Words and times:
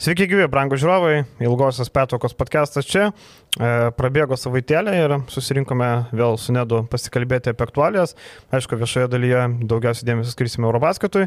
Sveiki, 0.00 0.24
gyvi, 0.30 0.46
brangų 0.48 0.78
žiūrovai, 0.80 1.16
ilgosios 1.44 1.90
petokos 1.92 2.32
podcastas 2.32 2.86
čia. 2.88 3.10
E, 3.60 3.90
prabėgo 3.98 4.32
savaitėlė 4.40 4.94
ir 4.96 5.12
susirinkome 5.28 5.88
vėl 6.16 6.38
su 6.40 6.54
Nedu 6.56 6.78
pasikalbėti 6.88 7.52
apie 7.52 7.66
aktualijas. 7.66 8.14
Aišku, 8.48 8.78
viešoje 8.80 9.10
dalyje 9.12 9.42
daugiausiai 9.68 10.08
dėmesio 10.08 10.32
skirsime 10.32 10.70
Eurobasketui. 10.70 11.26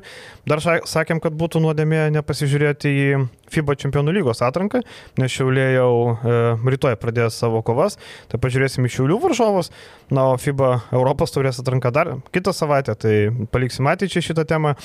Dar 0.50 0.64
sakėm, 0.66 1.22
kad 1.22 1.38
būtų 1.38 1.62
nuodėmė 1.62 2.08
nepasižiūrėti 2.18 2.96
į 2.98 3.08
FIBA 3.54 3.78
čempionų 3.84 4.18
lygos 4.18 4.42
atranką, 4.42 4.82
nes 5.22 5.38
Šiaulė 5.38 5.70
jau 5.76 5.94
e, 6.10 6.38
rytoj 6.74 6.98
pradės 6.98 7.38
savo 7.38 7.62
kovas. 7.62 8.02
Tai 8.34 8.42
pažiūrėsim 8.42 8.90
į 8.90 8.96
Šiaulių 8.98 9.22
varžovus. 9.28 9.70
Na, 10.10 10.32
o 10.34 10.40
FIBA 10.42 10.80
Europos 10.96 11.38
taurės 11.38 11.62
atranka 11.62 11.94
dar 11.94 12.16
kitą 12.34 12.58
savaitę, 12.58 12.98
tai 12.98 13.18
paliksim 13.54 13.94
ateičiai 13.94 14.32
šitą 14.32 14.50
temą. 14.50 14.80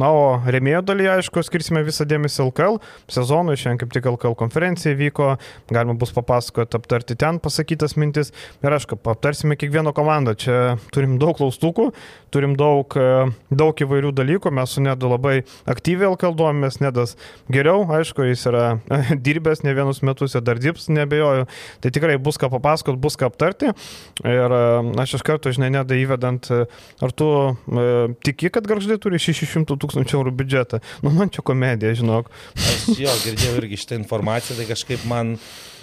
Na, 0.00 0.08
o 0.08 0.40
remėjo 0.48 0.80
dalyje, 0.88 1.10
aišku, 1.18 1.42
skirsime 1.44 1.82
visą 1.84 2.06
dėmesį 2.08 2.46
LKL 2.46 2.78
sezonui. 3.10 3.56
Šiandien 3.60 3.80
kaip 3.82 3.90
tik 3.92 4.06
LKL 4.08 4.36
konferencija 4.38 4.96
vyko, 4.96 5.34
galima 5.68 5.92
bus 6.00 6.14
papasakoti, 6.16 6.78
aptarti 6.78 7.16
ten 7.20 7.40
pasakytas 7.42 7.98
mintis. 8.00 8.32
Ir 8.64 8.72
aišku, 8.72 8.96
aptarsime 9.12 9.58
kiekvieną 9.60 9.92
komandą. 9.96 10.32
Čia 10.40 10.56
turim 10.94 11.18
daug 11.20 11.36
klaustukų, 11.36 11.90
turim 12.32 12.54
daug, 12.56 12.96
e, 12.96 13.26
daug 13.52 13.82
įvairių 13.84 14.14
dalykų. 14.16 14.54
Mes 14.56 14.72
su 14.72 14.84
Nedu 14.84 15.10
labai 15.10 15.42
aktyviai 15.68 16.08
LKL 16.14 16.38
duomės, 16.38 16.80
Nedas 16.80 17.16
geriau, 17.52 17.84
aišku, 17.98 18.24
jis 18.30 18.46
yra 18.48 18.64
dirbęs 19.26 19.64
ne 19.66 19.76
vienus 19.76 20.00
metus 20.06 20.38
ir 20.38 20.46
dar 20.46 20.62
dirbs, 20.62 20.88
nebejoju. 20.88 21.44
Tai 21.84 21.92
tikrai 21.92 22.16
bus 22.16 22.40
ką 22.40 22.48
papasakot, 22.56 22.96
bus 23.02 23.20
ką 23.20 23.28
aptarti. 23.28 23.74
Ir 24.24 24.56
e, 24.56 24.64
aš 25.04 25.18
iš 25.20 25.26
karto, 25.28 25.52
žinai, 25.52 25.72
Nedą 25.76 26.00
įvedant, 26.00 26.48
e, 26.48 26.64
ar 27.04 27.12
tu 27.12 27.30
e, 27.52 27.86
tiki, 28.24 28.48
kad 28.54 28.64
garždai 28.70 28.96
turi 29.02 29.20
600 29.20 29.76
tūkstančių 29.76 29.89
eurų 29.98 30.32
biudžetą. 30.38 30.80
Nu, 31.04 31.12
man 31.14 31.30
čia 31.32 31.44
komedija, 31.46 31.92
žinok. 31.98 32.30
Aš 32.56 32.88
jo, 33.00 33.14
girdėjau 33.24 33.56
irgi 33.60 33.80
šitą 33.82 33.98
informaciją, 34.00 34.58
tai 34.60 34.68
kažkaip 34.70 35.06
man 35.10 35.36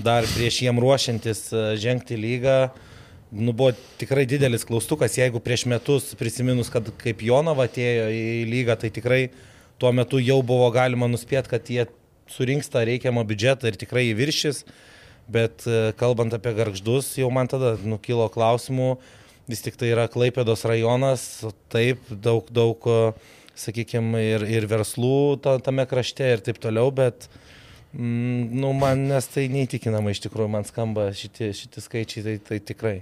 dar 0.03 0.27
prieš 0.35 0.61
jiem 0.65 0.79
ruošiantis 0.81 1.43
e, 1.51 1.65
žengti 1.81 2.17
lygą, 2.19 2.57
nu, 3.31 3.51
buvo 3.51 3.73
tikrai 3.99 4.25
didelis 4.29 4.65
klaustukas, 4.67 5.17
jeigu 5.19 5.41
prieš 5.43 5.67
metus 5.67 6.13
prisiminus, 6.19 6.71
kad 6.73 6.87
kaip 7.01 7.23
Jonava 7.25 7.67
atėjo 7.67 8.09
į 8.13 8.25
lygą, 8.51 8.77
tai 8.79 8.91
tikrai 8.93 9.21
tuo 9.81 9.91
metu 9.93 10.21
jau 10.23 10.39
buvo 10.45 10.69
galima 10.73 11.09
nuspėti, 11.11 11.51
kad 11.51 11.71
jie 11.71 11.87
surinks 12.31 12.71
tą 12.71 12.83
reikiamą 12.87 13.23
biudžetą 13.27 13.69
ir 13.69 13.79
tikrai 13.79 14.09
įviršys, 14.11 14.63
bet 15.31 15.67
e, 15.67 15.91
kalbant 15.99 16.33
apie 16.35 16.53
garždus, 16.55 17.13
jau 17.19 17.29
man 17.33 17.49
tada 17.51 17.75
nukilo 17.83 18.27
klausimų, 18.31 18.95
vis 19.47 19.63
tik 19.63 19.79
tai 19.79 19.91
yra 19.93 20.07
Klaipėdos 20.11 20.65
rajonas, 20.67 21.23
taip, 21.71 22.03
daug, 22.11 22.47
daug 22.51 22.87
sakykime, 23.59 24.21
ir, 24.35 24.47
ir 24.49 24.67
verslų 24.69 25.37
ta, 25.43 25.57
tame 25.63 25.85
krašte 25.89 26.27
ir 26.35 26.43
taip 26.45 26.59
toliau, 26.63 26.91
bet 26.95 27.29
mm, 27.93 28.53
nu, 28.57 28.73
man 28.77 29.07
nes 29.11 29.29
tai 29.33 29.47
neįtikinama 29.53 30.13
iš 30.13 30.25
tikrųjų, 30.27 30.51
man 30.57 30.67
skamba 30.67 31.09
šitie, 31.17 31.51
šitie 31.57 31.83
skaičiai, 31.83 32.25
tai, 32.27 32.37
tai 32.51 32.61
tikrai. 32.73 32.97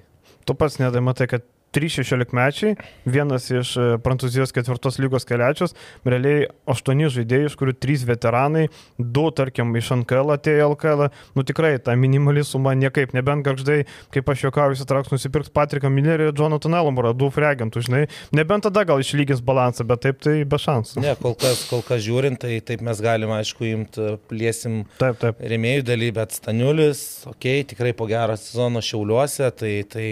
Tu 0.46 0.58
pats 0.58 0.78
nedai 0.82 1.02
matai, 1.04 1.28
kad 1.32 1.46
3-16 1.76 2.36
mečiai, 2.36 2.76
vienas 3.06 3.50
iš 3.52 3.74
e, 3.78 3.88
Prancūzijos 4.04 4.54
ketvirtos 4.56 5.00
lygos 5.02 5.28
keliačius, 5.28 5.76
realiai 6.08 6.48
8 6.72 7.04
žaidėjai, 7.18 7.50
iš 7.50 7.58
kurių 7.60 7.76
3 7.84 8.06
veteranai, 8.10 8.66
2 9.00 9.26
tarkim 9.36 9.76
iš 9.76 9.92
NKL 10.00 10.36
atėjo 10.38 10.70
LKL, 10.72 11.08
nu 11.36 11.46
tikrai 11.48 11.76
ta 11.84 11.96
minimali 12.00 12.46
suma 12.48 12.76
niekaip, 12.80 13.14
nebent 13.18 13.46
garždai, 13.46 13.82
kaip 14.16 14.32
aš 14.32 14.48
juokauju, 14.48 14.78
įsitrauks 14.80 15.14
nusipirks 15.14 15.54
Patriką 15.56 15.92
Millerį 15.92 16.30
ir 16.30 16.40
Jonathan 16.40 16.80
Elmorą, 16.80 17.14
2 17.18 17.32
freagentų, 17.36 17.86
žinai, 17.90 18.04
nebent 18.36 18.68
tada 18.70 18.86
gal 18.88 19.04
išlygins 19.04 19.44
balansą, 19.46 19.88
bet 19.88 20.06
taip 20.08 20.24
tai 20.24 20.38
be 20.48 20.60
šansų. 20.62 21.04
Ne, 21.04 21.16
kol 21.20 21.38
kas, 21.40 21.66
kol 21.70 21.84
kas 21.86 22.04
žiūrint, 22.06 22.40
tai 22.42 22.60
taip 22.66 22.84
mes 22.86 23.04
galime, 23.04 23.36
aišku, 23.42 23.68
imti, 23.72 24.10
plėsim 24.30 24.84
taip, 25.02 25.20
taip. 25.22 25.44
remėjų 25.44 25.86
daly, 25.92 26.12
bet 26.16 26.36
Staniulis, 26.40 27.06
okei, 27.30 27.62
okay, 27.62 27.70
tikrai 27.76 27.94
po 27.98 28.08
gero 28.10 28.36
sezono 28.40 28.84
šiauliuose, 28.84 29.52
tai 29.60 29.76
tai 29.92 30.08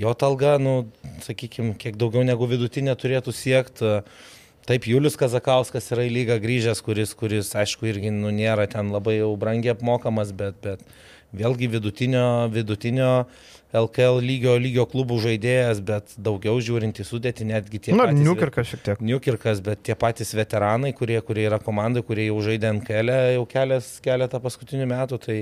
jo 0.00 0.12
talga, 0.18 0.56
nu, 0.62 0.76
sakykime, 1.24 1.76
kiek 1.80 1.98
daugiau 2.00 2.24
negu 2.26 2.48
vidutinė 2.50 2.94
turėtų 2.98 3.34
siekti. 3.36 3.96
Taip, 4.62 4.84
Julius 4.86 5.16
Kazakauskas 5.18 5.88
yra 5.90 6.04
į 6.06 6.12
lygą 6.14 6.36
grįžęs, 6.42 6.84
kuris, 6.86 7.16
kuris 7.18 7.50
aišku, 7.58 7.88
irgi 7.90 8.12
nu, 8.14 8.30
nėra 8.30 8.68
ten 8.70 8.92
labai 8.94 9.16
jau 9.18 9.32
brangiai 9.34 9.74
apmokamas, 9.74 10.30
bet, 10.38 10.60
bet 10.62 10.84
vėlgi 11.34 11.66
vidutinio, 11.72 12.46
vidutinio 12.52 13.10
LKL 13.72 14.20
lygio, 14.22 14.54
lygio 14.60 14.84
klubų 14.86 15.16
žaidėjas, 15.24 15.80
bet 15.82 16.14
daugiau 16.20 16.60
žiūrint 16.62 17.00
į 17.00 17.06
sudėtį, 17.08 17.48
netgi 17.48 17.80
tie 17.86 17.96
Na, 17.96 18.06
patys... 18.10 18.22
Niukirkas 18.22 18.68
šiek 18.68 18.84
tiek. 18.86 19.02
Niukirkas, 19.08 19.62
bet 19.64 19.82
tie 19.88 19.96
patys 19.98 20.34
veteranai, 20.36 20.92
kurie, 20.94 21.18
kurie 21.24 21.48
yra 21.48 21.58
komandai, 21.62 22.04
kurie 22.06 22.28
jau 22.28 22.38
žaidė 22.44 22.74
NKL 22.78 23.14
jau 23.38 23.46
kelias, 23.48 23.94
keletą 24.04 24.42
paskutinių 24.44 24.90
metų, 24.92 25.20
tai, 25.24 25.38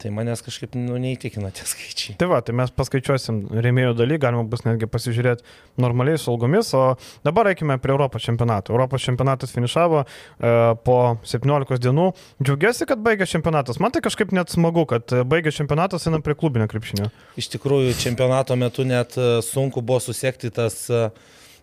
Tai 0.00 0.10
manęs 0.16 0.40
kažkaip 0.40 0.76
nu, 0.78 0.96
neįtikina 1.00 1.50
tie 1.52 1.66
skaičiai. 1.68 2.14
Tai 2.20 2.30
va, 2.30 2.38
tai 2.44 2.54
mes 2.56 2.70
paskaičiuosim 2.72 3.42
rėmėjų 3.52 3.92
dalį, 3.98 4.16
galima 4.22 4.44
bus 4.48 4.62
netgi 4.64 4.88
pasižiūrėti 4.88 5.44
normaliai 5.82 6.16
su 6.20 6.30
algomis, 6.32 6.70
o 6.72 6.94
dabar 7.26 7.50
eikime 7.50 7.76
prie 7.82 7.92
Europos 7.92 8.24
čempionato. 8.24 8.72
Europos 8.72 9.04
čempionatas 9.04 9.52
finišavo 9.52 10.00
e, 10.00 10.54
po 10.86 10.96
17 11.28 11.82
dienų. 11.84 12.06
Džiaugiuosi, 12.40 12.88
kad 12.88 13.02
baigė 13.04 13.28
čempionatas. 13.28 13.80
Man 13.82 13.92
tai 13.92 14.00
kažkaip 14.06 14.32
net 14.36 14.54
smagu, 14.54 14.86
kad 14.88 15.12
baigė 15.28 15.52
čempionatas, 15.52 16.08
einam 16.08 16.24
prie 16.24 16.38
klubinio 16.38 16.70
krepšinio. 16.72 17.10
Iš 17.40 17.52
tikrųjų, 17.58 17.92
čempionato 18.00 18.56
metu 18.56 18.88
net 18.88 19.20
e, 19.20 19.28
sunku 19.44 19.84
buvo 19.84 20.00
susiekti 20.00 20.48
tas 20.56 20.86
e, 20.88 21.10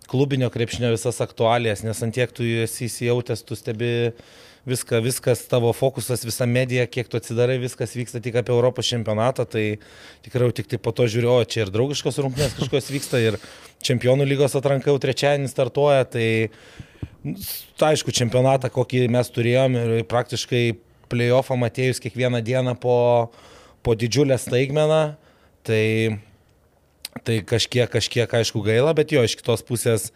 klubinio 0.07 0.49
krepšinio 0.53 0.93
visas 0.93 1.21
aktualijas, 1.23 1.83
nes 1.85 2.03
antiek 2.05 2.31
tu 2.35 2.45
esi 2.63 2.87
įsijautęs, 2.87 3.43
tu 3.47 3.57
stebi 3.59 3.91
viską, 4.67 4.99
viskas 5.03 5.45
tavo 5.47 5.71
fokusas, 5.75 6.25
visa 6.27 6.47
medija, 6.49 6.87
kiek 6.91 7.07
tu 7.07 7.19
atsidarai, 7.19 7.55
viskas 7.61 7.95
vyksta 7.95 8.19
tik 8.23 8.35
apie 8.39 8.51
Europos 8.55 8.89
čempionatą, 8.89 9.45
tai 9.47 9.65
tikrai 10.25 10.49
tik 10.55 10.67
tai 10.71 10.79
po 10.83 10.91
to 10.95 11.07
žiūriu, 11.07 11.31
o 11.37 11.47
čia 11.47 11.63
ir 11.65 11.71
draugiškos 11.71 12.19
rungtynės 12.23 12.57
kažkokios 12.57 12.91
vyksta 12.91 13.21
ir 13.23 13.39
čempionų 13.87 14.27
lygos 14.27 14.57
atranka 14.59 14.91
jau 14.91 14.99
trečiadienį 14.99 15.51
startuoja, 15.51 16.03
tai 16.11 16.27
tai 17.79 17.93
aišku, 17.93 18.13
čempionatą, 18.15 18.69
kokį 18.71 19.07
mes 19.11 19.31
turėjom 19.33 19.75
ir 19.79 19.93
praktiškai 20.07 20.63
playoffą 21.11 21.57
matėjus 21.59 22.01
kiekvieną 22.03 22.41
dieną 22.43 22.75
po, 22.79 22.97
po 23.83 23.95
didžiulę 23.95 24.37
staigmeną, 24.39 25.01
tai, 25.67 26.19
tai 27.25 27.41
kažkiek, 27.45 27.89
kažkiek 27.91 28.33
aišku 28.39 28.61
gaila, 28.65 28.93
bet 28.97 29.13
jo, 29.15 29.23
iš 29.25 29.37
kitos 29.39 29.63
pusės 29.65 30.11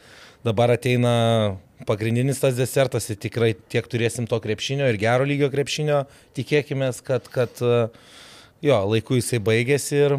dabar 0.45 0.73
ateina 0.73 1.57
pagrindinis 1.87 2.41
tas 2.41 2.57
desertas 2.57 3.09
ir 3.09 3.19
tikrai 3.21 3.53
tiek 3.73 3.87
turėsim 3.89 4.27
to 4.29 4.37
krepšinio 4.41 4.89
ir 4.89 4.99
gero 5.01 5.25
lygio 5.27 5.49
krepšinio, 5.53 6.03
tikėkime, 6.37 6.91
kad, 7.05 7.29
kad 7.33 7.61
jo, 7.61 8.77
laiku 8.93 9.17
jisai 9.17 9.41
baigėsi 9.41 9.97
ir 10.05 10.17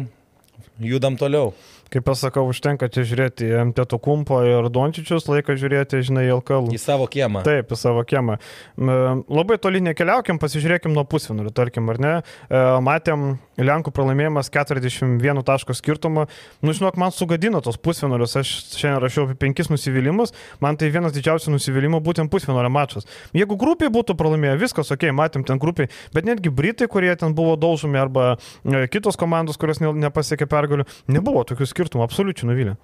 judam 0.83 1.19
toliau 1.19 1.53
kaip 1.93 2.05
pasakau, 2.07 2.45
užtenka 2.49 2.89
čia 2.91 3.05
žiūrėti 3.07 3.47
į 3.51 3.59
MTT 3.69 3.99
Kumpo 4.03 4.39
ir 4.45 4.67
Dončičius, 4.73 5.27
laiką 5.29 5.55
žiūrėti, 5.59 6.01
žinai, 6.07 6.25
LKL. 6.39 6.71
Į 6.73 6.81
savo 6.81 7.07
kiemą. 7.11 7.43
Taip, 7.45 7.73
į 7.73 7.79
savo 7.79 8.03
kiemą. 8.07 8.39
Labai 8.79 9.59
toli 9.61 9.83
nekeliaukim, 9.85 10.39
pasižiūrėkim 10.41 10.93
nuo 10.95 11.05
pusfinalių, 11.09 11.53
tarkim, 11.55 11.91
ar 11.93 12.01
ne. 12.01 12.13
E, 12.49 12.63
matėm 12.83 13.35
Lenkų 13.53 13.91
pralaimėjimas 13.93 14.49
41 14.49 15.43
taško 15.45 15.75
skirtumą. 15.77 16.25
Nu, 16.65 16.73
žinok, 16.73 16.97
man 16.97 17.13
sugadino 17.13 17.61
tos 17.61 17.77
pusfinalius. 17.77 18.33
Aš 18.39 18.53
šiandien 18.79 19.01
rašiau 19.03 19.27
apie 19.27 19.37
penkis 19.43 19.69
nusivylimus. 19.69 20.33
Man 20.63 20.79
tai 20.81 20.89
vienas 20.93 21.13
didžiausių 21.13 21.53
nusivylimų 21.53 21.99
būtent 22.01 22.33
pusfinalio 22.33 22.71
mačas. 22.73 23.05
Jeigu 23.37 23.53
grupiai 23.61 23.93
būtų 23.93 24.17
pralaimėję, 24.17 24.57
viskas 24.63 24.89
ok, 24.95 25.05
matėm 25.13 25.45
ten 25.45 25.61
grupiai, 25.61 25.91
bet 26.15 26.25
netgi 26.25 26.49
Britai, 26.49 26.89
kurie 26.89 27.13
ten 27.19 27.37
buvo 27.37 27.53
daužomi, 27.61 28.01
arba 28.01 28.25
e, 28.33 28.87
kitos 28.89 29.19
komandos, 29.21 29.61
kurios 29.61 29.77
nepasiekė 29.83 30.49
pergalių, 30.49 30.87
nebuvo 31.13 31.45
tokių 31.45 31.69
skirtumų 31.69 31.82
skirtumų, 31.83 32.07
absoliučiai 32.07 32.49
nuvylė. 32.49 32.77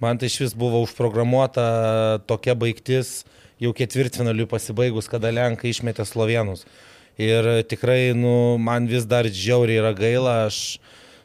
Man 0.00 0.18
tai 0.18 0.30
iš 0.30 0.38
vis 0.40 0.54
buvo 0.56 0.80
užprogramuota 0.82 2.20
tokia 2.26 2.56
baigtis 2.56 3.24
jau 3.60 3.72
ketvirtfinaliui 3.76 4.48
pasibaigus, 4.48 5.08
kada 5.10 5.30
Lenkai 5.30 5.70
išmetė 5.70 6.06
Slovenus. 6.08 6.64
Ir 7.20 7.44
tikrai, 7.68 8.14
nu, 8.16 8.56
man 8.58 8.88
vis 8.88 9.04
dar 9.04 9.28
žiauriai 9.28 9.82
yra 9.82 9.92
gaila, 9.92 10.46
aš 10.48 10.80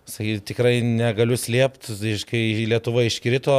sakai, 0.06 0.42
tikrai 0.44 0.82
negaliu 0.84 1.38
slėpti, 1.40 1.96
kai 2.28 2.42
Lietuva 2.68 3.06
iškrito, 3.08 3.56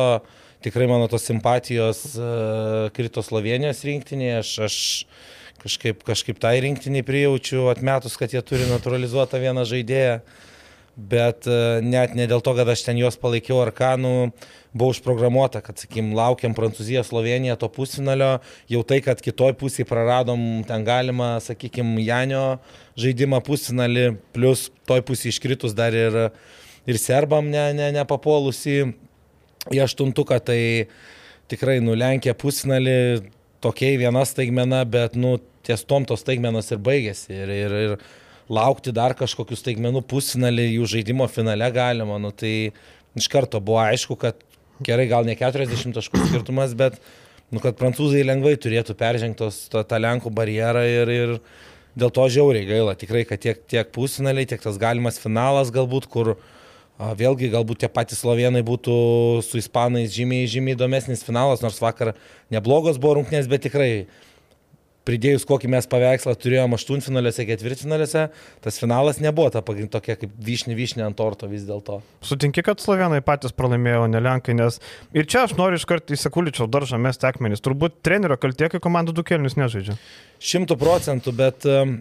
tikrai 0.66 0.88
mano 0.90 1.08
tos 1.08 1.24
simpatijos 1.24 2.02
uh, 2.18 2.90
krito 2.92 3.24
Slovenijos 3.24 3.80
rinktinėje, 3.88 4.42
aš, 4.42 4.52
aš 4.66 4.76
kažkaip, 5.62 6.04
kažkaip 6.04 6.42
tai 6.42 6.58
rinktiniai 6.60 7.06
prijaučiu, 7.06 7.70
atmetus, 7.72 8.18
kad 8.20 8.36
jie 8.36 8.44
turi 8.44 8.68
naturalizuotą 8.68 9.40
vieną 9.40 9.64
žaidėją. 9.64 10.20
Uh, 10.20 10.44
bet 10.96 11.46
e, 11.46 11.80
net 11.84 12.14
ne 12.16 12.24
dėl 12.28 12.40
to, 12.44 12.54
kad 12.56 12.68
aš 12.72 12.86
ten 12.86 12.98
juos 12.98 13.18
palaikiau 13.20 13.60
ar 13.60 13.70
ką, 13.76 13.92
nu, 14.00 14.12
buvo 14.76 14.94
užprogramuota, 14.94 15.60
kad, 15.64 15.76
sakykim, 15.80 16.14
laukiam 16.16 16.56
Prancūziją, 16.56 17.04
Sloveniją 17.04 17.56
to 17.60 17.68
pusfinalio, 17.72 18.36
jau 18.72 18.82
tai, 18.88 19.02
kad 19.04 19.20
kitoj 19.24 19.54
pusėje 19.60 19.88
praradom, 19.88 20.40
ten 20.68 20.84
galima, 20.88 21.36
sakykim, 21.44 21.96
Janio 22.04 22.58
žaidimą 23.00 23.42
pusfinalį, 23.44 24.06
plus 24.36 24.70
toj 24.88 25.04
pusėje 25.06 25.36
iškritus 25.36 25.76
dar 25.76 25.96
ir, 25.96 26.18
ir 26.88 27.00
serbam 27.00 27.52
ne, 27.52 27.68
ne, 27.76 27.90
nepapolusi 27.96 28.78
į 29.72 29.82
aštuntuką, 29.84 30.40
tai 30.48 30.60
tikrai 31.52 31.78
nulenkė 31.84 32.32
pusfinalį, 32.40 32.98
tokiai 33.64 33.98
viena 34.00 34.24
staigmena, 34.28 34.84
bet, 34.88 35.16
nu, 35.18 35.36
ties 35.66 35.82
tom 35.84 36.06
tos 36.06 36.22
staigmenos 36.22 36.70
ir 36.72 36.80
baigėsi. 36.82 37.34
Ir, 37.34 37.52
ir, 37.52 37.74
ir 37.84 37.96
laukti 38.52 38.94
dar 38.94 39.14
kažkokius 39.18 39.62
staigmenų 39.62 40.02
pusfinalį, 40.10 40.66
jų 40.76 40.88
žaidimo 40.96 41.26
finale 41.30 41.68
galima. 41.74 42.18
Nu, 42.22 42.30
tai 42.30 42.72
iš 43.18 43.28
karto 43.32 43.60
buvo 43.60 43.80
aišku, 43.82 44.16
kad 44.20 44.38
gerai, 44.86 45.08
gal 45.10 45.26
ne 45.26 45.36
40 45.38 45.96
taškų 45.96 46.26
skirtumas, 46.28 46.74
bet 46.78 46.98
nu, 47.50 47.62
kad 47.62 47.78
prancūzai 47.78 48.24
lengvai 48.26 48.56
turėtų 48.60 48.96
peržengtos 48.98 49.66
tą, 49.72 49.82
tą 49.86 50.00
Lenkų 50.02 50.32
barjerą 50.34 50.84
ir, 50.90 51.12
ir 51.14 51.34
dėl 51.98 52.12
to 52.14 52.26
žiauriai 52.32 52.68
gaila. 52.68 52.96
Tikrai, 52.98 53.24
kad 53.28 53.42
tiek, 53.42 53.62
tiek 53.70 53.90
pusfinaliai, 53.94 54.48
tiek 54.48 54.62
tas 54.62 54.78
galimas 54.80 55.20
finalas 55.22 55.72
galbūt, 55.74 56.08
kur 56.12 56.34
a, 56.36 57.14
vėlgi 57.18 57.50
galbūt 57.54 57.82
tie 57.82 57.90
patys 57.92 58.22
slovenai 58.22 58.62
būtų 58.66 58.96
su 59.46 59.62
ispanais 59.62 60.12
žymiai, 60.14 60.50
žymiai 60.50 60.76
įdomesnis 60.76 61.24
finalas, 61.26 61.64
nors 61.64 61.80
vakar 61.82 62.14
neblogos 62.52 63.00
buvo 63.00 63.18
rungtynės, 63.20 63.50
bet 63.50 63.66
tikrai 63.66 63.90
pridėjus 65.06 65.46
kokį 65.46 65.70
mes 65.72 65.86
paveikslą 65.90 66.34
turėjom 66.40 66.74
aštuntfinaliuose, 66.76 67.46
ketvirtfinaliuose, 67.48 68.24
tas 68.64 68.80
finalas 68.80 69.20
nebuvo 69.22 69.52
ta 69.54 69.62
pagrindinė 69.64 69.94
tokia 69.94 70.16
kaip 70.18 70.32
vyšnė 70.48 70.76
vyšnė 70.78 71.06
ant 71.06 71.18
torto 71.18 71.48
vis 71.50 71.66
dėlto. 71.68 72.00
Sutinki, 72.26 72.64
kad 72.66 72.82
slovenai 72.82 73.22
patys 73.26 73.54
pralaimėjo, 73.56 74.08
ne 74.10 74.22
lenkai, 74.24 74.56
nes 74.58 74.80
ir 75.16 75.28
čia 75.30 75.44
aš 75.46 75.56
noriu 75.60 75.78
iškart 75.80 76.10
į 76.10 76.18
sekuličiau 76.24 76.68
daržą 76.70 76.98
mesti 77.02 77.28
akmenis. 77.30 77.62
Turbūt 77.64 78.00
trenerio 78.06 78.38
kaltė, 78.40 78.70
kai 78.72 78.82
komanda 78.82 79.14
du 79.14 79.24
kelnius 79.26 79.58
nežaidžia. 79.60 79.96
Šimtų 80.42 80.78
procentų, 80.80 81.34
bet 81.38 81.68
um, 81.70 81.98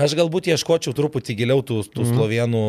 aš 0.00 0.16
galbūt 0.18 0.50
ieškočiau 0.54 0.96
truputį 0.96 1.36
giliau 1.44 1.60
tų, 1.60 1.82
tų 1.92 2.06
mm. 2.06 2.14
slovenų 2.16 2.66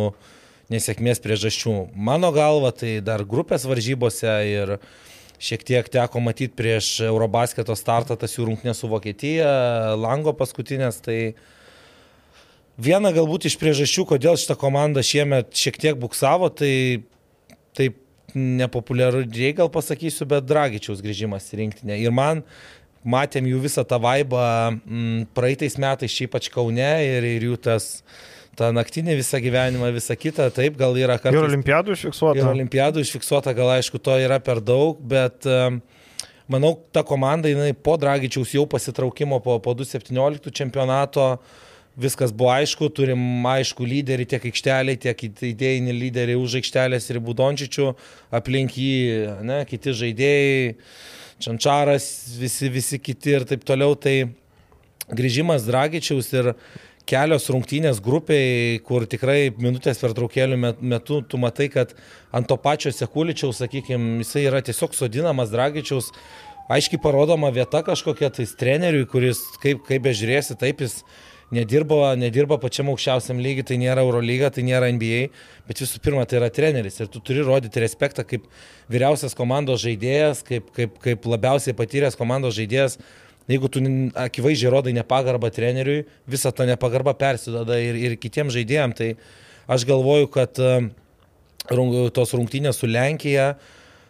nesėkmės 0.74 1.21
priežasčių. 1.24 1.77
Mano 1.95 2.31
galva, 2.36 2.71
tai 2.75 2.98
dar 3.06 3.24
grupės 3.27 3.68
varžybose 3.69 4.36
ir 4.50 4.77
šiek 5.44 5.63
tiek 5.68 5.90
teko 5.92 6.22
matyti 6.24 6.56
prieš 6.56 6.95
Eurobasketo 7.07 7.75
startą 7.75 8.16
tas 8.19 8.36
jų 8.38 8.48
rungtynės 8.50 8.80
su 8.80 8.90
Vokietija, 8.92 9.50
Lango 10.00 10.34
paskutinės, 10.40 11.01
tai 11.04 11.18
viena 12.80 13.12
galbūt 13.16 13.50
iš 13.50 13.57
priežasčių, 13.62 14.07
kodėl 14.13 14.40
šitą 14.40 14.57
komandą 14.60 15.04
šiemet 15.06 15.51
šiek 15.60 15.80
tiek 15.84 16.00
buksavo, 16.00 16.50
tai 16.54 17.04
taip 17.75 18.00
nepopuliariai 18.34 19.54
gal 19.57 19.69
pasakysiu, 19.74 20.25
bet 20.30 20.48
Dragičiaus 20.50 21.04
grįžimas 21.04 21.51
į 21.51 21.60
rinktinę. 21.63 22.00
Ir 22.01 22.16
man 22.16 22.42
matėm 23.04 23.45
jų 23.51 23.60
visą 23.66 23.84
tą 23.86 24.00
vaibą 24.01 24.45
m, 24.72 25.25
praeitais 25.36 25.75
metais, 25.78 26.13
šiaip 26.13 26.31
pač 26.34 26.48
Kaune 26.54 26.94
ir, 27.04 27.28
ir 27.36 27.45
jų 27.51 27.60
tas 27.68 27.98
uh, 28.00 28.32
tą 28.59 28.69
naktinį 28.75 29.17
visą 29.19 29.39
gyvenimą, 29.44 29.89
visą 29.95 30.17
kitą, 30.19 30.47
taip, 30.53 30.77
gal 30.79 30.95
yra 31.00 31.17
kartais. 31.21 31.39
Ir 31.39 31.50
olimpiadų 31.50 31.97
užfiksuota. 31.97 32.39
Ir 32.39 32.50
olimpiadų 32.51 33.03
užfiksuota, 33.05 33.53
gal 33.57 33.73
aišku, 33.79 34.01
to 34.03 34.15
yra 34.21 34.39
per 34.44 34.61
daug, 34.63 35.01
bet 35.01 35.47
manau, 36.51 36.75
ta 36.94 37.03
komanda, 37.07 37.51
jinai 37.51 37.73
po 37.73 37.97
Dragičiaus 38.00 38.53
jau 38.55 38.65
pasitraukimo 38.69 39.39
po, 39.44 39.57
po 39.63 39.75
2017 39.77 40.51
čempionato, 40.53 41.27
viskas 42.00 42.33
buvo 42.33 42.51
aišku, 42.53 42.89
turim 42.95 43.45
aišku 43.45 43.85
lyderį 43.85 44.27
tiek 44.29 44.45
aikšteliai, 44.50 44.99
tiek 45.01 45.25
idėjinį 45.53 45.97
lyderį 45.99 46.38
už 46.41 46.59
aikštelės 46.61 47.09
ir 47.11 47.21
Budončičių, 47.23 47.89
aplink 48.33 48.77
jį, 48.77 48.95
ne, 49.45 49.63
kiti 49.69 49.94
žaidėjai, 50.03 50.77
Čančaras, 51.44 52.06
visi, 52.39 52.69
visi 52.71 52.99
kiti 53.01 53.33
ir 53.35 53.44
taip 53.49 53.65
toliau, 53.67 53.97
tai 53.99 54.29
grįžimas 55.11 55.65
Dragičiaus 55.67 56.29
ir 56.38 56.53
kelios 57.09 57.50
rungtynės 57.51 58.00
grupiai, 58.03 58.79
kur 58.85 59.07
tikrai 59.09 59.51
minutės 59.57 60.00
per 60.01 60.15
traukėlių 60.15 60.59
metu 60.79 61.19
tu 61.27 61.39
matai, 61.41 61.67
kad 61.73 61.91
ant 62.35 62.47
to 62.50 62.57
pačio 62.61 62.94
Sekuličiaus, 62.94 63.59
sakykime, 63.59 64.21
jisai 64.23 64.47
yra 64.47 64.63
tiesiog 64.63 64.95
sodinamas 64.95 65.51
Dragičiaus, 65.53 66.11
aiškiai 66.71 67.01
parodoma 67.03 67.51
vieta 67.53 67.83
kažkokia 67.85 68.31
tais 68.33 68.55
treneriui, 68.59 69.07
kuris, 69.09 69.44
kaip, 69.63 69.83
kaip 69.88 70.05
bežiūrėsi, 70.07 70.55
taip 70.59 70.83
jis 70.85 71.01
nedirba, 71.53 72.13
nedirba 72.19 72.57
pačiam 72.61 72.89
aukščiausiam 72.94 73.41
lygiai, 73.44 73.67
tai 73.67 73.79
nėra 73.81 74.06
Eurolyga, 74.06 74.49
tai 74.53 74.63
nėra 74.65 74.89
NBA, 74.95 75.25
bet 75.67 75.83
visų 75.83 75.99
pirma, 76.03 76.23
tai 76.29 76.39
yra 76.39 76.49
treneris 76.53 77.01
ir 77.01 77.11
tu 77.11 77.21
turi 77.25 77.44
rodyti 77.45 77.83
respektą 77.83 78.25
kaip 78.27 78.47
vyriausias 78.91 79.35
komandos 79.38 79.83
žaidėjas, 79.83 80.41
kaip, 80.47 80.71
kaip, 80.75 80.95
kaip 81.03 81.27
labiausiai 81.29 81.75
patyręs 81.77 82.17
komandos 82.19 82.56
žaidėjas 82.57 82.97
Jeigu 83.51 83.68
tu 83.68 83.81
akivaizdžiai 84.24 84.72
rodai 84.72 84.94
nepagarbą 84.95 85.50
treneriui, 85.51 86.06
visa 86.28 86.51
ta 86.56 86.68
nepagarba 86.68 87.12
persidada 87.19 87.75
ir, 87.81 87.98
ir 88.00 88.16
kitiems 88.16 88.56
žaidėjams, 88.56 88.95
tai 88.95 89.10
aš 89.68 89.84
galvoju, 89.90 90.30
kad 90.31 90.60
tos 92.16 92.36
rungtynės 92.36 92.80
su 92.80 92.88
Lenkija 92.88 93.54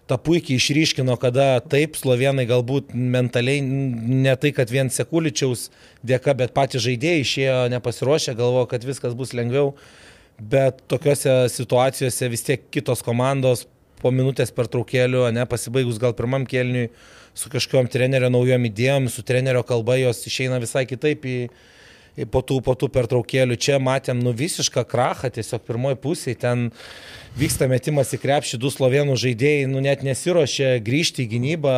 tą 0.10 0.18
puikiai 0.20 0.60
išryškino, 0.60 1.16
kada 1.18 1.62
taip, 1.72 1.96
slovenai 1.96 2.46
galbūt 2.50 2.92
mentaliai 2.94 3.62
ne 3.64 4.36
tai, 4.36 4.52
kad 4.56 4.70
vien 4.70 4.92
Sekuličiaus 4.92 5.70
dėka, 6.06 6.36
bet 6.38 6.54
patys 6.54 6.84
žaidėjai 6.84 7.24
išėjo 7.24 7.60
nepasiruošę, 7.74 8.36
galvojo, 8.38 8.68
kad 8.74 8.84
viskas 8.86 9.16
bus 9.16 9.34
lengviau, 9.34 9.74
bet 10.38 10.84
tokiuose 10.92 11.48
situacijose 11.54 12.30
vis 12.30 12.44
tiek 12.44 12.68
kitos 12.74 13.02
komandos 13.06 13.66
po 14.04 14.12
minutės 14.12 14.52
per 14.52 14.68
traukėlių, 14.68 15.30
ne 15.32 15.46
pasibaigus 15.48 16.02
gal 16.02 16.16
pirmam 16.18 16.44
kelniui, 16.50 16.90
su 17.34 17.50
kažkokiam 17.50 17.90
trenerio 17.92 18.30
naujom 18.34 18.66
idėjom, 18.70 19.10
su 19.10 19.24
trenerio 19.26 19.64
kalba 19.68 19.98
jos 20.00 20.22
išeina 20.30 20.60
visai 20.62 20.86
kitaip 20.90 21.26
į, 21.26 21.38
į 22.18 22.28
po 22.30 22.44
tų, 22.46 22.60
po 22.66 22.76
tų 22.78 22.92
pertraukėlių. 22.94 23.58
Čia 23.58 23.80
matėm 23.82 24.22
nu 24.24 24.36
visišką 24.38 24.86
krachą, 24.90 25.32
tiesiog 25.34 25.66
pirmoji 25.66 26.00
pusė, 26.04 26.36
ten 26.40 26.70
vyksta 27.40 27.70
metimas 27.72 28.14
į 28.14 28.22
krepšį, 28.22 28.62
du 28.62 28.70
slovenų 28.74 29.18
žaidėjai, 29.20 29.72
nu 29.72 29.82
net 29.84 30.06
nesiuošia 30.06 30.78
grįžti 30.86 31.26
į 31.26 31.32
gynybą 31.34 31.78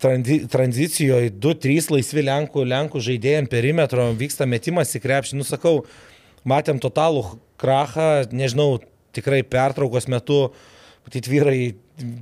tranzicijoje 0.00 1.34
2-3 1.36 1.90
laisvi 1.92 2.24
Lenkų, 2.24 2.64
Lenkų 2.64 3.02
žaidėjim 3.04 3.50
perimetro, 3.52 4.06
vyksta 4.16 4.46
metimas 4.48 4.94
į 4.96 5.02
krepšį, 5.04 5.36
nusakau, 5.42 5.82
matėm 6.48 6.80
totalų 6.80 7.26
krachą, 7.60 8.24
nežinau, 8.32 8.78
tikrai 9.12 9.42
pertraukos 9.44 10.08
metu, 10.08 10.54
matyt, 11.10 11.26
vyrai 11.26 11.74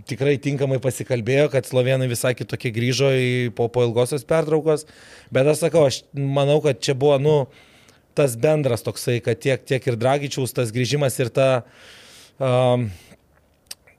tikrai 0.08 0.38
tinkamai 0.40 0.80
pasikalbėjo, 0.80 1.50
kad 1.52 1.66
slovenai 1.68 2.08
visai 2.08 2.34
kitokie 2.34 2.72
grįžo 2.72 3.10
į, 3.12 3.50
po, 3.54 3.68
po 3.68 3.84
ilgosios 3.84 4.24
pertraukos, 4.24 4.86
bet 5.30 5.46
aš 5.46 5.66
sakau, 5.66 5.84
aš 5.86 6.02
manau, 6.14 6.58
kad 6.64 6.80
čia 6.80 6.96
buvo, 6.98 7.18
nu, 7.20 7.36
tas 8.16 8.34
bendras 8.40 8.82
toksai, 8.82 9.20
kad 9.22 9.38
tiek, 9.38 9.62
tiek 9.62 9.84
ir 9.86 9.98
Dragičiaus 10.00 10.56
tas 10.56 10.72
grįžimas 10.74 11.18
ir 11.20 11.30
ta, 11.30 11.48
um, 12.40 12.88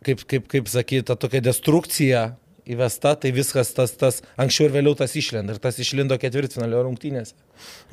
kaip, 0.04 0.26
kaip, 0.26 0.50
kaip 0.52 0.68
sakyti, 0.68 1.06
ta 1.08 1.16
tokia 1.16 1.44
destrukcija 1.46 2.26
įvesta, 2.70 3.16
tai 3.16 3.32
viskas 3.36 3.72
tas, 3.78 3.94
tas 3.96 4.20
anksčiau 4.42 4.68
ir 4.68 4.76
vėliau 4.76 4.98
tas 4.98 5.16
išlenda 5.16 5.56
ir 5.56 5.62
tas 5.64 5.80
išlindo 5.80 6.18
ketvirtfinalio 6.20 6.84
rungtynėse. 6.90 7.38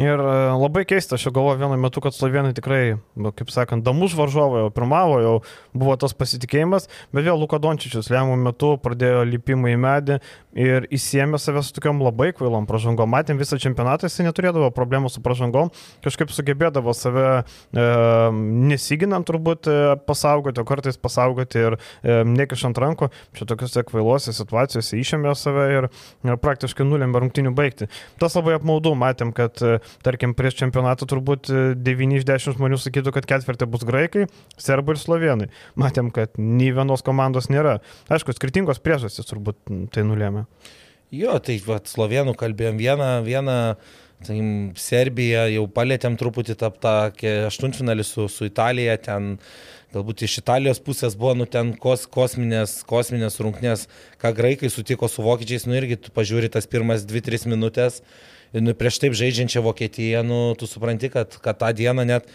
Ir 0.03 0.21
e, 0.21 0.33
labai 0.57 0.85
keista, 0.89 1.17
aš 1.17 1.29
jau 1.29 1.35
galvoju 1.37 1.61
vienu 1.63 1.79
metu, 1.81 2.03
kad 2.05 2.17
slovenai 2.17 2.55
tikrai, 2.57 2.99
nu, 3.17 3.33
kaip 3.37 3.53
sakant, 3.55 3.85
damus 3.87 4.17
varžovai 4.19 4.65
jau 4.65 4.73
pirmavo, 4.77 5.21
jau 5.25 5.37
buvo 5.77 5.97
tas 6.01 6.17
pasitikėjimas, 6.17 6.91
bet 7.17 7.27
vėl 7.29 7.41
Luka 7.41 7.61
Dončičius 7.63 8.11
lemiamų 8.13 8.51
metu 8.51 8.75
pradėjo 8.83 9.25
lipimą 9.29 9.73
į 9.73 9.79
medį 9.81 10.19
ir 10.57 10.87
įsiemė 10.95 11.41
save 11.41 11.63
su 11.65 11.75
tokiam 11.77 12.01
labai 12.05 12.31
kvailom 12.37 12.69
pražangom. 12.69 13.11
Matėm 13.13 13.41
visą 13.41 13.59
čempionatą, 13.61 14.09
jis 14.09 14.25
neturėdavo 14.25 14.71
problemų 14.77 15.11
su 15.13 15.23
pražangom, 15.25 15.73
kažkaip 16.05 16.33
sugebėdavo 16.33 16.95
save 16.97 17.27
e, 17.37 17.87
nesiginant 18.71 19.27
turbūt 19.29 19.69
e, 19.71 19.77
pasaugoti, 20.09 20.63
o 20.63 20.69
kartais 20.69 20.99
pasaugoti 21.01 21.61
ir 21.61 21.77
e, 21.77 22.23
nekišant 22.29 22.81
rankų. 22.81 23.11
Čia 23.37 23.49
tokiuose 23.51 23.85
kvailuose 23.89 24.35
situacijose 24.37 25.01
išėmė 25.01 25.35
save 25.39 25.67
ir 25.75 25.89
e, 25.89 26.37
praktiškai 26.41 26.87
nulėmė 26.89 27.25
rungtinių 27.27 27.53
baigti. 27.57 27.91
Tas 28.21 28.37
labai 28.39 28.57
apmaudu, 28.57 28.95
matėm, 28.99 29.35
kad 29.37 29.56
kad, 29.57 29.81
e, 29.81 29.81
tarkim, 30.03 30.35
prieš 30.35 30.57
čempionatą 30.61 31.07
turbūt 31.09 31.51
9 31.77 32.15
e, 32.15 32.19
iš 32.19 32.25
10 32.25 32.57
žmonių 32.57 32.79
sakytų, 32.81 33.13
kad 33.13 33.27
ketvirtį 33.27 33.67
bus 33.67 33.85
graikai, 33.85 34.27
serbai 34.59 34.97
ir 34.97 35.01
slovenai. 35.01 35.51
Matėm, 35.77 36.11
kad 36.11 36.37
nei 36.39 36.73
vienos 36.73 37.03
komandos 37.03 37.49
nėra. 37.49 37.81
Aišku, 38.09 38.35
skirtingos 38.37 38.81
priežastys 38.81 39.27
turbūt 39.27 39.59
tai 39.93 40.05
nulėmė. 40.05 40.47
Jo, 41.15 41.39
tai 41.39 41.61
va, 41.63 41.79
slovenų 41.87 42.35
kalbėjom 42.37 42.77
vieną, 42.81 43.23
vieną 43.25 43.77
tai 44.27 44.37
Serbija 44.81 45.47
jau 45.53 45.67
palėtėm 45.69 46.17
truputį 46.19 46.57
tą, 46.59 46.71
tą 46.73 46.95
aštuntfinalį 47.47 48.05
su, 48.05 48.27
su 48.33 48.49
Italija, 48.49 48.97
ten 48.99 49.37
galbūt 49.95 50.25
iš 50.27 50.41
Italijos 50.41 50.81
pusės 50.83 51.15
buvo, 51.17 51.35
nu, 51.37 51.47
ten 51.47 51.75
kos, 51.79 52.07
kosminės, 52.11 52.81
kosminės 52.89 53.39
rungtynės, 53.45 53.87
ką 54.21 54.33
graikai 54.37 54.71
sutiko 54.73 55.09
su 55.09 55.23
vokiečiais, 55.23 55.69
nu, 55.69 55.77
irgi 55.79 56.01
tu 56.01 56.15
pažiūri 56.17 56.51
tas 56.53 56.67
pirmas 56.67 57.07
2-3 57.07 57.47
minutės, 57.53 58.01
nu, 58.63 58.75
prieš 58.79 59.01
taip 59.03 59.17
žaidžiančią 59.19 59.63
Vokietiją, 59.65 60.23
nu, 60.27 60.41
tu 60.59 60.69
supranti, 60.71 61.11
kad, 61.13 61.39
kad 61.43 61.59
tą 61.61 61.73
dieną 61.77 62.07
net 62.09 62.29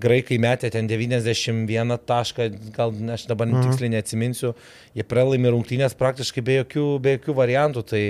graikai 0.00 0.38
metė 0.42 0.70
ten 0.72 0.88
91 0.90 1.96
tašką, 2.08 2.50
gal 2.76 2.92
aš 3.14 3.28
dabar 3.30 3.48
mhm. 3.48 3.64
tiksliai 3.64 3.94
neatsiminsiu, 3.96 4.52
jie 4.96 5.06
pralaimi 5.08 5.52
rungtynės 5.54 5.96
praktiškai 5.98 6.44
be 6.44 6.60
jokių, 6.60 6.90
be 7.02 7.16
jokių 7.18 7.40
variantų. 7.40 7.86
Tai, 7.92 8.04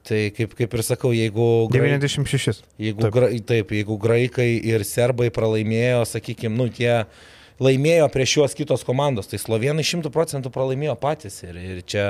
Tai 0.00 0.16
kaip, 0.32 0.54
kaip 0.56 0.74
ir 0.74 0.80
sakau, 0.80 1.10
jeigu... 1.12 1.46
Graik, 1.68 1.98
96. 2.00 2.62
Jeigu, 2.80 3.02
taip. 3.04 3.12
Gra, 3.12 3.26
taip, 3.50 3.74
jeigu 3.76 3.98
graikai 4.00 4.46
ir 4.56 4.80
serbai 4.88 5.28
pralaimėjo, 5.34 6.06
sakykime, 6.08 6.56
nu, 6.56 6.70
tie 6.72 7.02
laimėjo 7.60 8.08
prieš 8.12 8.34
juos 8.38 8.54
kitos 8.56 8.84
komandos. 8.86 9.28
Tai 9.30 9.40
slovenai 9.40 9.84
šimtų 9.86 10.12
procentų 10.14 10.52
pralaimėjo 10.54 10.96
patys. 11.00 11.40
Ir, 11.44 11.58
ir 11.60 11.82
čia 11.84 12.06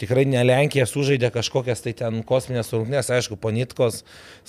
tikrai 0.00 0.26
ne 0.28 0.42
Lenkija 0.44 0.86
sužaidė 0.88 1.32
kažkokias 1.34 1.84
tai 1.84 1.94
ten 1.96 2.20
kosminės 2.26 2.72
rungtynės. 2.74 3.12
Aišku, 3.16 3.38
ponitkos 3.40 4.02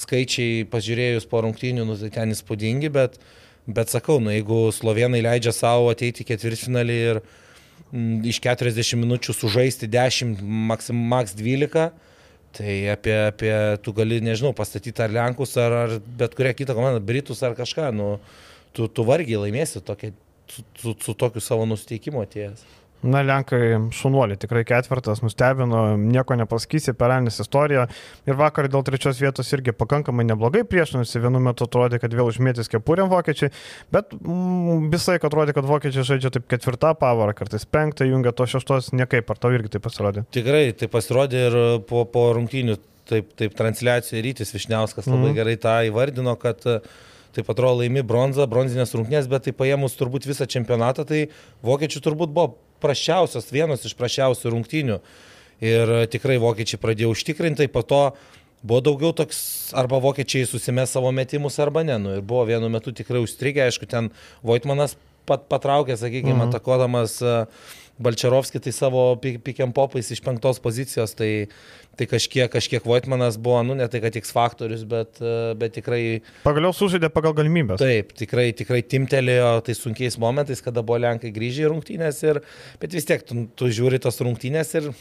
skaičiai 0.04 0.66
pažiūrėjus 0.72 1.30
po 1.32 1.44
rungtynių, 1.46 1.88
nu, 1.88 1.98
tai 2.00 2.12
ten 2.14 2.36
įspūdingi, 2.36 2.92
bet, 2.94 3.20
bet 3.68 3.94
sakau, 3.94 4.20
nu, 4.24 4.34
jeigu 4.36 4.68
slovenai 4.76 5.24
leidžia 5.24 5.56
savo 5.56 5.92
ateiti 5.94 6.28
ketvirtfinalį 6.28 7.02
ir 7.08 7.22
m, 7.24 8.22
iš 8.28 8.44
40 8.44 9.00
minučių 9.06 9.38
sužaisti 9.38 9.90
10, 9.92 10.44
maks, 10.44 10.92
maks 10.92 11.38
12, 11.40 11.92
Tai 12.52 12.74
apie, 12.92 13.14
apie 13.16 13.52
tu 13.80 13.94
gali, 13.96 14.18
nežinau, 14.20 14.52
pastatyti 14.52 15.00
ar 15.00 15.14
Lenkus, 15.16 15.54
ar, 15.56 15.72
ar 15.72 15.94
bet 16.20 16.34
kurią 16.36 16.52
kitą 16.60 16.76
komandą, 16.76 17.00
Britus 17.00 17.40
ar 17.48 17.56
kažką, 17.56 17.86
nu, 17.96 18.18
tu, 18.76 18.90
tu 18.92 19.06
vargiai 19.08 19.40
laimėsi 19.46 19.80
tokia, 19.88 20.12
su, 20.52 20.68
su, 20.78 20.96
su 21.00 21.18
tokiu 21.18 21.44
savo 21.44 21.66
nusiteikimu 21.70 22.24
atėjęs. 22.26 22.68
Na, 23.02 23.24
Lenkai 23.26 23.80
šunuoliai 23.98 24.38
tikrai 24.38 24.62
ketvirtas, 24.68 25.24
nustebino, 25.26 25.96
nieko 25.98 26.36
nepasakysi, 26.38 26.94
perelnis 26.98 27.40
istorija. 27.42 27.88
Ir 28.30 28.38
vakar 28.38 28.68
dėl 28.70 28.86
trečios 28.86 29.18
vietos 29.22 29.50
irgi 29.58 29.74
pakankamai 29.74 30.28
neblogai 30.30 30.62
priešinosi, 30.70 31.24
vienu 31.24 31.42
metu 31.42 31.66
atrodė, 31.66 31.98
kad 32.04 32.14
vėl 32.14 32.30
užmėtys 32.30 32.70
kepurėm 32.70 33.10
vokiečiai, 33.10 33.50
bet 33.94 34.14
mm, 34.20 34.92
visai 34.94 35.18
atrodė, 35.18 35.58
kad 35.58 35.66
vokiečiai 35.70 36.06
žaidžia 36.14 36.36
taip 36.38 36.46
ketvirtą 36.54 36.94
pavarą, 37.02 37.34
kartais 37.42 37.66
penktą 37.66 38.06
jungia 38.06 38.36
to 38.38 38.46
šeštos, 38.54 38.94
niekaip, 38.94 39.34
ar 39.34 39.42
tau 39.42 39.56
irgi 39.58 39.74
tai 39.74 39.82
pasirodė? 39.82 40.28
Tikrai 40.38 40.68
tai 40.78 40.92
pasirodė 40.94 41.46
ir 41.48 41.62
po, 41.90 42.06
po 42.06 42.30
rungtynių, 42.38 42.78
taip, 43.10 43.34
taip 43.40 43.58
transliacijoje 43.58 44.28
Rytis 44.30 44.54
Višniauskas 44.54 45.10
labai 45.10 45.32
mm. 45.32 45.40
gerai 45.42 45.58
tą 45.66 45.80
įvardino, 45.90 46.38
kad 46.38 46.70
uh, 46.70 46.86
taip 47.36 47.50
atrodo 47.52 47.82
laimi 47.82 48.04
bronzą, 48.06 48.48
bronzinės 48.52 48.96
rungtynės, 48.98 49.30
bet 49.32 49.48
tai 49.48 49.56
paėmus 49.56 49.98
turbūt 50.00 50.28
visą 50.30 50.48
čempionatą, 50.50 51.06
tai 51.08 51.26
vokiečių 51.66 52.04
turbūt 52.04 52.34
buvo 52.36 52.56
prašiausias, 52.84 53.52
vienas 53.54 53.86
iš 53.88 53.96
prašiausių 54.00 54.54
rungtynių. 54.56 55.00
Ir 55.62 55.94
tikrai 56.10 56.40
vokiečiai 56.42 56.82
pradėjo 56.82 57.12
užtikrinti, 57.14 57.70
po 57.70 57.84
to 57.86 58.02
buvo 58.66 58.82
daugiau 58.86 59.14
toks, 59.18 59.72
arba 59.78 60.00
vokiečiai 60.02 60.48
susimė 60.50 60.88
savo 60.90 61.12
metimus, 61.14 61.60
arba 61.62 61.86
ne. 61.86 61.98
Nu, 62.02 62.18
ir 62.18 62.26
buvo 62.26 62.48
vienu 62.50 62.70
metu 62.74 62.94
tikrai 62.96 63.22
užstrigę, 63.22 63.68
aišku, 63.68 63.90
ten 63.90 64.10
Voitmanas 64.46 64.98
pat 65.30 65.46
patraukė, 65.52 65.96
sakykime, 66.02 66.40
mhm. 66.40 66.50
atakodamas 66.50 67.20
uh, 67.22 67.68
Balčerovskį 68.04 68.62
tai 68.66 68.74
savo 68.76 69.04
pikiam 69.22 69.74
popais 69.76 70.10
iš 70.14 70.22
penktos 70.26 70.62
pozicijos, 70.64 71.14
tai, 71.18 71.30
tai 72.00 72.08
kažkiek, 72.10 72.50
kažkiek 72.52 72.86
Voitmanas 72.88 73.38
buvo, 73.42 73.62
nu 73.68 73.78
ne 73.78 73.88
tai 73.92 74.02
kad 74.04 74.18
X 74.20 74.34
faktorius, 74.36 74.84
bet, 74.90 75.22
bet 75.62 75.78
tikrai... 75.78 76.02
Pagaliau 76.46 76.76
sužaidė 76.76 77.12
pagal 77.14 77.36
galimybės. 77.38 77.82
Taip, 77.82 78.16
tikrai, 78.18 78.50
tikrai 78.58 78.82
timtelėjo 78.84 79.54
tai 79.68 79.78
sunkiais 79.78 80.20
momentais, 80.22 80.64
kada 80.66 80.84
buvo 80.86 81.02
Lenkai 81.04 81.34
grįžę 81.36 81.68
į 81.68 81.74
rungtynės, 81.76 82.22
ir, 82.28 82.44
bet 82.82 82.98
vis 82.98 83.10
tiek 83.10 83.26
tu, 83.28 83.48
tu 83.56 83.72
žiūri 83.72 84.02
tos 84.02 84.22
rungtynės 84.26 84.78
ir 84.82 84.92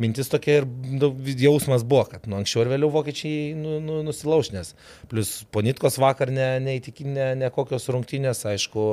mintis 0.00 0.30
tokia 0.30 0.60
ir 0.60 0.66
nu, 0.66 1.10
jausmas 1.38 1.84
buvo, 1.86 2.04
kad 2.10 2.26
nu, 2.26 2.38
anksčiau 2.40 2.64
ir 2.64 2.72
vėliau 2.72 2.90
vokiečiai 2.94 3.52
nu, 3.58 3.76
nu, 3.84 4.00
nusilauž, 4.06 4.50
nes 4.54 4.72
plus 5.10 5.36
ponitkos 5.54 6.00
vakar 6.02 6.32
neįtikinė 6.34 7.14
ne, 7.14 7.28
ne, 7.34 7.44
ne 7.44 7.52
kokios 7.54 7.86
rungtynės, 7.94 8.42
aišku, 8.50 8.88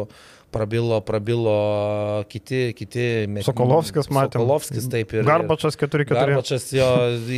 prabilo, 0.51 0.99
prabilo 1.01 1.55
kiti, 2.29 2.71
kiti. 2.77 3.07
Sokolovskis, 3.45 4.09
matė. 4.13 4.37
Sokolovskis, 4.37 4.87
taip 4.91 5.15
ir. 5.15 5.25
Garbačas 5.27 5.77
4-4. 5.79 6.11
Garbačas 6.11 6.69
jo 6.75 6.87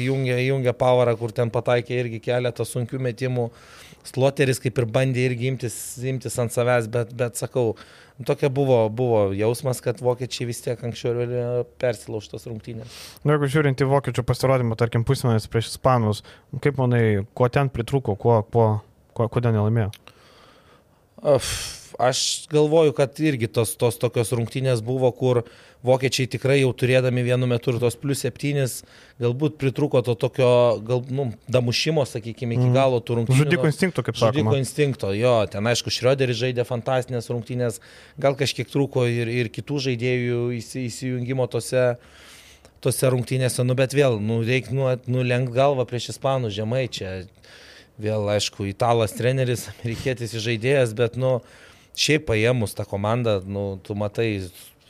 įjungė, 0.02 0.38
įjungė 0.48 0.76
pavarą, 0.78 1.16
kur 1.20 1.34
ten 1.36 1.54
pataikė 1.54 2.00
irgi 2.04 2.22
keletą 2.24 2.66
sunkių 2.68 3.02
metimų. 3.10 3.50
Sloteris 4.04 4.60
kaip 4.60 4.82
ir 4.82 4.88
bandė 4.92 5.30
irgi 5.30 5.48
imtis, 5.54 5.76
imtis 6.04 6.36
ant 6.42 6.52
savęs, 6.52 6.90
bet, 6.92 7.14
bet 7.16 7.40
sakau, 7.40 7.70
tokia 8.28 8.50
buvo, 8.52 8.82
buvo 8.92 9.22
jausmas, 9.38 9.80
kad 9.86 10.02
vokiečiai 10.04 10.50
vis 10.50 10.60
tiek 10.66 10.82
anksčiau 10.84 11.14
ir 11.14 11.22
vėliau 11.22 11.62
persilaužtos 11.80 12.44
rungtynės. 12.50 12.98
Na, 13.24 13.38
jeigu 13.38 13.48
žiūrint 13.54 13.80
į 13.80 13.88
vokiečių 13.94 14.26
pasirodymą, 14.28 14.76
tarkim, 14.80 15.06
pusmenis 15.08 15.48
prieš 15.48 15.72
ispanus, 15.72 16.20
kaip 16.66 16.82
manai, 16.82 17.24
ko 17.32 17.48
ten 17.48 17.72
pritruko, 17.72 18.18
kuo, 18.20 18.42
kuo, 18.44 18.68
kuo, 19.16 19.30
kodėl 19.32 19.56
nelaimėjo? 19.56 19.94
Uf 21.24 21.54
aš 22.00 22.48
galvoju, 22.52 22.94
kad 22.98 23.20
irgi 23.20 23.50
tos, 23.52 23.76
tos 23.80 24.00
tokios 24.02 24.34
rungtynės 24.36 24.82
buvo, 24.86 25.12
kur 25.16 25.44
vokiečiai 25.84 26.30
tikrai 26.32 26.62
jau 26.62 26.72
turėdami 26.76 27.26
vienu 27.26 27.48
metu 27.50 27.74
ir 27.74 27.80
tos 27.82 27.98
plus 28.00 28.24
septynis, 28.24 28.80
galbūt 29.22 29.58
pritruko 29.60 30.02
to 30.06 30.16
tokio, 30.20 30.50
gal, 30.88 31.04
nu, 31.12 31.28
damušimo, 31.52 32.06
sakykime, 32.08 32.56
iki 32.56 32.68
mhm. 32.70 32.76
galo 32.76 33.02
tų 33.04 33.20
rungtynių. 33.20 33.40
Žudiko 33.44 33.70
instinkto, 33.70 34.06
kaip 34.08 34.18
sakoma. 34.20 34.32
Žudiko 34.32 34.58
instinkto, 34.62 35.14
jo, 35.18 35.36
ten 35.52 35.72
aišku, 35.74 35.94
Šrioderis 35.94 36.40
žaidė 36.40 36.68
fantastinės 36.68 37.32
rungtynės, 37.34 37.82
gal 38.22 38.40
kažkiek 38.40 38.72
trūko 38.72 39.06
ir, 39.12 39.32
ir 39.32 39.52
kitų 39.54 39.82
žaidėjų 39.90 40.46
įsijungimo 40.60 41.50
tose 41.52 41.92
tose 42.84 43.10
rungtynėse, 43.12 43.64
nu 43.64 43.76
bet 43.80 43.96
vėl, 43.96 44.20
nu, 44.20 44.42
reikia 44.44 44.76
nu, 44.76 44.90
nulenkti 45.08 45.56
galvą 45.56 45.86
prieš 45.88 46.14
ispanų 46.16 46.52
žemai 46.54 46.86
čia. 46.92 47.24
Vėl, 48.02 48.26
aišku, 48.34 48.66
italas 48.66 49.14
treneris, 49.14 49.68
amerikietis 49.76 50.34
žaidėjas, 50.42 50.96
bet, 50.98 51.16
nu, 51.20 51.38
šiaip 51.96 52.28
paėmus 52.30 52.76
tą 52.78 52.86
komandą, 52.90 53.40
nu, 53.46 53.66
tu 53.84 53.96
matai, 53.98 54.30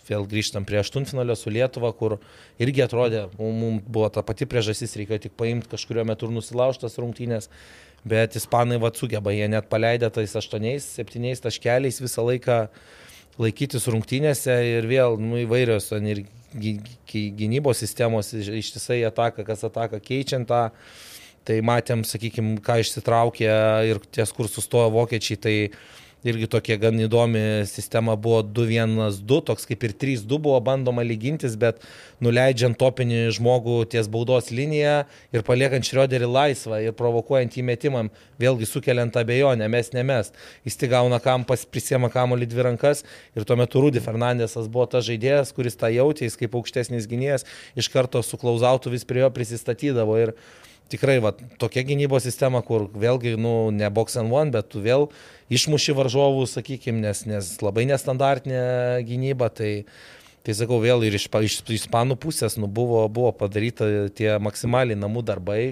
vėl 0.07 0.25
grįžtam 0.27 0.65
prie 0.67 0.79
aštuntfinalio 0.81 1.35
su 1.39 1.51
Lietuva, 1.53 1.93
kur 1.95 2.17
irgi 2.61 2.83
atrodė, 2.85 3.27
mums 3.39 3.83
buvo 3.87 4.09
ta 4.13 4.23
pati 4.25 4.47
priežastis, 4.49 4.97
reikėjo 4.99 5.27
tik 5.27 5.37
paimti 5.39 5.71
kažkurio 5.71 6.03
metu 6.07 6.27
ir 6.27 6.35
nusilaužtas 6.35 6.99
rungtynės, 6.99 7.49
bet 8.07 8.35
ispanai 8.39 8.81
vad 8.83 8.99
sugeba, 8.99 9.31
jie 9.31 9.47
net 9.51 9.69
paleidę 9.71 10.09
tais 10.11 10.35
aštuoniais, 10.35 10.89
septyniais 10.97 11.43
taškeliais 11.43 12.01
visą 12.03 12.25
laiką 12.27 12.65
laikytis 13.39 13.87
rungtynėse 13.89 14.59
ir 14.67 14.87
vėl 14.89 15.17
nu, 15.21 15.39
įvairios 15.45 15.89
ir 15.95 16.25
gynybos 16.53 17.81
sistemos 17.81 18.33
ištisai 18.33 19.01
ataka, 19.07 19.45
kas 19.47 19.65
ataka, 19.65 20.01
keičiant 20.03 20.49
tą. 20.49 20.69
Tai 21.43 21.57
matėm, 21.67 22.05
sakykime, 22.07 22.53
ką 22.63 22.77
išsitraukė 22.79 23.49
ir 23.89 23.97
ties, 24.15 24.29
kur 24.31 24.47
sustojo 24.47 24.87
vokiečiai, 24.93 25.35
tai 25.43 25.55
irgi 26.23 26.47
tokia 26.47 26.77
gan 26.79 26.99
įdomi 27.03 27.63
sistema 27.67 28.15
buvo 28.19 28.39
2-1-2, 28.47 29.39
toks 29.49 29.67
kaip 29.67 29.83
ir 29.83 29.93
3-2 29.99 30.39
buvo 30.39 30.59
bandoma 30.63 31.03
lygintis, 31.03 31.57
bet 31.59 31.83
nuleidžiant 32.23 32.77
topinį 32.79 33.25
žmogų 33.35 33.81
ties 33.91 34.07
baudos 34.11 34.47
liniją 34.55 35.03
ir 35.35 35.43
paliekant 35.47 35.87
Šrioderį 35.87 36.29
laisvą 36.31 36.79
ir 36.85 36.95
provokuojant 36.95 37.57
įmetimam, 37.59 38.11
vėlgi 38.39 38.69
sukeliant 38.69 39.15
abejonę, 39.19 39.67
mes 39.71 39.91
ne 39.95 40.05
mes. 40.07 40.31
Jis 40.63 40.79
tik 40.79 40.93
gauna 40.95 41.19
kampas, 41.23 41.67
prisiema 41.67 42.11
kamolį 42.13 42.47
dvi 42.53 42.67
rankas 42.69 43.03
ir 43.35 43.47
tuo 43.47 43.59
metu 43.59 43.83
Rudy 43.83 44.03
Fernandesas 44.03 44.71
buvo 44.71 44.87
tas 44.89 45.05
žaidėjas, 45.09 45.51
kuris 45.55 45.79
tą 45.79 45.91
jautė, 45.91 46.29
jis 46.29 46.39
kaip 46.39 46.55
aukštesnis 46.55 47.09
gynėjas 47.11 47.47
iš 47.75 47.91
karto 47.91 48.23
su 48.23 48.39
klauzautu 48.39 48.93
vis 48.93 49.03
prie 49.07 49.25
jo 49.25 49.31
prisistatydavo. 49.35 50.19
Ir 50.23 50.37
tikrai 50.91 51.19
va, 51.23 51.33
tokia 51.61 51.83
gynybos 51.87 52.25
sistema, 52.25 52.61
kur 52.65 52.87
vėlgi, 52.89 53.35
nu, 53.39 53.71
ne 53.73 53.89
box 53.93 54.17
and 54.19 54.33
one, 54.33 54.53
bet 54.53 54.71
tu 54.73 54.81
vėl 54.83 55.07
išmuši 55.53 55.95
varžovų, 55.97 56.47
sakykime, 56.49 57.03
nes, 57.03 57.23
nes 57.29 57.53
labai 57.63 57.85
nestandartinė 57.89 58.63
gynyba, 59.07 59.49
tai, 59.53 59.71
tai 60.45 60.57
sakau, 60.57 60.81
vėl 60.83 61.05
ir 61.07 61.17
iš, 61.19 61.29
iš, 61.29 61.61
iš 61.63 61.83
ispanų 61.83 62.17
pusės 62.21 62.57
nu, 62.59 62.67
buvo, 62.67 63.05
buvo 63.11 63.31
padaryta 63.37 64.09
tie 64.15 64.35
maksimaliai 64.43 64.99
namų 64.99 65.25
darbai 65.27 65.63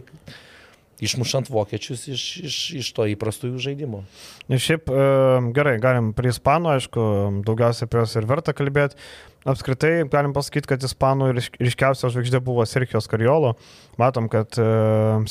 išmušant 1.01 1.49
vokiečius 1.51 2.05
iš, 2.11 2.23
iš, 2.45 2.59
iš 2.81 2.91
to 2.95 3.07
įprastųjų 3.15 3.61
žaidimų. 3.65 4.03
Ir 4.51 4.61
šiaip 4.61 4.91
e, 4.91 5.09
gerai, 5.55 5.75
galim 5.81 6.11
prie 6.17 6.31
ispanų, 6.33 6.75
aišku, 6.77 7.03
daugiausiai 7.47 7.89
apie 7.89 8.01
juos 8.01 8.15
ir 8.19 8.29
verta 8.29 8.55
kalbėti. 8.57 8.99
Apskritai, 9.41 10.03
galim 10.05 10.35
pasakyti, 10.35 10.69
kad 10.69 10.83
ispanų 10.85 11.31
ryškiausia 11.33 12.11
žvaigždė 12.13 12.43
buvo 12.45 12.61
Sergio 12.69 13.01
Skariolo. 13.01 13.55
Matom, 13.97 14.29
kad 14.29 14.53
e, 14.61 14.67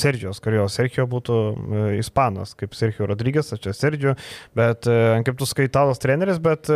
Sergio 0.02 0.34
Skariolo, 0.34 0.66
Sergio 0.72 1.06
būtų 1.10 1.38
e, 1.38 1.86
ispanas, 2.02 2.56
kaip 2.58 2.74
Sergio 2.74 3.06
Rodrygės, 3.06 3.54
čia 3.62 3.74
Sergio, 3.76 4.16
bet 4.58 4.90
kaip 4.90 5.38
tu 5.38 5.46
skaitalas 5.46 6.02
treneris, 6.02 6.42
bet 6.42 6.66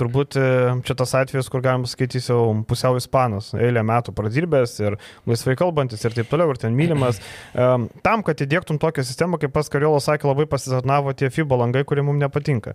turbūt 0.00 0.38
e, 0.40 0.46
čia 0.86 0.96
tas 0.98 1.14
atvejis, 1.18 1.50
kur 1.52 1.62
galima 1.64 1.88
sakyti, 1.90 2.22
jau 2.24 2.40
pusiau 2.68 2.98
ispanas, 3.00 3.52
eilę 3.58 3.82
metų 3.86 4.14
pradirbęs 4.16 4.76
ir 4.82 4.96
laisvai 5.28 5.56
kalbantis 5.60 6.04
ir 6.06 6.16
taip 6.16 6.30
toliau, 6.32 6.50
ir 6.54 6.60
ten 6.62 6.76
mylimas. 6.76 7.20
Tam, 8.06 8.24
kad 8.26 8.40
įdėktum 8.40 8.80
tokią 8.82 9.04
sistemą, 9.06 9.40
kaip 9.42 9.52
pas 9.54 9.68
Kariolas 9.70 10.08
sakė, 10.08 10.30
labai 10.30 10.46
pasitarnavo 10.50 11.12
tie 11.16 11.30
FIBA 11.32 11.58
langai, 11.64 11.84
kurie 11.88 12.04
mums 12.06 12.20
nepatinka. 12.22 12.74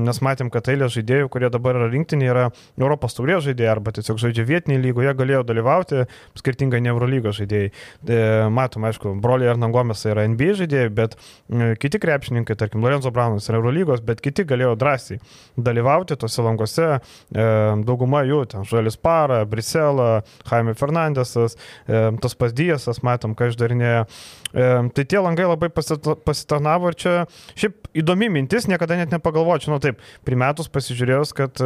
Nes 0.00 0.20
matėm, 0.24 0.50
kad 0.52 0.68
eilė 0.70 0.88
žaidėjų, 0.92 1.28
kurie 1.32 1.50
dabar 1.52 1.78
yra 1.78 1.88
rinktinė, 1.92 2.28
yra 2.30 2.44
Europos 2.80 3.16
taurės 3.16 3.44
žaidėjai 3.46 3.72
arba 3.72 3.92
tiesiog 3.96 4.20
žaidžia 4.22 4.46
vietinėje 4.48 4.82
lygoje, 4.84 5.14
galėjo 5.18 5.42
dalyvauti, 5.48 6.04
skirtingai 6.38 6.80
ne 6.84 6.92
Eurolygos 6.92 7.38
žaidėjai. 7.40 7.70
E, 7.70 8.20
matom, 8.54 8.86
aišku, 8.88 9.14
broliai 9.22 9.52
Arnangomės 9.52 10.04
yra 10.08 10.26
NBA 10.30 10.56
žaidėjai, 10.62 10.92
bet 10.94 11.16
e, 11.18 11.72
kiti 11.80 12.00
krepšininkai, 12.02 12.56
tarkim, 12.58 12.84
Lorenzo 12.84 13.12
Braunas 13.14 13.48
yra 13.50 13.60
Eurolygos, 13.60 14.02
bet 14.06 14.22
kiti 14.24 14.46
galėjo 14.48 14.74
drąsiai 14.80 15.20
dalyvauti 15.68 16.18
tose 16.20 16.37
langose, 16.44 16.88
e, 16.98 17.46
dauguma 17.88 18.22
jų, 18.28 18.42
ten 18.52 18.66
Žalis 18.68 18.98
Para, 19.00 19.42
Brisela, 19.48 20.22
Jaime 20.50 20.74
Fernandesas, 20.78 21.56
e, 21.86 22.02
tas 22.22 22.36
pasdyjasas, 22.38 23.02
matom, 23.06 23.36
ką 23.38 23.50
išdarinėja. 23.52 24.06
E, 24.52 24.68
tai 24.96 25.04
tie 25.04 25.22
langai 25.22 25.48
labai 25.48 25.70
pasitarnavo 25.70 26.92
ir 26.92 26.98
čia 26.98 27.14
šiaip 27.58 27.92
įdomi 28.02 28.30
mintis, 28.32 28.68
niekada 28.70 28.98
net 28.98 29.14
nepagalvočiau, 29.14 29.74
nu 29.74 29.82
taip, 29.82 30.02
primetus 30.28 30.70
pasižiūrėjus, 30.72 31.34
kad 31.36 31.64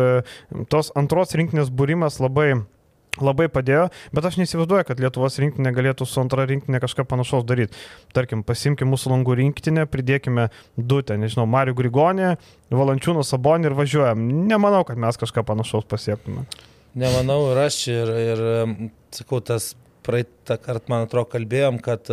tos 0.72 0.92
antros 0.98 1.34
rinkinės 1.38 1.72
būrimas 1.72 2.20
labai 2.22 2.62
labai 3.20 3.48
padėjo, 3.52 3.88
bet 4.16 4.26
aš 4.28 4.38
neįsivaizduoju, 4.40 4.86
kad 4.88 5.00
Lietuvos 5.02 5.36
rinktinė 5.42 5.72
galėtų 5.76 6.06
su 6.08 6.20
antra 6.22 6.46
rinktinė 6.48 6.80
kažką 6.80 7.04
panašaus 7.10 7.44
daryti. 7.48 7.76
Tarkim, 8.16 8.44
pasimkime 8.46 8.94
mūsų 8.94 9.12
langų 9.12 9.36
rinktinę, 9.42 9.84
pridėkime 9.90 10.48
du 10.78 11.02
ten, 11.04 11.20
nežinau, 11.20 11.44
Mariu 11.50 11.76
Grigonį, 11.76 12.34
Valančiūną 12.72 13.24
Sabonį 13.26 13.68
ir 13.68 13.76
važiuojam. 13.76 14.24
Nemanau, 14.48 14.80
kad 14.88 15.00
mes 15.00 15.20
kažką 15.20 15.44
panašaus 15.48 15.84
pasiektume. 15.90 16.46
Nemanau 16.96 17.42
ir 17.52 17.62
aš 17.66 17.82
ir, 17.92 18.16
ir 18.32 18.42
sakau, 19.12 19.42
tas 19.44 19.74
praeitą 20.06 20.56
kartą, 20.60 20.88
man 20.92 21.06
atrodo, 21.06 21.28
kalbėjom, 21.32 21.78
kad 21.84 22.08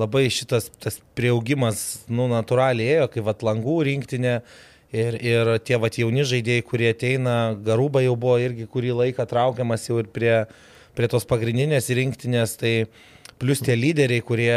labai 0.00 0.26
šitas 0.34 0.68
tas 0.82 0.98
prieaugimas, 1.18 2.04
nu, 2.10 2.26
natūraliai 2.30 2.98
ėjo, 2.98 3.10
kai 3.14 3.26
vat 3.26 3.46
langų 3.46 3.80
rinktinė 3.86 4.40
Ir, 4.94 5.16
ir 5.18 5.48
tie 5.66 5.78
vat 5.82 5.96
jauni 5.98 6.22
žaidėjai, 6.22 6.62
kurie 6.68 6.92
ateina, 6.92 7.56
Garuba 7.66 8.04
jau 8.04 8.14
buvo 8.14 8.36
irgi 8.38 8.68
kurį 8.70 8.92
laiką 9.00 9.26
traukiamas 9.26 9.88
jau 9.88 9.98
ir 9.98 10.06
prie, 10.06 10.36
prie 10.94 11.08
tos 11.10 11.26
pagrindinės 11.26 11.90
rinktinės, 11.98 12.54
tai 12.60 12.74
plus 13.42 13.58
tie 13.64 13.74
lyderiai, 13.74 14.22
kurie, 14.22 14.54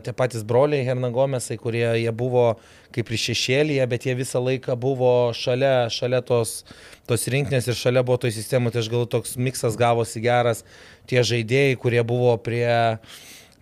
tie 0.00 0.16
patys 0.16 0.46
broliai 0.48 0.86
Hernagomesai, 0.86 1.58
kurie 1.60 1.84
jie 2.00 2.12
buvo 2.16 2.54
kaip 2.96 3.12
ir 3.12 3.20
šešėlyje, 3.26 3.84
bet 3.92 4.08
jie 4.08 4.16
visą 4.16 4.40
laiką 4.40 4.78
buvo 4.80 5.12
šalia, 5.36 5.90
šalia 5.92 6.22
tos, 6.24 6.62
tos 7.04 7.28
rinktinės 7.28 7.68
ir 7.68 7.76
šalia 7.76 8.00
buvo 8.06 8.22
toj 8.24 8.32
sistemų, 8.32 8.72
tai 8.72 8.80
aš 8.80 8.92
galvoju, 8.94 9.12
toks 9.12 9.36
miksas 9.36 9.76
gavosi 9.76 10.24
geras, 10.24 10.64
tie 11.10 11.20
žaidėjai, 11.20 11.76
kurie 11.84 12.00
buvo 12.06 12.32
prie 12.40 12.64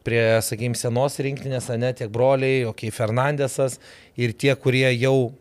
prie, 0.05 0.21
sakykime, 0.45 0.77
senos 0.77 1.17
rinktinės, 1.25 1.71
ne 1.81 1.91
tiek 1.97 2.11
broliai, 2.13 2.67
okei, 2.69 2.91
okay, 2.91 2.93
Fernandesas 2.93 3.79
ir 4.21 4.35
tie, 4.37 4.53
kurie 4.53 4.91
jau 4.93 5.33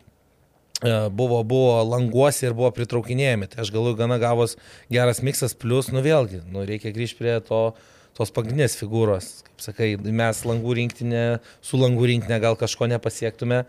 buvo, 1.12 1.44
buvo 1.48 1.80
languosi 1.88 2.48
ir 2.48 2.56
buvo 2.58 2.72
pritraukinėjami. 2.75 3.48
Tai 3.52 3.63
aš 3.63 3.72
galvoju, 3.74 3.98
gana 4.00 4.20
gavos 4.22 4.58
geras 4.92 5.24
miksas, 5.24 5.56
plus, 5.56 5.90
nu 5.94 6.04
vėlgi, 6.04 6.44
nu, 6.52 6.66
reikia 6.68 6.94
grįžti 6.96 7.22
prie 7.22 7.38
to, 7.48 7.63
tos 8.18 8.34
pagrindinės 8.36 8.78
figūros. 8.80 9.32
Kaip 9.48 9.66
sakai, 9.66 9.90
mes 10.04 10.44
langų 10.48 10.78
rinktinė, 10.82 11.25
su 11.63 11.80
langų 11.82 12.12
rinktinė 12.12 12.40
gal 12.44 12.60
kažko 12.60 12.90
nepasiektume, 12.92 13.63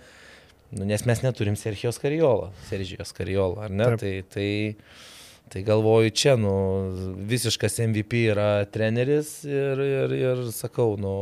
nu, 0.74 0.86
nes 0.90 1.06
mes 1.08 1.24
neturim 1.24 1.58
Sergijos 1.60 2.00
Kariolo, 2.02 2.50
Sergijos 2.68 3.14
Kariolo, 3.16 3.62
ar 3.64 3.72
ne? 3.72 3.94
Taip. 3.94 4.02
Tai, 4.02 4.14
tai, 4.34 5.48
tai 5.54 5.64
galvoju, 5.66 6.12
čia, 6.16 6.36
nu, 6.40 6.54
visiškas 7.30 7.80
MVP 7.86 8.26
yra 8.34 8.50
treneris 8.74 9.42
ir, 9.48 9.84
ir, 9.86 10.18
ir 10.18 10.46
sakau, 10.56 10.94
nu, 11.00 11.16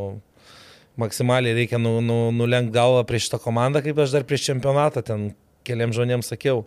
maksimaliai 1.00 1.56
reikia 1.56 1.80
nu, 1.80 2.00
nu, 2.04 2.18
nulenkti 2.34 2.74
galvą 2.74 3.04
prieš 3.08 3.28
šitą 3.28 3.40
komandą, 3.42 3.80
kaip 3.84 4.00
aš 4.02 4.16
dar 4.16 4.26
prieš 4.28 4.50
čempionatą 4.50 5.04
ten 5.06 5.30
keliam 5.66 5.94
žmonėms 5.94 6.32
sakiau, 6.32 6.64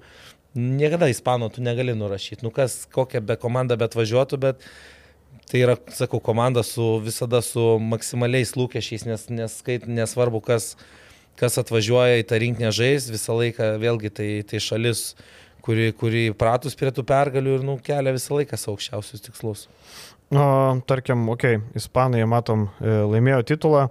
niekada 0.55 1.09
ispanų 1.11 1.51
tu 1.55 1.63
negali 1.63 1.95
nurašyti. 1.97 2.45
Nu 2.45 2.51
kas, 2.55 2.83
kokia 2.91 3.21
be 3.21 3.37
komanda 3.39 3.77
bet 3.79 3.97
važiuotų, 3.97 4.39
bet 4.41 4.67
tai 5.51 5.61
yra, 5.65 5.77
sakau, 5.93 6.21
komanda 6.23 6.63
su 6.65 6.95
visada 7.05 7.41
su 7.45 7.75
maksimaliais 7.81 8.55
lūkesčiais, 8.57 9.05
nes, 9.05 9.27
nes 9.29 9.59
skait, 9.61 9.85
nesvarbu, 9.87 10.41
kas, 10.45 10.73
kas 11.39 11.59
atvažiuoja 11.61 12.21
į 12.23 12.27
tą 12.29 12.39
rinkinę 12.41 12.71
žais, 12.73 13.11
visą 13.13 13.35
laiką 13.37 13.75
vėlgi 13.83 14.13
tai, 14.15 14.29
tai 14.49 14.63
šalis, 14.63 15.11
kuri, 15.65 15.91
kuri 15.97 16.25
pratus 16.37 16.77
prie 16.77 16.93
tų 16.95 17.05
pergalių 17.07 17.59
ir 17.59 17.67
nu, 17.67 17.77
kelia 17.83 18.15
visą 18.15 18.39
laiką 18.39 18.57
savo 18.57 18.77
aukščiausius 18.77 19.27
tikslus. 19.27 19.67
O, 20.33 20.81
tarkim, 20.89 21.27
okei, 21.29 21.59
okay, 21.59 21.77
ispanai, 21.77 22.23
matom, 22.29 22.69
e, 22.81 22.97
laimėjo 23.11 23.43
titulą. 23.51 23.85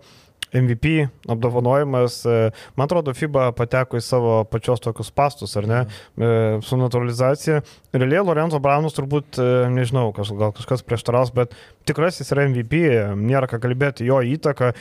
MVP 0.55 1.09
apdovanojimas, 1.31 2.21
e, 2.27 2.39
man 2.79 2.87
atrodo, 2.89 3.15
FIBA 3.17 3.51
pateko 3.59 3.99
į 3.99 4.05
savo 4.05 4.35
pačios 4.51 4.83
tokius 4.85 5.11
pastus, 5.15 5.57
ar 5.61 5.69
ne, 5.71 5.81
mhm. 6.17 6.63
su 6.65 6.79
naturalizacija. 6.81 7.63
Realiai 7.95 8.25
Lorenzo 8.25 8.61
Braunas 8.63 8.97
turbūt, 8.97 9.39
e, 9.39 9.51
nežinau, 9.75 10.11
kaž, 10.17 10.35
gal 10.39 10.55
kažkas 10.57 10.85
prieštaraus, 10.87 11.35
bet 11.35 11.55
tikrasis 11.89 12.33
yra 12.35 12.47
MVP, 12.49 12.81
nėra 13.19 13.49
ką 13.51 13.61
kalbėti, 13.63 14.07
jo 14.09 14.21
įtaka. 14.25 14.73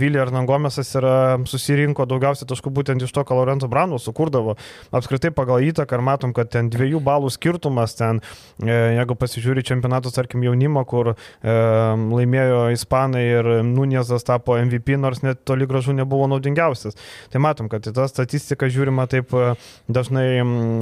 Vilija 0.00 0.24
Arnangomesas 0.26 0.90
yra 0.98 1.14
susirinko 1.48 2.06
daugiausiai 2.08 2.48
taškų 2.50 2.72
būtent 2.80 3.04
iš 3.04 3.12
to, 3.14 3.24
ką 3.26 3.36
Lorenzo 3.38 3.68
Braunas 3.70 4.06
sukurdavo. 4.08 4.56
Apskritai 4.96 5.32
pagal 5.36 5.64
įtaką, 5.68 5.98
ar 5.98 6.04
matom, 6.06 6.34
kad 6.36 6.50
ten 6.52 6.70
dviejų 6.72 7.02
balų 7.04 7.30
skirtumas, 7.34 7.96
ten, 7.98 8.22
jeigu 8.64 9.16
pasižiūri 9.20 9.64
čempionatus, 9.66 10.16
tarkim, 10.16 10.44
jaunimo, 10.46 10.84
kur 10.88 11.12
e, 11.12 11.16
laimėjo 11.44 12.62
Ispanai 12.74 13.24
ir 13.26 13.50
Nunėzas 13.66 14.24
tapo 14.26 14.56
MVP, 14.60 14.96
nors 15.00 15.24
net 15.26 15.44
toli 15.48 15.68
gražu 15.70 15.94
nebuvo 15.96 16.28
naudingiausias. 16.30 16.98
Tai 17.32 17.44
matom, 17.44 17.68
kad 17.72 17.86
į 17.86 17.94
tą 17.96 18.08
statistiką 18.10 18.70
žiūrima 18.72 19.06
taip 19.10 19.34
e, 19.36 19.52
dažnai, 19.92 20.26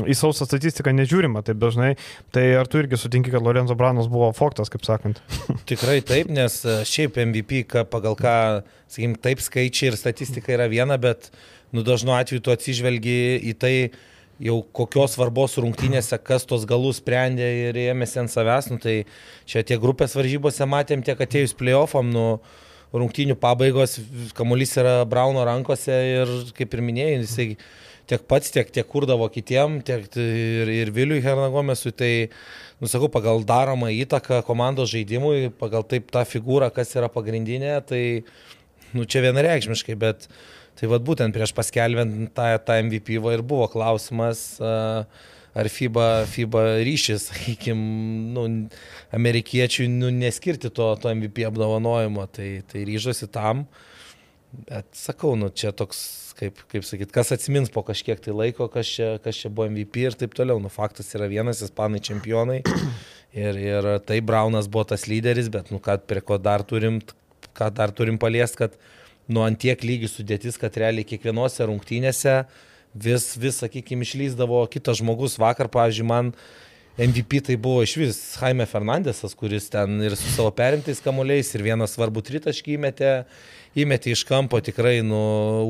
į 0.07 0.19
sausą 0.19 0.47
statistiką 0.49 0.95
nežiūrima 0.97 1.43
taip 1.47 1.61
dažnai. 1.63 1.95
Tai 2.35 2.47
ar 2.61 2.71
tu 2.71 2.83
irgi 2.83 3.01
sutinki, 3.01 3.33
kad 3.35 3.45
Lorenzo 3.45 3.77
Branas 3.79 4.11
buvo 4.11 4.31
faktas, 4.37 4.71
kaip 4.73 4.87
sakant? 4.87 5.23
Tikrai 5.69 6.01
taip, 6.05 6.29
nes 6.33 6.61
e, 6.67 6.81
šiaip 6.89 7.17
MVP, 7.23 7.63
pagal 7.89 8.17
ką, 8.19 8.35
sakykim, 8.91 9.17
taip 9.25 9.41
skaičiai 9.41 9.93
ir 9.93 9.97
statistika 9.97 10.53
yra 10.53 10.69
viena, 10.69 10.99
bet 11.01 11.31
nu, 11.73 11.85
dažnu 11.87 12.13
atveju 12.17 12.45
tu 12.45 12.53
atsižvelgi 12.53 13.19
į 13.49 13.55
tai, 13.61 13.75
jau 14.45 14.61
kokios 14.77 15.17
svarbos 15.17 15.57
rungtynėse, 15.59 16.19
kas 16.23 16.47
tos 16.47 16.67
galus 16.69 17.01
sprendė 17.01 17.49
ir 17.69 17.81
ėmėsi 17.89 18.21
ant 18.23 18.33
savęs, 18.33 18.71
nu, 18.71 18.79
tai 18.83 19.01
čia 19.49 19.65
tiek 19.67 19.81
grupės 19.83 20.15
varžybose 20.19 20.69
matėm, 20.69 21.03
tiek 21.07 21.19
atėjus 21.25 21.57
playoffam, 21.59 22.13
nu, 22.13 22.27
rungtynių 22.95 23.37
pabaigos, 23.41 23.99
kamuolys 24.37 24.77
yra 24.81 25.01
Brauno 25.09 25.43
rankose 25.49 25.97
ir, 26.13 26.33
kaip 26.57 26.77
ir 26.77 26.85
minėjai, 26.85 27.19
jisai 27.25 27.49
tiek 28.09 28.25
pats, 28.29 28.53
tiek, 28.55 28.71
tiek 28.75 28.89
kurdavo 28.89 29.29
kitiem, 29.33 29.79
tiek 29.87 30.07
ir, 30.19 30.73
ir 30.73 30.93
Viliui 30.95 31.23
Hernagomesui, 31.25 31.95
tai, 31.97 32.13
nusakau, 32.83 33.11
pagal 33.13 33.45
daromą 33.49 33.91
įtaką 33.95 34.43
komandos 34.47 34.93
žaidimui, 34.95 35.53
pagal 35.61 35.87
taip 35.89 36.13
tą 36.15 36.25
figūrą, 36.29 36.71
kas 36.75 36.95
yra 36.97 37.11
pagrindinė, 37.13 37.75
tai, 37.89 38.03
nu, 38.95 39.05
čia 39.05 39.25
vienareikšmiškai, 39.27 39.99
bet 40.01 40.29
tai 40.79 40.91
vad 40.91 41.03
būtent 41.07 41.35
prieš 41.35 41.53
paskelbent 41.57 42.31
tą, 42.37 42.53
tą 42.65 42.79
MVP 42.87 43.19
ir 43.19 43.43
buvo 43.43 43.67
klausimas. 43.73 44.55
Uh, 44.63 45.35
ar 45.59 45.69
FIBA, 45.69 46.27
FIBA 46.31 46.63
ryšys, 46.87 47.29
sakykime, 47.33 47.87
nu, 48.35 48.45
amerikiečių 49.17 49.89
nu, 49.91 50.13
neskirti 50.15 50.71
to, 50.75 50.93
to 51.03 51.13
MVP 51.15 51.47
apdovanojimo, 51.49 52.27
tai, 52.31 52.51
tai 52.69 52.85
ryžosi 52.89 53.31
tam. 53.33 53.67
Bet 54.69 54.89
sakau, 54.97 55.35
nu, 55.37 55.51
čia 55.51 55.75
toks, 55.77 56.28
kaip, 56.39 56.61
kaip 56.71 56.87
sakyt, 56.87 57.13
kas 57.15 57.33
atsimins 57.35 57.73
po 57.73 57.83
kažkiek 57.87 58.21
tai 58.23 58.35
laiko, 58.37 58.69
kas 58.73 58.91
čia, 58.91 59.11
kas 59.23 59.41
čia 59.41 59.51
buvo 59.53 59.69
MVP 59.71 60.07
ir 60.07 60.17
taip 60.19 60.37
toliau. 60.39 60.61
Nu, 60.63 60.71
faktas 60.73 61.11
yra 61.19 61.29
vienas, 61.31 61.63
ispanai 61.65 62.03
čempionai. 62.05 62.63
Ir, 63.39 63.59
ir 63.61 63.87
tai 64.09 64.23
Braunas 64.25 64.65
buvo 64.73 64.87
tas 64.89 65.03
lyderis, 65.05 65.51
bet, 65.53 65.67
nu, 65.69 65.77
ką 65.85 65.99
prie 66.09 66.23
ko 66.25 66.39
dar 66.41 66.63
turim, 66.65 66.97
ką 67.55 67.67
dar 67.77 67.93
turim 67.93 68.17
paliesti, 68.19 68.57
kad 68.63 68.79
nu 69.29 69.43
antiek 69.45 69.85
lygių 69.85 70.09
sudėtis, 70.09 70.57
kad 70.59 70.79
realiai 70.81 71.05
kiekvienose 71.07 71.67
rungtynėse 71.69 72.39
vis, 72.97 73.27
vis 73.37 73.61
sakykime, 73.61 74.09
išlyzdavo 74.09 74.63
kitas 74.73 75.03
žmogus. 75.03 75.37
Vakar, 75.39 75.69
pavyzdžiui, 75.69 76.09
man 76.09 76.33
MVP 76.99 77.43
tai 77.47 77.59
buvo 77.61 77.85
iš 77.85 77.95
vis 78.01 78.23
Jaime 78.41 78.65
Fernandesas, 78.67 79.37
kuris 79.39 79.69
ten 79.71 80.01
ir 80.03 80.17
su 80.19 80.33
savo 80.33 80.51
perimtais 80.57 81.05
kamuoliais 81.05 81.53
ir 81.53 81.69
vieną 81.69 81.87
svarbų 81.87 82.25
tritaškį 82.27 82.79
įmetė, 82.79 83.13
įmetė 83.77 84.15
iš 84.15 84.25
kampo, 84.29 84.61
tikrai 84.65 85.01
nu, 85.07 85.19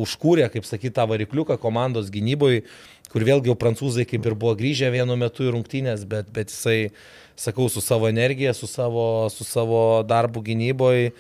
užkūrė, 0.05 0.47
kaip 0.53 0.69
sakyt, 0.69 0.97
tą 0.99 1.09
varikliuką 1.11 1.59
komandos 1.63 2.13
gynyboje, 2.15 2.63
kur 3.13 3.25
vėlgi 3.25 3.51
jau 3.51 3.57
prancūzai 3.59 4.07
kaip 4.09 4.27
ir 4.29 4.37
buvo 4.39 4.55
grįžę 4.59 4.93
vienu 4.95 5.17
metu 5.19 5.47
į 5.49 5.55
rungtynės, 5.57 6.05
bet, 6.09 6.31
bet 6.35 6.53
jisai, 6.53 6.93
sakau, 7.39 7.71
su 7.73 7.83
savo 7.85 8.11
energija, 8.11 8.55
su 8.55 8.69
savo, 8.71 9.27
su 9.33 9.47
savo 9.49 10.05
darbu 10.07 10.45
gynyboje, 10.45 11.13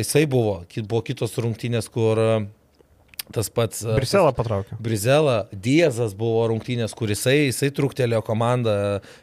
jisai 0.00 0.26
buvo, 0.30 0.62
buvo 0.82 1.02
kitos 1.06 1.38
rungtynės, 1.40 1.90
kur 1.92 2.20
Tas 3.32 3.48
pats. 3.48 3.80
Briselą 3.96 4.34
patraukė. 4.36 4.76
Briselą, 4.84 5.36
Diezas 5.48 6.12
buvo 6.16 6.42
rungtynės, 6.50 6.92
kur 6.96 7.08
jisai, 7.08 7.46
jisai 7.46 7.70
truktelėjo 7.72 8.20
komandą. 8.26 8.74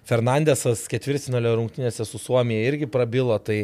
Fernandesas 0.10 0.88
ketvirtinalio 0.90 1.54
rungtynėse 1.60 2.08
su 2.10 2.22
Suomija 2.22 2.66
irgi 2.72 2.90
prabilo. 2.90 3.38
Tai, 3.46 3.60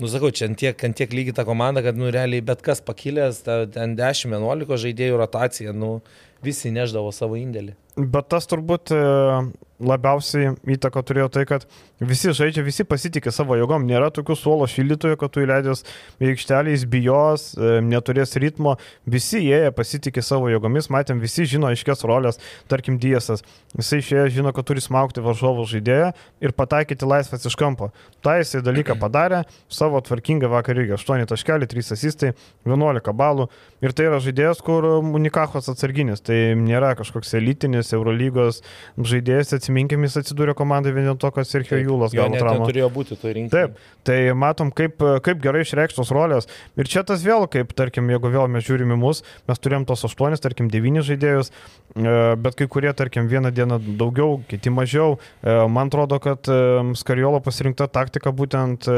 nu 0.00 0.08
sakau, 0.08 0.30
čia 0.32 0.48
ant 0.48 0.58
tiek, 0.60 0.84
ant 0.86 0.96
tiek 0.96 1.12
lygi 1.12 1.34
ta 1.36 1.44
komanda, 1.48 1.82
kad, 1.84 1.98
nu, 2.00 2.08
realiai 2.12 2.44
bet 2.44 2.64
kas 2.64 2.80
pakilęs, 2.84 3.42
ten 3.44 3.96
10-11 3.98 4.80
žaidėjų 4.84 5.20
rotacija, 5.20 5.74
nu, 5.76 5.98
visi 6.44 6.72
neždavo 6.72 7.12
savo 7.12 7.36
indėlį. 7.36 7.76
Bet 8.00 8.30
tas 8.32 8.46
turbūt 8.48 8.92
e, 8.94 9.00
labiausiai 9.80 10.54
įtako 10.76 11.02
turėjo 11.08 11.28
tai, 11.32 11.44
kad 11.48 11.64
visi 12.00 12.32
žaidžia, 12.36 12.62
visi 12.64 12.84
pasitikė 12.88 13.32
savo 13.32 13.56
jėgom, 13.58 13.86
nėra 13.88 14.10
tokių 14.14 14.36
suolo 14.38 14.68
šildytojų, 14.70 15.18
kad 15.20 15.32
tu 15.32 15.42
įleidęs 15.44 15.82
į 16.20 16.30
aikštelę 16.32 16.74
jis 16.74 16.84
bijos, 16.90 17.46
e, 17.56 17.80
neturės 17.84 18.36
ritmo, 18.40 18.76
visi 19.08 19.42
jie 19.46 19.72
pasitikė 19.76 20.24
savo 20.24 20.50
jėgomis, 20.52 20.90
matėm, 20.92 21.20
visi 21.22 21.46
žino 21.48 21.70
aiškias 21.70 22.04
rolės, 22.08 22.40
tarkim 22.70 22.98
Diesas, 23.00 23.44
jisai 23.76 24.00
išėjo, 24.04 24.26
žino, 24.36 24.54
kad 24.56 24.68
turi 24.68 24.84
smaugti 24.84 25.24
varžovo 25.24 25.64
žaidėją 25.68 26.12
ir 26.44 26.56
pataikyti 26.56 27.08
laisvas 27.08 27.48
iš 27.48 27.56
kampo. 27.60 27.90
Ta 28.24 28.36
jisai 28.40 28.62
dalyką 28.64 28.98
padarė, 29.00 29.44
savo 29.72 30.00
tvarkingą 30.04 30.50
vakar 30.52 30.80
irgi 30.80 30.96
8 30.98 31.28
taškelį, 31.30 31.68
3 31.70 31.94
asistai, 31.96 32.34
11 32.68 33.16
balų. 33.16 33.48
Ir 33.80 33.96
tai 33.96 34.10
yra 34.10 34.20
žaidėjas, 34.20 34.60
kur 34.64 34.84
Unikachos 35.00 35.70
atsarginis, 35.72 36.20
tai 36.24 36.52
nėra 36.58 36.92
kažkoks 36.98 37.32
elitinis 37.38 37.89
Eurolygos 37.96 38.60
žaidėjas, 38.98 39.54
atsiminkime, 39.58 40.08
jis 40.08 40.20
atsidūrė 40.22 40.54
komandai 40.58 40.94
vien 40.96 41.08
dėl 41.10 41.18
to, 41.20 41.30
kad 41.34 41.48
Sergio 41.48 41.78
Jūlas 41.80 42.14
gavo 42.16 42.38
traumą. 42.38 42.68
Turėjo 42.70 42.90
būti 42.94 43.18
to 43.20 43.34
rinkti. 43.34 43.54
Taip, 43.54 43.80
tai 44.06 44.18
matom, 44.36 44.72
kaip, 44.74 45.00
kaip 45.26 45.42
gerai 45.42 45.64
išreikštos 45.64 46.12
rolės. 46.14 46.48
Ir 46.78 46.90
čia 46.90 47.04
tas 47.06 47.24
vėl, 47.24 47.46
kaip, 47.50 47.74
tarkim, 47.78 48.10
jeigu 48.12 48.32
vėl 48.32 48.48
mes 48.52 48.64
žiūrime 48.66 48.98
mus, 48.98 49.22
mes 49.48 49.60
turėjom 49.62 49.86
tos 49.88 50.04
8, 50.06 50.38
tarkim, 50.42 50.70
9 50.72 51.04
žaidėjus, 51.06 51.50
e, 51.50 52.14
bet 52.40 52.58
kai 52.58 52.68
kurie, 52.70 52.90
tarkim, 52.96 53.28
vieną 53.30 53.52
dieną 53.54 53.80
daugiau, 54.00 54.40
kiti 54.50 54.72
mažiau. 54.74 55.18
E, 55.42 55.56
man 55.68 55.90
atrodo, 55.92 56.20
kad 56.22 56.48
e, 56.50 56.60
Skariolo 57.00 57.40
pasirinkta 57.44 57.88
taktika 57.90 58.32
būtent 58.34 58.88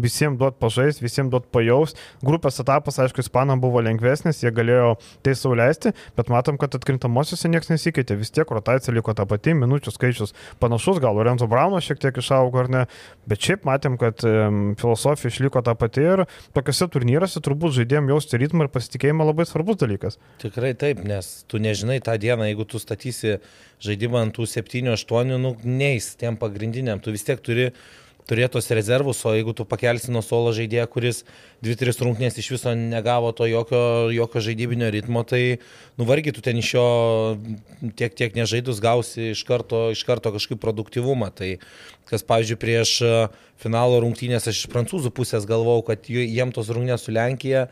visiems 0.00 0.38
duot 0.40 0.58
pažais, 0.62 1.00
visiems 1.02 1.32
duot 1.32 1.46
pajaus. 1.54 1.94
Grupės 2.24 2.60
etapas, 2.62 2.98
aišku, 3.02 3.22
ispanam 3.24 3.60
buvo 3.62 3.82
lengvesnis, 3.84 4.42
jie 4.44 4.52
galėjo 4.54 4.94
tai 5.24 5.34
sauliaisti, 5.38 5.94
bet 6.18 6.32
matom, 6.32 6.58
kad 6.60 6.74
atkrintamosiose 6.76 7.50
niekas 7.50 7.72
nesikeitė. 7.72 8.18
Vis 8.30 8.36
tiek 8.38 8.50
rotacija 8.54 8.94
liko 8.94 9.10
ta 9.10 9.24
pati, 9.26 9.56
minučių 9.58 9.90
skaičius 9.90 10.32
panašus, 10.62 11.00
gal 11.02 11.16
Lorenzo 11.18 11.48
Brauno 11.50 11.80
šiek 11.82 11.98
tiek 11.98 12.18
išaugo 12.22 12.60
ar 12.62 12.68
ne, 12.70 12.82
bet 13.26 13.42
šiaip 13.42 13.64
matėm, 13.66 13.96
kad 13.98 14.22
filosofija 14.78 15.32
išliko 15.32 15.58
ta 15.66 15.74
pati 15.74 16.04
ir 16.06 16.22
tokiuose 16.54 16.86
turnyruose 16.94 17.42
turbūt 17.42 17.74
žaidėjim 17.80 18.12
jausti 18.12 18.38
ritmą 18.38 18.68
ir 18.68 18.70
pasitikėjimą 18.70 19.26
labai 19.32 19.48
svarbus 19.50 19.80
dalykas. 19.82 20.20
Tikrai 20.44 20.76
taip, 20.78 21.02
nes 21.02 21.32
tu 21.50 21.58
nežinai 21.58 21.98
tą 22.06 22.14
dieną, 22.22 22.46
jeigu 22.52 22.68
tu 22.70 22.78
statysi 22.78 23.40
žaidimą 23.82 24.22
ant 24.28 24.36
tų 24.38 24.46
7-8, 24.46 25.34
nu, 25.42 25.56
neis 25.66 26.12
tiem 26.20 26.38
pagrindiniam, 26.38 27.02
tu 27.02 27.10
vis 27.10 27.26
tiek 27.26 27.42
turi 27.42 27.72
turėtos 28.30 28.70
rezervus, 28.70 29.20
o 29.26 29.34
jeigu 29.34 29.54
tu 29.56 29.66
pakelsi 29.68 30.12
nuo 30.14 30.22
solo 30.24 30.52
žaidėją, 30.54 30.86
kuris 30.92 31.22
2-3 31.66 32.04
rungtynės 32.06 32.38
iš 32.40 32.50
viso 32.54 32.74
negavo 32.78 33.32
to 33.36 33.48
jokio, 33.50 33.82
jokio 34.14 34.42
žaidybinio 34.46 34.90
ritmo, 34.94 35.24
tai 35.26 35.58
nuvargi 36.00 36.34
tu 36.36 36.44
ten 36.46 36.60
iš 36.62 36.72
jo 36.76 36.86
tiek, 37.98 38.14
tiek 38.14 38.38
nežaidus 38.38 38.82
gausi 38.82 39.32
iš 39.34 39.44
karto, 39.48 39.88
iš 39.94 40.04
karto 40.08 40.32
kažkaip 40.36 40.62
produktivumą. 40.62 41.32
Tai 41.34 41.56
kas, 42.10 42.24
pavyzdžiui, 42.26 42.60
prieš 42.60 42.96
finalo 43.60 44.00
rungtynės 44.04 44.48
aš 44.50 44.64
iš 44.64 44.72
prancūzų 44.72 45.12
pusės 45.14 45.48
galvau, 45.48 45.80
kad 45.86 46.08
jiem 46.10 46.54
tos 46.54 46.70
rungtynės 46.70 47.06
su 47.06 47.14
Lenkija 47.16 47.66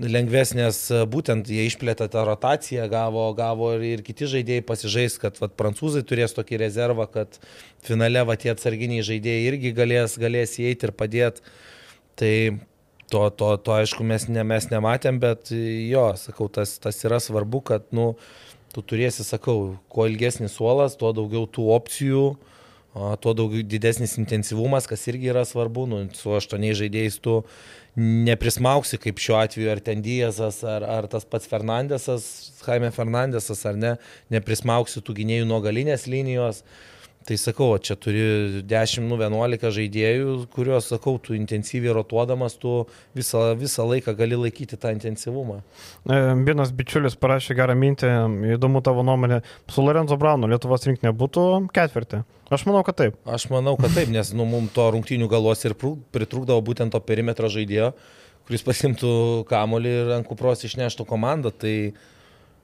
lengvesnės, 0.00 0.88
būtent 1.06 1.48
jie 1.50 1.68
išplėtė 1.68 2.08
tą 2.10 2.24
rotaciją, 2.26 2.88
gavo, 2.90 3.28
gavo 3.38 3.70
ir, 3.76 3.84
ir 3.92 4.02
kiti 4.06 4.26
žaidėjai 4.30 4.64
pasižais, 4.66 5.18
kad 5.22 5.38
vat, 5.38 5.54
prancūzai 5.54 6.02
turės 6.02 6.34
tokį 6.34 6.58
rezervą, 6.64 7.06
kad 7.10 7.38
finale 7.86 8.24
vat, 8.26 8.42
tie 8.42 8.50
atsarginiai 8.54 9.04
žaidėjai 9.06 9.44
irgi 9.52 9.74
galės, 9.76 10.16
galės 10.18 10.56
įeiti 10.58 10.88
ir 10.88 10.94
padėti. 10.98 11.44
Tai 12.18 12.34
to, 13.10 13.22
to, 13.38 13.52
to 13.62 13.76
aišku 13.76 14.06
mes, 14.06 14.26
ne, 14.26 14.42
mes 14.46 14.66
nematėm, 14.72 15.20
bet 15.22 15.52
jo, 15.54 16.08
sakau, 16.18 16.48
tas, 16.50 16.74
tas 16.82 16.98
yra 17.06 17.20
svarbu, 17.22 17.62
kad 17.70 17.86
nu, 17.94 18.14
tu 18.74 18.82
turėsi, 18.82 19.22
sakau, 19.26 19.76
kuo 19.92 20.08
ilgesnis 20.10 20.58
suolas, 20.58 20.98
tuo 20.98 21.12
daugiau 21.14 21.46
tų 21.46 21.68
opcijų, 21.76 22.24
tuo 23.22 23.34
daugiau 23.34 23.62
didesnis 23.66 24.16
intensyvumas, 24.18 24.86
kas 24.90 25.06
irgi 25.10 25.30
yra 25.30 25.46
svarbu, 25.46 25.86
nu, 25.90 26.02
su 26.18 26.34
aštuoniais 26.34 26.78
žaidėjais 26.82 27.18
tu 27.22 27.40
neprismauksi, 27.96 28.98
kaip 29.02 29.20
šiuo 29.22 29.36
atveju 29.38 29.70
ar 29.70 29.80
ten 29.84 30.02
Diezas, 30.02 30.62
ar, 30.66 30.86
ar 30.86 31.06
tas 31.10 31.26
pats 31.28 31.46
Fernandesas, 31.50 32.26
Jaime 32.64 32.90
Fernandesas, 32.94 33.62
ar 33.68 33.78
ne, 33.78 33.94
neprismauksi 34.34 35.02
tų 35.04 35.20
gynėjų 35.20 35.46
nuo 35.50 35.60
galinės 35.64 36.08
linijos. 36.10 36.64
Tai 37.24 37.36
sakau, 37.40 37.70
čia 37.80 37.94
turi 37.96 38.20
10, 38.68 39.06
nu 39.08 39.16
11 39.16 39.70
žaidėjų, 39.72 40.32
kuriuos, 40.52 40.90
sakau, 40.92 41.14
tu 41.16 41.32
intensyviai 41.32 41.94
rotuodamas, 41.96 42.58
tu 42.60 42.82
visą, 43.16 43.46
visą 43.56 43.86
laiką 43.88 44.12
gali 44.18 44.36
laikyti 44.36 44.76
tą 44.76 44.90
intensyvumą. 44.92 45.62
E, 46.04 46.18
vienas 46.44 46.74
bičiulis 46.76 47.16
parašė 47.16 47.56
gerą 47.56 47.78
mintį, 47.80 48.10
įdomu 48.58 48.82
tavo 48.84 49.00
nuomonė, 49.08 49.38
su 49.72 49.84
Lorenzo 49.86 50.18
Braunu 50.20 50.50
Lietuvos 50.52 50.84
rinkinė 50.84 51.14
būtų 51.16 51.44
ketvirtį. 51.72 52.20
Aš 52.52 52.66
manau, 52.68 52.82
kad 52.84 52.98
taip. 52.98 53.16
Aš 53.24 53.46
manau, 53.48 53.72
kad 53.80 53.94
taip, 53.96 54.10
nes 54.12 54.34
nu, 54.36 54.44
mums 54.44 54.74
to 54.76 54.84
rungtynių 54.92 55.28
galos 55.32 55.64
ir 55.64 55.72
pritrūkdavo 55.80 56.60
būtent 56.66 56.92
to 56.92 57.00
perimetro 57.08 57.48
žaidėjo, 57.48 57.94
kuris 58.44 58.66
pasimtų 58.66 59.14
kamolį 59.48 59.94
ir 60.02 60.12
ant 60.18 60.28
kupros 60.28 60.66
išneštų 60.68 61.08
komandą. 61.08 61.54
Tai 61.56 61.72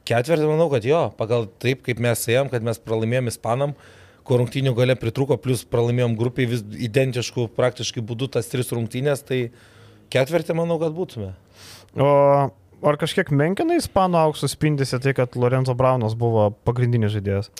ketvirtį 0.05 0.53
manau, 0.53 0.68
kad 0.68 0.85
jo, 0.85 1.07
pagal 1.16 1.49
taip, 1.64 1.81
kaip 1.88 2.05
mes 2.05 2.27
ėjom, 2.29 2.53
kad 2.53 2.68
mes 2.68 2.83
pralaimėjom 2.85 3.33
Ispanam 3.33 3.75
ko 4.27 4.41
rungtynių 4.41 4.75
gale 4.77 4.97
pritruko, 4.99 5.39
plus 5.41 5.65
pralaimėjom 5.69 6.17
grupiai 6.19 6.49
vis 6.51 6.63
identiškų 6.63 7.49
praktiškai 7.57 8.05
būdų 8.07 8.31
tas 8.37 8.51
tris 8.53 8.73
rungtynės, 8.75 9.25
tai 9.27 9.43
ketvirtį 10.13 10.57
manau, 10.59 10.79
kad 10.83 10.95
būtume. 10.97 11.33
O 11.99 12.11
ar 12.87 12.99
kažkiek 13.01 13.33
menkina 13.35 13.77
ispanų 13.81 14.21
auksus 14.25 14.55
spindėsi 14.57 15.01
tai, 15.03 15.15
kad 15.17 15.37
Lorenzo 15.39 15.75
Braunas 15.77 16.17
buvo 16.19 16.51
pagrindinis 16.67 17.15
žaidėjas? 17.17 17.51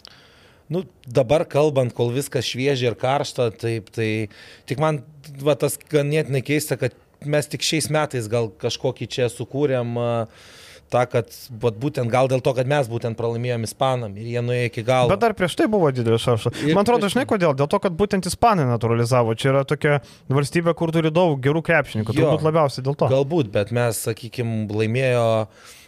Nu, 0.71 0.85
dabar 1.03 1.43
kalbant, 1.51 1.93
kol 1.97 2.13
viskas 2.15 2.47
šviežia 2.47 2.93
ir 2.93 2.97
karšta, 2.99 3.49
taip, 3.59 3.91
tai 3.91 4.31
tik 4.71 4.79
man 4.83 5.03
va, 5.43 5.57
tas 5.59 5.75
ganėtinai 5.91 6.45
keista, 6.47 6.79
kad 6.79 6.95
mes 7.27 7.51
tik 7.51 7.67
šiais 7.67 7.91
metais 7.93 8.31
gal 8.31 8.49
kažkokį 8.63 9.09
čia 9.11 9.27
sukūrėm 9.33 9.97
uh, 9.99 10.45
tą, 10.93 11.05
kad 11.11 11.31
vat, 11.63 11.77
būtent 11.81 12.11
gal 12.13 12.29
dėl 12.31 12.43
to, 12.45 12.55
kad 12.57 12.69
mes 12.71 12.89
būtent 12.91 13.19
pralaimėjom 13.19 13.67
Ispanam 13.69 14.17
ir 14.19 14.29
jie 14.35 14.45
nuėjo 14.45 14.71
iki 14.71 14.85
galo. 14.87 15.11
Bet 15.13 15.23
dar 15.23 15.35
prieš 15.39 15.57
tai 15.59 15.69
buvo 15.71 15.91
didelis 15.95 16.25
šaršas. 16.27 16.63
Man 16.71 16.83
atrodo, 16.85 17.11
žinai 17.13 17.27
kodėl? 17.31 17.55
Dėl 17.59 17.71
to, 17.71 17.81
kad 17.83 17.97
būtent 17.97 18.29
Ispanai 18.31 18.67
naturalizavo. 18.69 19.37
Čia 19.39 19.53
yra 19.55 19.65
tokia 19.69 20.01
valstybė, 20.31 20.75
kur 20.79 20.95
turi 20.95 21.13
daug 21.15 21.39
gerų 21.43 21.63
krepšininkų. 21.67 22.17
Turbūt 22.17 22.47
labiausiai 22.47 22.87
dėl 22.87 22.99
to. 22.99 23.11
Galbūt, 23.13 23.53
bet 23.55 23.75
mes, 23.77 24.03
sakykime, 24.09 24.67
laimėjo 24.71 25.29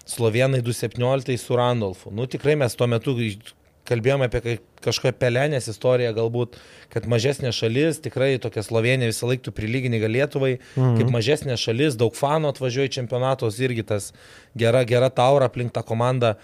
Slovenai 0.08 0.62
2.17 0.66 1.36
su 1.38 1.58
Randolfu. 1.58 2.14
Nu 2.14 2.26
tikrai 2.30 2.56
mes 2.58 2.74
tuo 2.78 2.88
metu 2.90 3.14
kalbėjome 3.88 4.28
apie 4.28 4.56
kažkokią 4.82 5.12
pelenės 5.18 5.68
istoriją, 5.70 6.12
galbūt, 6.16 6.56
kad 6.92 7.06
mažesnė 7.10 7.52
šalis, 7.54 8.00
tikrai 8.04 8.34
tokia 8.42 8.64
Slovenija 8.66 9.10
visą 9.10 9.28
laiką 9.30 9.54
prilyginį 9.54 10.02
gal 10.02 10.16
Lietuvai, 10.16 10.56
mhm. 10.58 10.96
kaip 11.00 11.12
mažesnė 11.14 11.58
šalis, 11.60 11.98
daug 11.98 12.16
fanų 12.18 12.52
atvažiuoja 12.52 12.90
į 12.90 12.96
čempionatos, 13.00 13.60
irgi 13.62 13.86
tas 13.92 14.10
gera, 14.58 14.84
gera 14.88 15.10
taura 15.10 15.50
aplink 15.50 15.74
tą 15.74 15.84
komandą. 15.86 16.36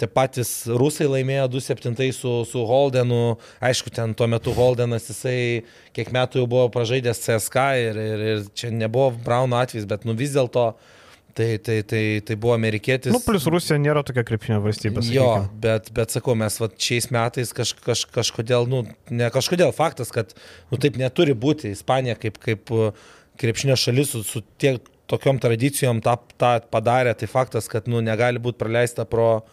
Tie 0.00 0.08
patys 0.08 0.64
rusai 0.80 1.10
laimėjo 1.12 1.50
2-7 1.52 2.06
su, 2.16 2.30
su 2.48 2.62
Holdenu, 2.64 3.34
aišku, 3.60 3.92
ten 3.92 4.14
tuo 4.16 4.30
metu 4.32 4.54
Holdenas, 4.56 5.10
jisai 5.12 5.66
kiek 5.92 6.08
metų 6.16 6.40
jau 6.40 6.46
buvo 6.48 6.70
pražaidęs 6.72 7.20
CSK 7.26 7.66
ir, 7.82 8.00
ir, 8.00 8.24
ir 8.30 8.46
čia 8.56 8.72
nebuvo 8.72 9.10
Brauno 9.26 9.60
atvejs, 9.60 9.84
bet 9.90 10.08
nu 10.08 10.16
vis 10.16 10.32
dėlto 10.32 10.64
uh, 10.70 10.96
Tai, 11.34 11.58
tai, 11.58 11.82
tai, 11.82 12.20
tai 12.26 12.36
buvo 12.36 12.54
amerikietis. 12.54 13.12
Nu, 13.14 13.20
plus 13.22 13.46
Rusija 13.50 13.78
nėra 13.80 14.02
tokia 14.06 14.24
krepšinio 14.26 14.58
valstybė. 14.64 15.02
Sakykim. 15.02 15.14
Jo, 15.14 15.28
bet, 15.62 15.90
bet 15.94 16.14
sakau, 16.14 16.34
mes 16.38 16.56
va, 16.60 16.68
šiais 16.86 17.10
metais 17.14 17.52
kaž, 17.56 17.74
kaž, 17.84 18.04
kažkodėl, 18.14 18.66
nu, 18.70 18.82
ne 19.14 19.30
kažkodėl 19.32 19.72
faktas, 19.76 20.10
kad 20.14 20.34
nu, 20.72 20.80
taip 20.80 20.98
neturi 21.00 21.36
būti. 21.38 21.70
Ispanija 21.76 22.16
kaip, 22.18 22.40
kaip 22.42 22.74
uh, 22.74 23.10
krepšinio 23.40 23.78
šalis 23.78 24.14
su, 24.16 24.24
su 24.26 24.42
tiek 24.60 24.82
tokiom 25.10 25.40
tradicijom 25.42 26.02
tą, 26.04 26.16
tą 26.40 26.56
padarė, 26.70 27.14
tai 27.18 27.30
faktas, 27.30 27.70
kad 27.70 27.90
nu, 27.90 28.02
negali 28.04 28.42
būti 28.42 28.58
praleista 28.60 29.06
pro, 29.08 29.44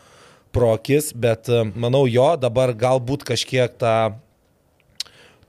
pro 0.55 0.73
akis, 0.77 1.11
bet 1.13 1.51
uh, 1.53 1.65
manau 1.77 2.05
jo 2.09 2.31
dabar 2.41 2.73
galbūt 2.77 3.27
kažkiek 3.27 3.77
tą 3.81 3.97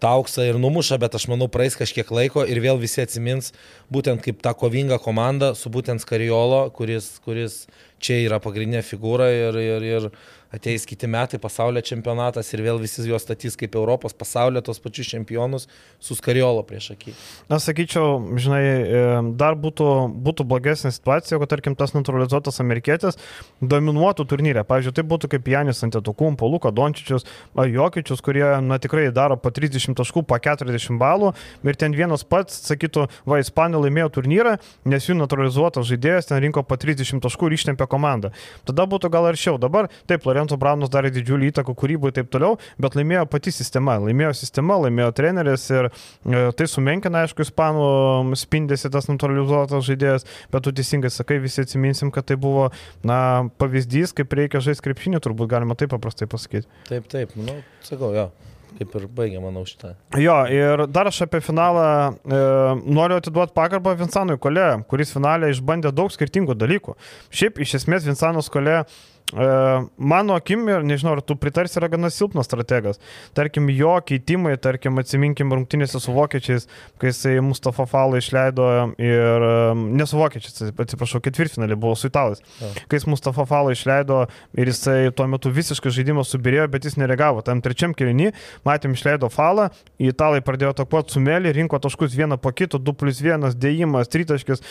tą 0.03 0.15
auksą 0.21 0.47
ir 0.47 0.59
numuša, 0.61 0.99
bet 1.03 1.17
aš 1.19 1.27
manau 1.31 1.49
praeis 1.51 1.77
kažkiek 1.79 2.11
laiko 2.15 2.45
ir 2.47 2.61
vėl 2.63 2.79
visi 2.81 3.03
atsimins 3.03 3.53
būtent 3.93 4.23
kaip 4.25 4.43
tą 4.45 4.55
kovingą 4.59 5.01
komandą 5.03 5.55
su 5.59 5.71
būtent 5.75 6.05
Skariolo, 6.05 6.69
kuris, 6.75 7.17
kuris 7.25 7.65
čia 8.03 8.21
yra 8.25 8.41
pagrindinė 8.43 8.83
figūra 8.87 9.31
ir, 9.35 9.63
ir, 9.63 9.89
ir 9.89 10.11
ateis 10.53 10.87
kiti 10.89 11.09
metai, 11.11 11.39
pasaulio 11.41 11.83
čempionatas 11.85 12.49
ir 12.55 12.63
vėl 12.65 12.79
visi 12.81 13.05
juos 13.05 13.25
statys 13.27 13.57
kaip 13.59 13.75
Europos 13.77 14.15
pasaulio 14.17 14.63
tos 14.65 14.81
pačius 14.81 15.11
čempionus 15.13 15.67
su 16.01 16.17
Skariolo 16.17 16.63
prieš 16.67 16.93
akį. 16.95 17.13
Na, 17.51 17.59
sakyčiau, 17.61 18.39
žinai, 18.41 18.63
e, 18.65 19.03
dar 19.41 19.59
būtų, 19.61 19.89
būtų 20.25 20.47
blogesnė 20.49 20.93
situacija, 20.95 21.37
jeigu, 21.37 21.49
tarkim, 21.51 21.77
tas 21.77 21.93
naturalizuotas 21.93 22.63
amerikietis 22.65 23.21
dominuotų 23.61 24.25
turnyrę. 24.31 24.65
Pavyzdžiui, 24.69 24.95
tai 24.97 25.05
būtų 25.11 25.33
kaip 25.35 25.51
Janis 25.53 25.85
Antetokumpo, 25.85 26.49
Luka 26.49 26.73
Dončičius, 26.73 27.29
Jokičius, 27.69 28.25
kurie, 28.25 28.47
na, 28.65 28.81
tikrai 28.81 29.11
daro 29.13 29.37
po 29.37 29.53
30 29.53 29.99
taškų, 30.01 30.25
po 30.25 30.41
40 30.41 30.97
balų 31.01 31.35
ir 31.69 31.77
ten 31.77 31.93
vienas 31.93 32.25
pats 32.25 32.57
sakytų, 32.71 33.09
va, 33.29 33.43
Ispanija 33.43 33.85
laimėjo 33.85 34.09
turnyrą, 34.17 34.57
nes 34.89 35.11
jų 35.11 35.19
naturalizuotas 35.21 35.87
žaidėjas 35.93 36.33
ten 36.33 36.41
rinko 36.41 36.65
po 36.65 36.81
30 36.81 37.21
taškų 37.25 37.51
ir 37.51 37.59
ištempė 37.59 37.88
komanda. 37.91 38.33
Tada 38.69 38.87
būtų 38.91 39.11
gal 39.13 39.29
aršiau. 39.31 39.59
Dabar, 39.61 39.89
taip, 40.11 40.27
Lorenzo 40.29 40.59
Braunas 40.61 40.93
darė 40.93 41.13
didžiulį 41.15 41.53
įtaką 41.53 41.75
kūrybai 41.79 42.13
ir 42.13 42.19
taip 42.21 42.33
toliau, 42.33 42.59
bet 42.81 42.99
laimėjo 42.99 43.27
pati 43.31 43.53
sistema. 43.55 43.99
Laimėjo 44.03 44.35
sistema, 44.39 44.79
laimėjo 44.85 45.11
treneris 45.19 45.69
ir 45.73 45.91
e, 45.91 46.43
tai 46.59 46.69
sumenkina, 46.71 47.25
aišku, 47.27 47.47
ispanų 47.47 48.37
spindėsi 48.39 48.93
tas 48.95 49.11
naturalizuotas 49.11 49.87
žaidėjas, 49.89 50.29
bet 50.53 50.67
tu 50.67 50.75
teisingai 50.77 51.13
sakai, 51.15 51.41
visi 51.43 51.65
atsiminsim, 51.65 52.13
kad 52.15 52.29
tai 52.29 52.39
buvo, 52.41 52.69
na, 53.07 53.49
pavyzdys, 53.61 54.15
kaip 54.17 54.37
reikia 54.39 54.63
žaisti 54.65 54.89
krepšinį, 54.89 55.23
turbūt 55.25 55.51
galima 55.51 55.79
taip 55.79 55.93
paprastai 55.95 56.31
pasakyti. 56.31 56.69
Taip, 56.91 57.09
taip, 57.13 57.35
nu, 57.39 57.61
sakau, 57.87 58.13
jo 58.17 58.29
kaip 58.79 58.97
ir 58.99 59.07
baigė, 59.19 59.41
manau, 59.43 59.65
šitą. 59.69 59.95
Jo, 60.21 60.39
ir 60.53 60.87
dar 60.93 61.11
aš 61.11 61.23
apie 61.27 61.41
finalą 61.45 61.85
e, 62.13 62.41
noriu 62.85 63.19
atiduoti 63.19 63.57
pagarbą 63.57 63.97
Vinsanui 63.99 64.39
Kole, 64.43 64.69
kuris 64.91 65.15
finale 65.15 65.53
išbandė 65.55 65.95
daug 65.95 66.13
skirtingų 66.15 66.59
dalykų. 66.59 66.99
Šiaip 67.35 67.63
iš 67.65 67.79
esmės 67.81 68.07
Vinsanas 68.09 68.51
Kole 68.53 68.83
E, 68.83 69.18
mano 69.33 70.35
akim 70.35 70.63
ir 70.69 70.85
nežinau, 70.87 71.13
ar 71.19 71.21
tu 71.21 71.37
pritarsi, 71.37 71.77
yra 71.81 71.91
gana 71.93 72.09
silpnas 72.13 72.49
strategas. 72.49 72.97
Tarkim, 73.37 73.69
jo 73.77 73.93
keitimai, 74.09 74.55
tarkim, 74.57 74.97
atsiminkim 75.03 75.53
rungtynėse 75.53 76.01
su 76.01 76.15
vokiečiais, 76.17 76.65
kai 77.01 77.11
jisai 77.13 77.35
Mustafa 77.45 77.85
Falą 77.91 78.23
išleido 78.23 78.69
ir 78.97 79.47
e, 79.49 79.51
ne 79.77 80.07
su 80.09 80.17
vokiečiais, 80.21 80.73
atsiprašau, 80.73 81.21
ketvirtfinalį 81.25 81.77
buvo 81.77 81.93
su 81.99 82.09
italais. 82.09 82.41
Ja. 82.63 82.73
Kai 82.89 83.03
jis 83.03 83.09
Mustafa 83.11 83.45
Falą 83.49 83.75
išleido 83.77 84.23
ir 84.57 84.73
jisai 84.73 85.13
tuo 85.13 85.29
metu 85.29 85.53
visiškai 85.53 85.93
žaidimą 85.99 86.25
subirėjo, 86.25 86.65
bet 86.73 86.89
jis 86.89 86.97
nereagavo. 87.01 87.45
Tam 87.45 87.61
trečiam 87.65 87.93
kilinį, 87.99 88.33
matėm, 88.69 88.97
išleido 88.97 89.29
Falą, 89.35 89.69
italai 90.01 90.41
pradėjo 90.47 90.73
atakuoti 90.73 91.19
sumelį, 91.19 91.53
rinko 91.61 91.83
taškus 91.85 92.17
vieną 92.17 92.41
po 92.41 92.55
kito, 92.57 92.81
2 92.81 92.97
plus 92.97 93.21
1, 93.21 93.53
dėjimas, 93.61 94.09
tritaškis, 94.09 94.65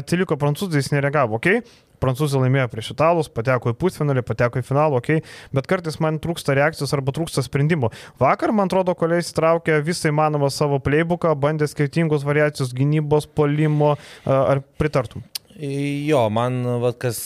atsiliko 0.00 0.40
prancūzai, 0.40 0.80
jis 0.80 0.92
nereagavo, 0.96 1.36
okei? 1.36 1.60
Okay? 1.60 1.88
Prancūzai 2.00 2.42
laimėjo 2.44 2.68
prieš 2.72 2.92
italus, 2.94 3.30
pateko 3.32 3.74
į 3.74 3.78
pusfinalį, 3.80 4.24
pateko 4.26 4.62
į 4.62 4.66
finalą, 4.66 5.00
ok, 5.00 5.20
bet 5.56 5.70
kartais 5.70 6.00
man 6.02 6.20
trūksta 6.22 6.56
reakcijos 6.58 6.94
arba 6.96 7.14
trūksta 7.16 7.44
sprendimų. 7.46 7.92
Vakar, 8.20 8.54
man 8.56 8.70
atrodo, 8.70 8.96
kolegai 8.98 9.24
įsitraukė 9.26 9.80
visą 9.86 10.12
įmanomą 10.12 10.50
savo 10.54 10.80
playbooką, 10.84 11.34
bandė 11.40 11.68
skirtingus 11.70 12.26
variacijos 12.26 12.74
gynybos, 12.76 13.28
polimo, 13.30 13.96
ar 14.24 14.64
pritartum? 14.80 15.24
Jo, 15.60 16.22
man 16.32 16.62
va, 16.80 16.94
kas 16.96 17.18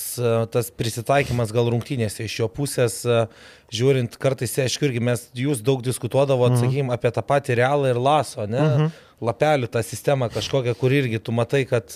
tas 0.51 0.71
prisitaikymas 0.75 1.53
gal 1.55 1.69
rungtynėse 1.71 2.25
iš 2.27 2.41
jo 2.41 2.49
pusės, 2.51 2.97
žiūrint, 3.75 4.17
kartais, 4.19 4.57
aišku, 4.65 4.89
irgi 4.89 5.03
mes, 5.07 5.29
jūs 5.39 5.63
daug 5.63 5.85
diskutuodavo, 5.87 6.49
mhm. 6.51 6.63
sakykime, 6.63 6.95
apie 6.97 7.13
tą 7.15 7.23
patį 7.27 7.61
realą 7.63 7.93
ir 7.93 8.01
laso, 8.03 8.49
ne? 8.51 8.63
Mhm. 8.65 8.95
Lapelių 9.25 9.69
tą 9.71 9.81
sistemą 9.87 10.27
kažkokią, 10.35 10.75
kur 10.77 10.93
irgi 10.93 11.21
tu 11.23 11.33
matai, 11.33 11.63
kad 11.71 11.95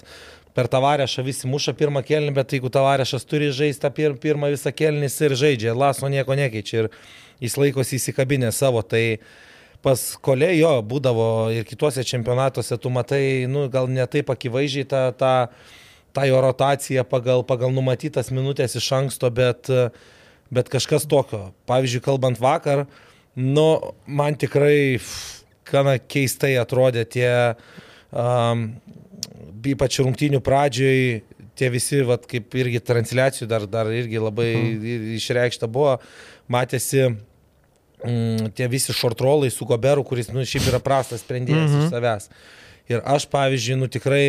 per 0.59 0.67
tavarešą 0.67 1.23
visi 1.23 1.47
muša 1.47 1.71
pirmą 1.79 2.01
kelnį, 2.03 2.33
bet 2.35 2.51
jeigu 2.57 2.71
tavarešas 2.75 3.23
turi 3.31 3.53
žaisti 3.55 3.85
tą 3.85 3.93
pir, 3.95 4.17
pirmą 4.19 4.49
visą 4.51 4.73
kelnį, 4.75 5.07
jis 5.07 5.19
ir 5.23 5.35
žaidžia, 5.39 5.75
laso 5.79 6.11
nieko 6.11 6.35
nekeičia 6.35 6.81
ir 6.81 6.89
jis 7.45 7.55
laikosi 7.63 7.95
įsikabinę 8.01 8.51
savo. 8.51 8.83
Tai 8.83 9.21
pas 9.87 10.03
kolėjo 10.27 10.73
būdavo 10.91 11.29
ir 11.55 11.69
kituose 11.69 12.03
čempionatuose, 12.03 12.75
tu 12.83 12.91
matai, 12.91 13.47
nu, 13.47 13.69
gal 13.71 13.87
ne 13.87 14.03
taip 14.11 14.35
akivaizdžiai 14.35 14.89
tą, 14.91 15.05
tą, 15.21 15.33
tą 16.19 16.27
jo 16.27 16.43
rotaciją 16.43 17.07
pagal, 17.07 17.47
pagal 17.47 17.71
numatytas 17.77 18.33
minutės 18.35 18.75
iš 18.83 18.91
anksto, 18.99 19.31
bet, 19.31 19.71
bet 20.51 20.75
kažkas 20.75 21.07
tokio. 21.07 21.53
Pavyzdžiui, 21.71 22.03
kalbant 22.11 22.43
vakar, 22.43 22.89
nu, 23.39 23.69
man 24.11 24.35
tikrai 24.35 24.99
gana 25.71 26.01
keistai 26.03 26.57
atrodė 26.59 27.07
tie 27.07 27.31
um, 28.11 28.73
ypač 29.73 29.99
rungtynių 30.03 30.41
pradžioj, 30.45 31.23
tie 31.59 31.71
visi, 31.75 32.03
vat, 32.07 32.27
kaip 32.31 32.55
irgi 32.59 32.83
transliacijų 32.85 33.49
dar, 33.51 33.67
dar 33.71 33.91
irgi 33.93 34.21
labai 34.23 34.51
mhm. 34.57 35.09
išreikšta 35.19 35.69
buvo, 35.71 35.97
matėsi 36.51 37.09
mm, 37.09 38.53
tie 38.59 38.69
visi 38.71 38.95
šortrolai 38.95 39.51
su 39.55 39.67
Goberu, 39.69 40.07
kuris, 40.07 40.31
nu, 40.35 40.47
šiaip 40.47 40.71
yra 40.73 40.83
prastas 40.85 41.25
sprendimas 41.27 41.71
mhm. 41.71 41.87
iš 41.87 41.95
savęs. 41.95 42.31
Ir 42.89 43.03
aš, 43.05 43.27
pavyzdžiui, 43.29 43.77
nu 43.77 43.87
tikrai 43.93 44.23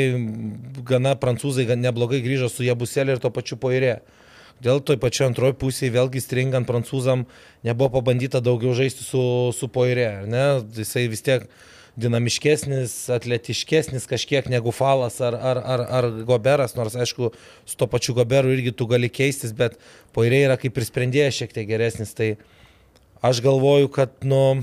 gana 0.88 1.14
prancūzai 1.16 1.64
gan 1.70 1.80
neblogai 1.80 2.20
grįžo 2.26 2.50
su 2.52 2.66
Jabuselė 2.68 3.16
ir 3.16 3.22
to 3.24 3.32
pačiu 3.32 3.56
poirė. 3.60 4.02
Dėl 4.60 4.82
toj 4.84 4.98
pačioj 5.00 5.30
antroji 5.30 5.56
pusėje, 5.56 5.94
vėlgi 5.96 6.20
stringant 6.20 6.68
prancūzam, 6.68 7.24
nebuvo 7.64 7.94
pabandyta 7.94 8.42
daugiau 8.44 8.74
žaisti 8.76 9.06
su, 9.06 9.22
su 9.56 9.70
poirė, 9.72 10.26
ne? 10.28 10.44
Jisai 10.76 11.06
vis 11.08 11.24
tiek 11.24 11.46
dinamiškesnis, 12.00 12.94
atletiškesnis 13.14 14.08
kažkiek 14.10 14.50
negu 14.52 14.74
Falas 14.76 15.20
ar, 15.24 15.36
ar, 15.36 15.62
ar, 15.62 15.86
ar 16.00 16.10
Goberas, 16.28 16.76
nors 16.78 16.98
aišku, 17.00 17.32
su 17.68 17.80
to 17.80 17.88
pačiu 17.92 18.16
Goberu 18.18 18.54
irgi 18.56 18.74
tu 18.76 18.88
gali 18.90 19.12
keistis, 19.12 19.54
bet 19.56 19.78
poirė 20.16 20.46
yra 20.48 20.60
kaip 20.60 20.78
ir 20.80 20.88
sprendėjas 20.88 21.42
šiek 21.42 21.56
tiek 21.56 21.70
geresnis. 21.70 22.16
Tai 22.18 22.34
aš 23.26 23.44
galvoju, 23.46 23.92
kad 23.94 24.16
nu, 24.28 24.62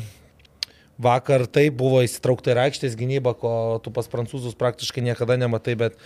vakar 0.99 1.44
tai 1.46 1.68
buvo 1.75 2.01
įsitraukta 2.05 2.55
ir 2.55 2.62
aikštės 2.66 2.96
gynyba, 2.99 3.35
ko 3.37 3.53
tu 3.85 3.92
pas 3.94 4.09
prancūzus 4.09 4.57
praktiškai 4.59 5.05
niekada 5.05 5.37
nematai, 5.40 5.77
bet 5.79 5.99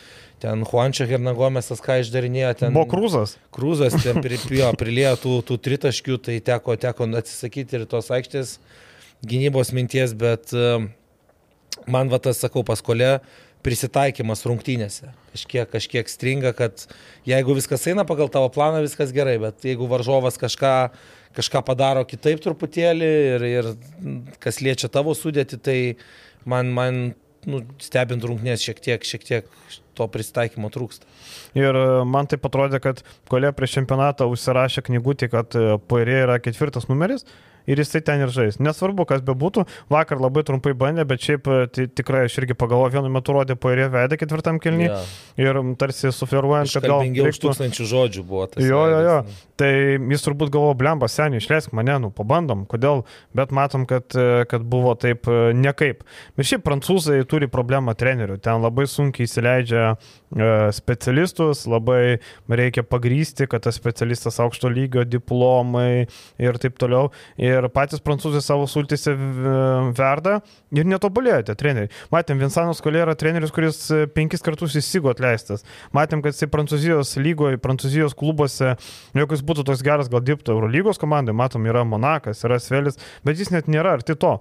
ten 0.42 0.64
Juančio 0.66 1.06
Hernagomesas 1.10 1.82
ką 1.84 2.00
išdarinėjo. 2.02 2.52
Ten, 2.58 2.74
buvo 2.74 2.88
krūzas. 2.90 3.36
Krūzas, 3.54 3.96
ten 4.02 4.22
pri, 4.24 4.40
jo, 4.60 4.70
prilėjo 4.80 5.16
tų, 5.24 5.34
tų 5.50 5.58
tritaškių, 5.68 6.20
tai 6.26 6.38
teko, 6.44 6.76
teko 6.80 7.10
atsisakyti 7.20 7.80
ir 7.80 7.86
tos 7.90 8.10
aikštės 8.14 8.58
gynybos 9.26 9.74
minties, 9.76 10.14
bet 10.16 10.54
uh, 10.56 10.88
man 11.90 12.10
va 12.12 12.20
tas, 12.22 12.40
sakau, 12.42 12.64
paskolė 12.66 13.18
prisitaikymas 13.64 14.44
rungtynėse. 14.48 15.10
Kažkiek, 15.34 15.68
kažkiek 15.68 16.08
stringa, 16.08 16.54
kad 16.56 16.86
jeigu 17.28 17.54
viskas 17.58 17.84
eina 17.90 18.06
pagal 18.08 18.30
tavo 18.32 18.48
planą, 18.52 18.80
viskas 18.84 19.12
gerai, 19.14 19.36
bet 19.42 19.66
jeigu 19.68 19.88
varžovas 19.90 20.40
kažką, 20.40 20.74
kažką 21.36 21.62
padaro 21.66 22.06
kitaip 22.08 22.40
truputėlį 22.44 23.10
ir, 23.34 23.46
ir 23.50 23.70
kas 24.40 24.62
liečia 24.64 24.88
tavo 24.92 25.14
sudėti, 25.16 25.60
tai 25.60 25.78
man, 26.48 26.72
man 26.72 27.02
nu, 27.48 27.62
stebint 27.84 28.24
rungtynės 28.24 28.64
šiek 28.64 28.80
tiek, 28.82 29.04
šiek 29.06 29.28
tiek 29.28 29.52
to 29.98 30.08
pristaikymo 30.08 30.70
trūksta. 30.72 31.08
Ir 31.58 31.76
e, 31.76 31.86
man 32.08 32.28
tai 32.30 32.40
atrodė, 32.40 32.80
kad 32.82 33.04
kolė 33.30 33.52
prieš 33.56 33.76
čempionatą 33.78 34.28
užsirašė 34.30 34.86
knygutį, 34.88 35.30
kad 35.32 35.56
e, 35.58 35.76
Poirė 35.90 36.22
yra 36.24 36.40
ketvirtas 36.42 36.88
numeris 36.88 37.26
ir 37.70 37.82
jisai 37.82 38.02
ten 38.04 38.24
ir 38.24 38.32
žais. 38.34 38.58
Nesvarbu, 38.62 39.06
kas 39.08 39.22
bebūtų, 39.26 39.66
vakar 39.92 40.20
labai 40.22 40.44
trumpai 40.46 40.74
bandė, 40.78 41.06
bet 41.08 41.22
šiaip 41.24 41.48
tai, 41.74 41.86
tikrai 41.86 42.24
aš 42.28 42.40
irgi 42.42 42.56
pagalvojau, 42.58 42.98
vienu 42.98 43.12
metu 43.14 43.36
rodė 43.36 43.56
poirė 43.60 43.88
veidą 43.92 44.18
ketvirtam 44.20 44.60
kilnį 44.62 44.88
ja. 44.88 44.98
ir 45.40 45.60
tarsi 45.80 46.12
sufleruojant, 46.14 46.72
kad 46.74 46.88
gal... 46.88 47.04
Reiktų... 47.06 47.50
tūkstančių 47.50 47.88
žodžių 47.92 48.26
buvo 48.26 48.48
tas. 48.50 48.64
Jo, 48.64 48.82
jo, 48.90 49.00
jo. 49.06 49.16
Nu. 49.26 49.38
Tai 49.60 49.72
jis 50.14 50.24
turbūt 50.24 50.52
galvojo, 50.52 50.76
blemba, 50.80 51.08
seniai, 51.12 51.42
išleisk 51.42 51.74
mane, 51.76 51.98
nu, 52.00 52.10
pabandom, 52.16 52.64
kodėl, 52.70 53.04
bet 53.36 53.52
matom, 53.52 53.84
kad, 53.88 54.08
kad 54.48 54.64
buvo 54.64 54.94
taip 54.96 55.28
e, 55.28 55.50
nekaip. 55.56 56.00
Bet 56.38 56.48
šiaip 56.48 56.64
prancūzai 56.64 57.20
turi 57.28 57.50
problemą 57.52 57.92
trenerių, 57.98 58.38
ten 58.40 58.64
labai 58.64 58.86
sunkiai 58.88 59.28
įsileidžia 59.28 59.84
e, 59.92 59.98
specialistus, 60.72 61.64
labai 61.66 62.20
reikia 62.48 62.84
pagrysti, 62.86 63.48
kad 63.50 63.64
tas 63.64 63.74
specialistas 63.78 64.38
aukšto 64.42 64.70
lygio 64.70 65.04
diplomai 65.04 66.06
ir 66.38 66.58
taip 66.62 66.78
toliau. 66.78 67.10
Ir 67.40 67.66
patys 67.74 68.02
prancūzai 68.04 68.42
savo 68.44 68.68
sultise 68.70 69.16
verda 69.96 70.38
ir 70.70 70.86
netobulėjo 70.86 71.42
tie 71.48 71.56
treneriai. 71.58 71.90
Matėm, 72.14 72.38
Vinsanas 72.42 72.82
Kolė 72.84 73.02
yra 73.04 73.16
treneris, 73.18 73.52
kuris 73.54 73.82
e, 73.90 74.04
penkis 74.10 74.44
kartus 74.46 74.76
įsigo 74.78 75.10
atleistas. 75.10 75.66
Matėm, 75.96 76.22
kad 76.22 76.36
jisai 76.36 76.50
Prancūzijos 76.52 77.16
lygoje, 77.22 77.58
Prancūzijos 77.62 78.14
klubuose, 78.18 78.76
jeigu 79.16 79.36
jis 79.36 79.44
būtų 79.46 79.66
toks 79.66 79.82
geras, 79.86 80.12
gal 80.12 80.22
dirbtų 80.24 80.54
Eurolygos 80.54 81.00
komandai, 81.02 81.34
matom, 81.36 81.66
yra 81.66 81.82
Monakas, 81.88 82.44
yra 82.46 82.60
Svelis, 82.62 83.00
bet 83.26 83.40
jis 83.40 83.50
net 83.54 83.70
nėra 83.70 83.98
arti 83.98 84.14
to. 84.14 84.38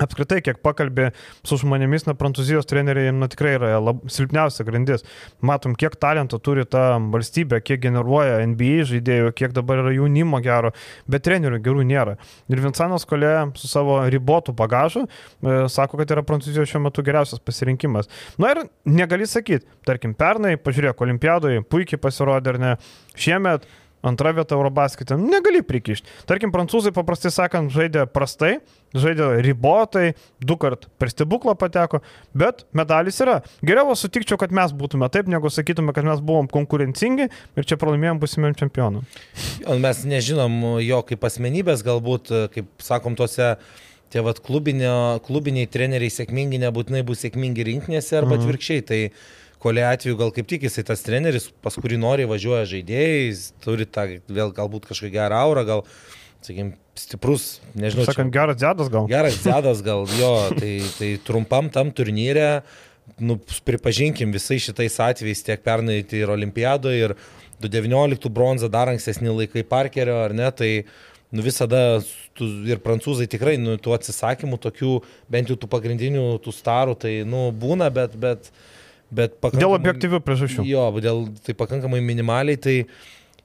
Apskritai, 0.00 0.38
kiek 0.40 0.56
pakalbė 0.64 1.10
su 1.44 1.58
žmonėmis, 1.60 2.06
na, 2.06 2.14
prancūzijos 2.16 2.64
treneriai, 2.64 3.10
na, 3.12 3.26
tikrai 3.28 3.58
yra 3.58 3.72
lab, 3.76 3.98
silpniausia 4.08 4.64
grandis. 4.64 5.04
Matom, 5.44 5.74
kiek 5.76 5.98
talento 6.00 6.38
turi 6.40 6.64
ta 6.64 6.96
valstybė, 7.12 7.58
kiek 7.60 7.82
generuoja 7.82 8.38
NBA 8.48 8.86
žaidėjų, 8.88 9.34
kiek 9.36 9.52
dabar 9.52 9.82
yra 9.82 9.92
jaunimo 9.92 10.40
gero, 10.44 10.70
bet 11.12 11.26
trenerių 11.28 11.60
gerų 11.66 11.84
nėra. 11.90 12.16
Ir 12.48 12.64
Vincentas 12.64 13.04
Kolė 13.10 13.34
su 13.60 13.68
savo 13.68 13.98
ribotų 14.08 14.56
bagažu 14.56 15.04
e, 15.04 15.58
sako, 15.68 16.00
kad 16.00 16.16
yra 16.16 16.24
prancūzijos 16.24 16.72
šiuo 16.72 16.86
metu 16.86 17.04
geriausias 17.04 17.44
pasirinkimas. 17.44 18.08
Na 18.40 18.54
ir 18.54 18.64
negali 18.88 19.28
sakyti, 19.28 19.68
tarkim, 19.84 20.16
pernai, 20.16 20.56
pažiūrėk, 20.56 21.04
olimpiadoje 21.04 21.66
puikiai 21.68 22.00
pasirodė, 22.00 22.56
ar 22.56 22.62
ne, 22.64 22.74
šiemet 23.12 23.68
Antra 24.02 24.32
vieta 24.34 24.56
Eurobasketė. 24.58 25.14
Negali 25.20 25.60
prikišti. 25.62 26.10
Tarkim, 26.26 26.50
prancūzai 26.54 26.90
paprastai 26.94 27.30
sakant 27.30 27.70
žaidė 27.70 28.08
prastai, 28.10 28.56
žaidė 28.98 29.28
ribotai, 29.46 30.16
du 30.42 30.56
kart 30.58 30.88
per 30.98 31.12
stebuklą 31.12 31.54
pateko, 31.58 32.00
bet 32.34 32.64
medalis 32.74 33.20
yra. 33.22 33.38
Geriau 33.62 33.94
sutikčiau, 33.98 34.40
kad 34.42 34.54
mes 34.54 34.74
būtume 34.74 35.06
taip, 35.12 35.30
negu 35.30 35.52
sakytume, 35.54 35.94
kad 35.94 36.08
mes 36.08 36.22
buvom 36.24 36.50
konkurencingi 36.50 37.28
ir 37.30 37.68
čia 37.68 37.78
pralaimėjom 37.78 38.18
busimėm 38.22 38.58
čempionų. 38.58 39.04
Mes 39.86 40.02
nežinom 40.08 40.58
jo 40.82 41.00
kaip 41.06 41.30
asmenybės, 41.30 41.86
galbūt, 41.86 42.34
kaip 42.56 42.74
sakom, 42.82 43.14
tose 43.18 43.54
tie 44.12 44.20
vat 44.24 44.42
klubinio, 44.44 45.20
klubiniai 45.24 45.70
treneriai 45.70 46.12
sėkmingi 46.12 46.60
nebūtinai 46.66 47.04
bus 47.06 47.22
sėkmingi 47.24 47.64
rinkinėse 47.70 48.18
arba 48.18 48.34
mhm. 48.34 48.42
atvirkščiai. 48.42 48.84
Tai 48.90 49.00
kolė 49.62 49.84
atveju 49.86 50.18
gal 50.18 50.32
kaip 50.34 50.48
tik 50.50 50.66
jisai 50.66 50.84
tas 50.86 51.04
treneris, 51.06 51.48
pas 51.64 51.76
kurį 51.78 51.98
nori 52.02 52.26
važiuoja 52.28 52.64
žaidėjai, 52.70 53.26
turi 53.62 53.86
tą 53.86 54.08
vėl 54.26 54.54
galbūt 54.54 54.88
kažkokią 54.90 55.14
gerą 55.14 55.42
aurą, 55.46 55.64
gal, 55.68 55.84
sakykim, 56.42 56.72
stiprus, 56.98 57.60
nežinau. 57.78 58.06
Sakant, 58.08 58.32
geras 58.34 58.58
dėdas 58.60 58.90
gal. 58.92 59.06
Geras 59.10 59.38
dėdas 59.46 59.84
gal, 59.86 60.06
jo, 60.18 60.32
tai, 60.58 60.72
tai 60.98 61.12
trumpam 61.26 61.70
tam 61.72 61.92
turnyre, 61.94 62.48
nu, 63.22 63.38
pripažinkim, 63.66 64.34
visais 64.34 64.66
šitais 64.66 64.98
atvejais 65.02 65.46
tiek 65.46 65.62
pernai 65.62 66.02
tai 66.08 66.24
ir 66.24 66.34
olimpiadoje, 66.34 67.06
ir 67.06 67.16
2019 67.62 68.34
bronzą 68.34 68.70
dar 68.72 68.90
ankstesni 68.90 69.30
laikai 69.30 69.62
Parkerio, 69.66 70.18
ar 70.24 70.34
ne, 70.34 70.50
tai 70.50 70.72
nu, 71.32 71.44
visada 71.46 72.02
tu, 72.36 72.48
ir 72.66 72.82
prancūzai 72.82 73.28
tikrai, 73.30 73.54
nu, 73.62 73.78
tų 73.80 73.94
atsisakymų, 73.94 74.58
tokių, 74.66 74.98
bent 75.32 75.52
jau 75.52 75.56
tų 75.56 75.70
pagrindinių, 75.70 76.26
tų 76.42 76.54
starų, 76.58 76.98
tai, 77.06 77.14
nu, 77.28 77.46
būna, 77.54 77.88
bet, 77.94 78.18
bet, 78.18 78.50
bet 78.50 78.71
Dėl 79.12 79.74
objektyvių 79.76 80.22
priežasčių. 80.24 80.64
Jo, 80.68 80.86
dėl 81.04 81.26
tai 81.44 81.54
pakankamai 81.58 82.00
minimaliai, 82.04 82.60
tai 82.60 82.76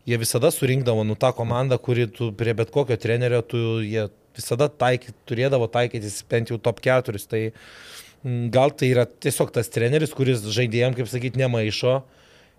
jie 0.07 0.19
visada 0.21 0.51
surinkdavo, 0.53 1.03
nu, 1.07 1.17
tą 1.19 1.33
komandą, 1.35 1.79
kuri 1.83 2.07
tu 2.11 2.31
prie 2.35 2.53
bet 2.55 2.71
kokio 2.71 2.95
trenerio, 2.99 3.41
tu, 3.43 3.81
jie 3.83 4.07
visada 4.37 4.69
taiky, 4.69 5.11
turėdavo 5.27 5.67
taikytis 5.71 6.21
bent 6.29 6.53
jau 6.53 6.59
top 6.61 6.79
4, 6.85 7.19
tai 7.27 7.41
mm, 7.49 8.47
gal 8.53 8.71
tai 8.71 8.93
yra 8.93 9.07
tiesiog 9.07 9.51
tas 9.55 9.67
treneris, 9.73 10.15
kuris 10.15 10.45
žaidėjim, 10.45 10.95
kaip 10.97 11.11
sakyti, 11.11 11.41
nemaišo 11.43 11.99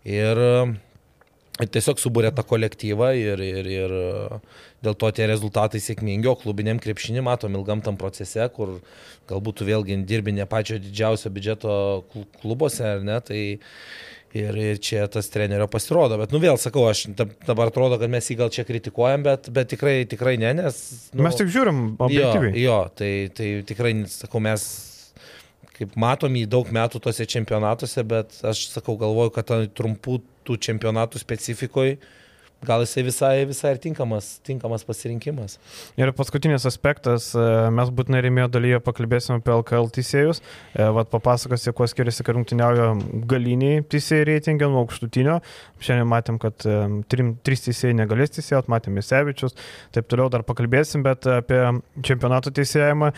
ir 0.08 0.42
tiesiog 1.66 1.98
subūrė 1.98 2.30
tą 2.34 2.44
kolektyvą 2.46 3.10
ir, 3.18 3.42
ir, 3.42 3.70
ir 3.72 3.94
dėl 4.84 4.94
to 4.98 5.10
tie 5.14 5.26
rezultatai 5.26 5.80
sėkmingi, 5.82 6.28
o 6.30 6.36
klubiniam 6.38 6.78
krepšinį 6.82 7.24
matom 7.26 7.56
ilgam 7.58 7.82
tam 7.82 7.98
procese, 7.98 8.46
kur 8.54 8.78
galbūt 9.30 9.64
vėlgi 9.66 9.98
dirbi 10.06 10.36
ne 10.36 10.46
pačio 10.46 10.78
didžiausio 10.82 11.32
biudžeto 11.34 11.72
klubuose, 12.38 12.84
ar 12.94 13.02
ne, 13.04 13.18
tai 13.24 13.40
ir, 14.38 14.54
ir 14.54 14.78
čia 14.84 15.06
tas 15.10 15.30
trenerio 15.34 15.66
pasirodo. 15.70 16.18
Bet, 16.20 16.34
nu 16.34 16.40
vėl 16.42 16.60
sakau, 16.62 16.86
aš 16.90 17.08
dabar 17.18 17.72
atrodo, 17.72 17.98
kad 18.00 18.12
mes 18.12 18.30
jį 18.30 18.38
gal 18.42 18.52
čia 18.54 18.66
kritikuojam, 18.68 19.26
bet, 19.26 19.50
bet 19.54 19.72
tikrai, 19.74 20.02
tikrai 20.10 20.36
ne, 20.40 20.54
nes... 20.62 20.82
Nu, 21.10 21.24
mes 21.26 21.38
tik 21.38 21.50
žiūrim, 21.54 21.96
objektyviai. 21.98 22.54
Jo, 22.54 22.62
jo 22.68 22.78
tai, 23.00 23.12
tai 23.34 23.50
tikrai, 23.66 23.96
sakau, 24.12 24.42
mes 24.44 24.68
kaip 25.78 25.94
matom 26.00 26.34
jį 26.34 26.48
daug 26.50 26.70
metų 26.74 27.00
tose 27.02 27.26
čempionatuose, 27.30 28.02
bet 28.08 28.40
aš 28.46 28.64
sakau, 28.72 28.96
galvoju, 28.98 29.32
kad 29.36 29.52
trumpų 29.78 30.18
tų 30.48 30.58
čempionatų 30.68 31.20
specifikoje 31.22 31.98
gal 32.66 32.82
jisai 32.82 33.04
visai, 33.06 33.34
visai 33.46 33.72
ir 33.74 33.78
tinkamas, 33.82 34.28
tinkamas 34.46 34.82
pasirinkimas. 34.86 35.56
Ir 35.98 36.10
paskutinis 36.16 36.66
aspektas, 36.66 37.30
e, 37.38 37.44
mes 37.74 37.92
būtinai 37.94 38.22
rėmėjo 38.24 38.48
dalyje 38.56 38.80
pakalbėsime 38.82 39.38
apie 39.38 39.52
LKL 39.54 39.90
teisėjus. 39.94 40.42
E, 40.74 40.88
vat 40.96 41.10
papasakosi, 41.12 41.72
kuo 41.76 41.86
skiriasi, 41.90 42.24
kad 42.26 42.34
rungtyniauja 42.34 42.90
galiniai 43.30 43.84
teisėjai 43.86 44.26
reitingė 44.32 44.70
nuo 44.72 44.82
aukštutinio. 44.82 45.38
Šiandien 45.84 46.10
matėm, 46.10 46.42
kad 46.42 46.66
e, 46.66 46.76
trim, 47.12 47.36
trys 47.46 47.62
teisėjai 47.68 48.00
negalės 48.00 48.34
teisėjot, 48.34 48.70
matėm 48.74 48.98
Misevičius, 48.98 49.54
taip 49.94 50.10
toliau 50.10 50.26
dar 50.34 50.42
pakalbėsim, 50.48 51.06
bet 51.06 51.30
apie 51.30 51.62
čempionato 52.02 52.50
teisėjimą. 52.54 53.12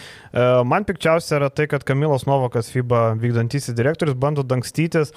Man 0.68 0.84
pikčiausia 0.88 1.38
yra 1.38 1.48
tai, 1.52 1.64
kad 1.70 1.84
Kamilas 1.88 2.26
Novakas, 2.28 2.68
FIBA 2.74 3.14
vykdantysis 3.20 3.76
direktorius, 3.76 4.18
bando 4.20 4.44
dangstytis 4.44 5.14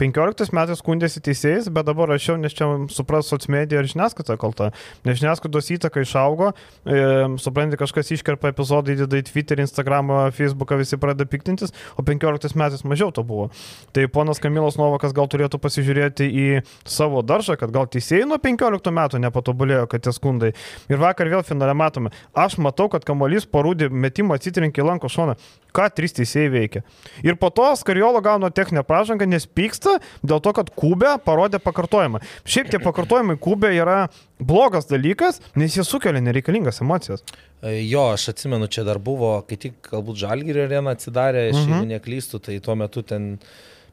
15 0.00 0.54
metais 0.56 0.80
skundėsi 0.80 1.20
teisėjais, 1.20 1.68
bet 1.68 1.84
dabar 1.84 2.08
rašiau, 2.14 2.38
nes 2.40 2.54
čia 2.56 2.68
supras 2.92 3.28
socmedija 3.28 3.82
ir 3.82 3.88
žiniasklaida 3.90 4.38
kalta. 4.40 4.70
Nes 5.04 5.18
žiniasklaidos 5.20 5.68
įtaka 5.76 6.00
išaugo, 6.00 6.54
e, 6.88 7.00
supranti, 7.42 7.76
kažkas 7.80 8.14
iškerpa 8.16 8.54
epizodą, 8.54 8.94
įdeda 8.94 9.20
į 9.20 9.26
Twitter, 9.28 9.60
Instagram, 9.60 10.12
Facebooką, 10.36 10.78
visi 10.80 10.96
pradeda 11.00 11.28
piktintis, 11.28 11.74
o 12.00 12.04
15 12.06 12.56
metais 12.56 12.84
mažiau 12.88 13.12
to 13.12 13.24
buvo. 13.26 13.50
Tai 13.92 14.06
ponas 14.08 14.40
Kamilas 14.40 14.78
Novakas 14.80 15.12
gal 15.16 15.28
turėtų 15.28 15.60
pasižiūrėti 15.60 16.30
į 16.30 16.48
savo 16.88 17.20
daržą, 17.20 17.58
kad 17.60 17.74
gal 17.74 17.84
teisėjai 17.90 18.28
nuo 18.30 18.40
15 18.40 18.94
metų 18.96 19.20
nepatobulėjo, 19.20 19.84
kad 19.90 20.06
tie 20.06 20.16
skundai. 20.16 20.54
Ir 20.88 20.96
vakar 21.02 21.28
vėl 21.28 21.44
finale 21.44 21.76
matome. 21.76 22.14
Aš 22.32 22.56
matau, 22.56 22.88
kad 22.88 23.04
kamuolys 23.04 23.44
parūdė 23.44 23.90
metimą 23.92 24.40
atsitrinkė 24.40 24.86
lanko 24.86 25.12
šoną. 25.12 25.36
Ką 25.76 25.86
trys 25.94 26.16
teisėjai 26.16 26.50
veikia. 26.50 26.82
Ir 27.22 27.36
po 27.38 27.52
to 27.54 27.68
Skariolo 27.78 28.22
gauna 28.24 28.50
techninę 28.50 28.82
pražangą, 28.86 29.28
nes 29.28 29.46
pyksta 29.46 29.89
keista 29.90 30.26
dėl 30.26 30.40
to, 30.40 30.52
kad 30.52 30.70
Kubė 30.74 31.18
parodė 31.24 31.60
pakartojimą. 31.62 32.20
Šiaip 32.44 32.70
tie 32.70 32.80
pakartojimai 32.82 33.38
Kubė 33.40 33.72
yra 33.74 34.08
blogas 34.38 34.86
dalykas, 34.86 35.40
nes 35.56 35.76
jie 35.76 35.84
sukelia 35.84 36.20
nereikalingas 36.20 36.80
emocijas. 36.80 37.24
E, 37.62 37.82
jo, 37.84 38.10
aš 38.14 38.30
atsimenu, 38.34 38.68
čia 38.68 38.84
dar 38.84 38.98
buvo, 38.98 39.40
kai 39.46 39.56
tik 39.56 39.90
galbūt 39.90 40.20
Žalgirio 40.22 40.64
arena 40.66 40.94
atsidarė, 40.94 41.50
aš 41.50 41.60
mhm. 41.60 41.72
jeigu 41.72 41.90
neklystu, 41.94 42.40
tai 42.40 42.60
tuo 42.60 42.76
metu 42.78 43.02
ten 43.02 43.36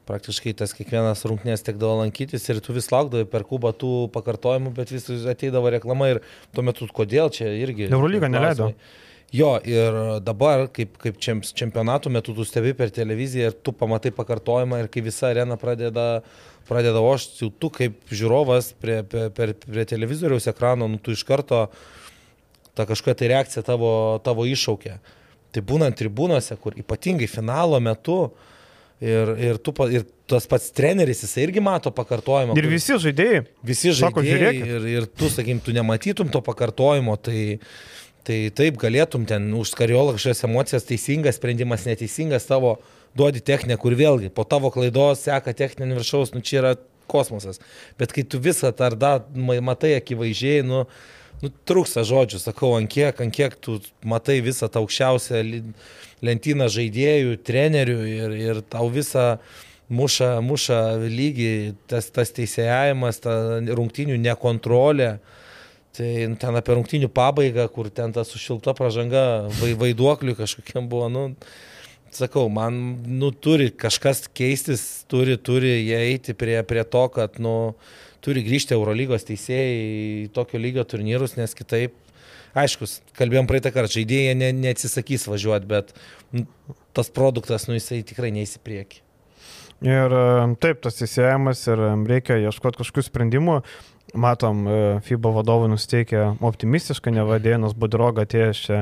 praktiškai 0.08 0.54
tas 0.56 0.72
kiekvienas 0.72 1.20
rungtynės 1.28 1.60
tekdavo 1.66 1.98
lankytis 2.00 2.46
ir 2.48 2.62
tu 2.64 2.72
vis 2.72 2.88
laukdavai 2.88 3.26
per 3.28 3.44
kubą 3.44 3.74
tų 3.76 4.08
pakartojimų, 4.14 4.72
bet 4.72 4.94
vis 4.94 5.04
ateidavo 5.28 5.68
reklama 5.74 6.14
ir 6.14 6.22
tuo 6.56 6.64
metu 6.64 6.88
kodėl 6.88 7.28
čia 7.28 7.50
irgi. 7.60 7.90
Eurolyga 7.92 8.30
neleido. 8.32 8.70
Klausimai. 8.70 9.04
Jo, 9.34 9.58
ir 9.60 9.96
dabar, 10.24 10.64
kaip, 10.72 10.94
kaip 11.02 11.18
čempionatų 11.20 12.12
metu 12.14 12.32
tu 12.32 12.46
stebi 12.48 12.72
per 12.76 12.88
televiziją 12.94 13.50
ir 13.50 13.56
tu 13.60 13.74
pamatai 13.76 14.12
pakartojimą 14.16 14.78
ir 14.80 14.88
kai 14.88 15.02
visa 15.04 15.28
arena 15.28 15.58
pradeda, 15.60 16.22
pradeda 16.68 17.02
ošti, 17.04 17.42
jau 17.42 17.50
tu 17.52 17.68
kaip 17.74 18.08
žiūrovas 18.08 18.72
prie, 18.80 19.02
prie, 19.04 19.26
prie, 19.36 19.52
prie 19.66 19.84
televizoriaus 19.90 20.48
ekrano, 20.48 20.88
nu, 20.88 20.96
tu 20.96 21.12
iš 21.12 21.26
karto 21.28 21.66
ta 22.78 22.86
kažkokia 22.88 23.18
tai 23.20 23.28
reakcija 23.34 23.64
tavo, 23.66 23.90
tavo 24.24 24.48
iššaukia. 24.48 24.96
Tai 25.52 25.64
būnant 25.66 25.98
tribūnose, 25.98 26.56
kur 26.62 26.76
ypatingai 26.80 27.28
finalo 27.28 27.82
metu 27.84 28.30
ir, 29.02 29.34
ir, 29.36 29.60
tu, 29.60 29.76
ir 29.92 30.08
tas 30.28 30.48
pats 30.48 30.72
treneris, 30.72 31.20
jisai 31.26 31.44
irgi 31.50 31.60
mato 31.64 31.92
pakartojimą. 31.92 32.56
Ir 32.56 32.70
visi 32.72 32.96
žaidėjai. 32.96 33.44
Visi 33.60 33.92
žaidėjai. 33.92 34.08
Sako, 34.08 34.24
žiūrėk. 34.24 34.64
Ir, 34.72 34.90
ir 34.94 35.12
tu, 35.12 35.28
sakykim, 35.32 35.60
tu 35.64 35.76
nematytum 35.76 36.32
to 36.32 36.44
pakartojimo, 36.48 37.20
tai... 37.20 37.44
Tai 38.28 38.36
taip 38.52 38.76
galėtum 38.76 39.24
ten 39.24 39.46
už 39.56 39.70
skariolą 39.72 40.12
kažkokias 40.18 40.44
emocijas, 40.44 40.84
teisingas 40.84 41.38
sprendimas, 41.38 41.86
neteisingas 41.88 42.44
tavo 42.44 42.74
duodi 43.16 43.40
techninę, 43.40 43.78
kur 43.80 43.96
vėlgi 43.96 44.28
po 44.34 44.44
tavo 44.44 44.68
klaidos 44.74 45.22
seka 45.24 45.54
techninį 45.56 45.96
viršaus, 45.96 46.34
nu 46.34 46.42
čia 46.44 46.58
yra 46.60 46.72
kosmosas. 47.08 47.62
Bet 47.96 48.12
kai 48.12 48.26
tu 48.28 48.40
visą 48.44 48.74
tą 48.76 48.90
dar 49.00 49.24
matai 49.64 49.94
akivaizdžiai, 49.96 50.66
nu, 50.68 50.82
nu 51.40 51.52
trūksta 51.70 52.04
žodžių, 52.04 52.42
sakau, 52.42 52.74
ant 52.76 52.92
kiek, 52.92 53.16
ant 53.24 53.32
kiek 53.32 53.56
tu 53.64 53.78
matai 54.04 54.42
visą 54.44 54.68
tą 54.68 54.84
aukščiausią 54.84 55.40
lentyną 56.28 56.68
žaidėjų, 56.74 57.40
trenerių 57.48 57.98
ir, 58.12 58.38
ir 58.50 58.62
tau 58.68 58.90
visą 58.92 59.38
muša, 59.88 60.34
muša 60.44 60.82
lygį, 61.08 61.52
tas, 61.88 62.12
tas 62.12 62.36
teisėjavimas, 62.36 63.24
ta 63.24 63.40
rungtinių 63.64 64.20
nekontrolė. 64.20 65.14
Tai 65.96 66.10
ten 66.38 66.58
apie 66.58 66.76
rungtinių 66.76 67.08
pabaigą, 67.10 67.64
kur 67.72 67.88
ten 67.90 68.12
ta 68.14 68.22
sušilta 68.26 68.74
pažanga 68.76 69.48
vaiduokliui 69.58 70.36
kažkokiam 70.38 70.86
buvo, 70.90 71.08
nu, 71.10 71.22
sakau, 72.14 72.46
man, 72.52 72.76
nu, 73.06 73.30
turi 73.32 73.70
kažkas 73.74 74.26
keistis, 74.36 74.84
turi, 75.10 75.38
turi 75.40 75.72
jie 75.80 75.98
eiti 76.12 76.36
prie, 76.38 76.60
prie 76.68 76.84
to, 76.84 77.06
kad, 77.14 77.40
nu, 77.42 77.54
turi 78.24 78.44
grįžti 78.46 78.76
Eurolygos 78.76 79.26
teisėjai 79.28 79.74
į 79.80 80.30
tokio 80.36 80.60
lygio 80.60 80.84
turnyrus, 80.88 81.36
nes 81.40 81.56
kitaip, 81.56 81.96
aišku, 82.58 82.88
kalbėjom 83.18 83.48
praeitą 83.50 83.72
kartą, 83.74 83.98
žaidėjai 83.98 84.38
ne, 84.38 84.52
neatsisakys 84.56 85.28
važiuoti, 85.30 85.68
bet 85.70 85.92
nu, 86.36 86.46
tas 86.96 87.12
produktas, 87.14 87.68
nu, 87.68 87.76
jisai 87.78 88.02
tikrai 88.06 88.32
neįsiprieki. 88.34 89.04
Ir 89.86 90.14
taip, 90.58 90.80
tas 90.82 90.96
įsėjimas 91.04 91.60
ir 91.70 91.84
reikia 92.08 92.40
ieškoti 92.48 92.80
kažkokių 92.80 93.04
sprendimų. 93.06 93.60
Matom, 94.16 94.62
e, 94.64 94.76
FIBA 95.04 95.32
vadovai 95.36 95.68
nusteikia 95.68 96.30
optimistiškai, 96.40 97.12
nevadėnas 97.12 97.74
Budroga 97.76 98.24
atėjęs 98.24 98.62
čia 98.64 98.78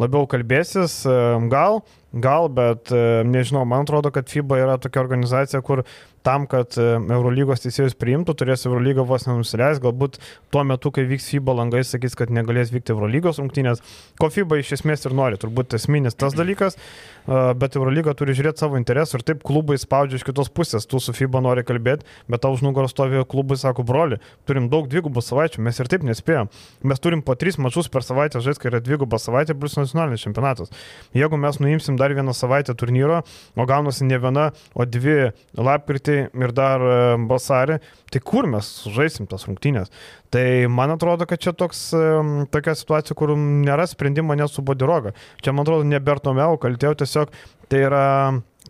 labiau 0.00 0.24
kalbėsis, 0.30 1.02
e, 1.04 1.16
gal, 1.52 1.82
gal, 2.12 2.48
bet 2.52 2.92
e, 2.92 3.22
nežinau, 3.24 3.64
man 3.68 3.86
atrodo, 3.86 4.12
kad 4.12 4.28
FIBA 4.28 4.60
yra 4.60 4.78
tokia 4.80 5.00
organizacija, 5.02 5.62
kur 5.64 5.82
tam, 6.22 6.44
kad 6.50 6.76
e, 6.78 6.84
Eurolygos 7.12 7.64
teisėjus 7.64 7.96
priimtų, 7.98 8.34
turės 8.38 8.66
Eurolyga 8.68 9.04
vos 9.06 9.24
nenusileis, 9.26 9.80
galbūt 9.82 10.18
tuo 10.52 10.62
metu, 10.66 10.92
kai 10.94 11.04
vyks 11.08 11.30
FIBA 11.32 11.56
langai, 11.58 11.82
sakys, 11.86 12.14
kad 12.18 12.30
negalės 12.34 12.70
vykti 12.74 12.94
Eurolygos 12.94 13.40
rungtynės, 13.42 13.82
ko 14.20 14.28
FIBA 14.32 14.60
iš 14.60 14.74
esmės 14.78 15.06
ir 15.08 15.16
nori, 15.18 15.40
turbūt 15.40 15.74
esminis 15.78 16.18
tas 16.18 16.36
dalykas, 16.38 16.76
e, 16.76 17.40
bet 17.58 17.78
Eurolyga 17.80 18.14
turi 18.18 18.36
žiūrėti 18.38 18.62
savo 18.62 18.78
interesų 18.80 19.18
ir 19.18 19.26
taip 19.32 19.42
klubai 19.46 19.78
spaudžia 19.80 20.20
iš 20.20 20.26
kitos 20.28 20.52
pusės, 20.52 20.86
tu 20.86 21.00
su 21.02 21.16
FIBA 21.16 21.42
nori 21.42 21.66
kalbėti, 21.66 22.06
bet 22.30 22.44
tau 22.44 22.54
už 22.54 22.62
nugaros 22.66 22.94
stovėjo 22.94 23.24
klubai, 23.32 23.58
sako, 23.60 23.86
broli, 23.88 24.20
turim 24.46 24.68
daug 24.72 24.86
dvigubų 24.92 25.24
savaičių, 25.24 25.64
mes 25.64 25.80
ir 25.82 25.90
taip 25.90 26.06
nespėjom, 26.06 26.52
mes 26.86 27.02
turim 27.02 27.24
po 27.24 27.34
tris 27.40 27.58
mačius 27.58 27.90
per 27.90 28.06
savaitę 28.06 28.44
žaisti, 28.44 28.62
kai 28.62 28.72
yra 28.74 28.82
dviguba 28.84 29.18
savaitė, 29.18 29.56
bus 29.58 29.74
nacionalinis 29.80 30.22
čempionatas. 30.22 30.70
Jeigu 31.16 31.40
mes 31.40 31.58
nuimsim 31.62 31.98
dar 32.02 32.14
vieną 32.18 32.34
savaitę 32.36 32.74
turnyro, 32.78 33.22
o 33.56 33.66
gaunasi 33.68 34.08
ne 34.10 34.18
viena, 34.22 34.50
o 34.74 34.86
dvi 34.86 35.32
lapkritį, 35.56 36.18
ir 36.42 36.54
dar 36.56 36.82
e, 36.82 37.00
vasarį, 37.30 37.78
tai 38.12 38.22
kur 38.26 38.50
mes 38.50 38.70
žaisim 38.92 39.30
tas 39.30 39.46
rungtynės? 39.48 39.92
Tai 40.32 40.44
man 40.72 40.94
atrodo, 40.94 41.28
kad 41.30 41.40
čia 41.42 41.54
toks, 41.56 41.88
e, 41.96 42.04
tokia 42.52 42.76
situacija, 42.78 43.16
kur 43.18 43.36
nėra 43.38 43.86
sprendimo 43.88 44.36
net 44.38 44.52
su 44.52 44.64
Bodiroga. 44.66 45.14
Čia, 45.44 45.54
man 45.54 45.66
atrodo, 45.66 45.88
ne 45.88 46.00
Bertomeu 46.02 46.58
kaltėjau, 46.60 46.96
tiesiog 47.04 47.36
tai 47.72 47.86
yra 47.86 48.06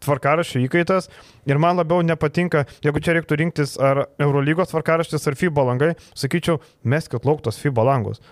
tvarkaraščio 0.03 0.62
įkaitas 0.66 1.09
ir 1.49 1.61
man 1.62 1.79
labiau 1.79 2.03
nepatinka, 2.07 2.65
jeigu 2.85 3.02
čia 3.02 3.17
reiktų 3.17 3.38
rinktis 3.40 3.75
ar 3.83 4.06
Eurolygos 4.23 4.73
tvarkaraštis 4.73 5.29
ar 5.29 5.38
FIBA 5.38 5.67
langai, 5.71 5.92
sakyčiau, 6.19 6.61
meskit 6.83 7.27
lauktos 7.29 7.61
FIBA 7.63 7.87
langus. 7.87 8.23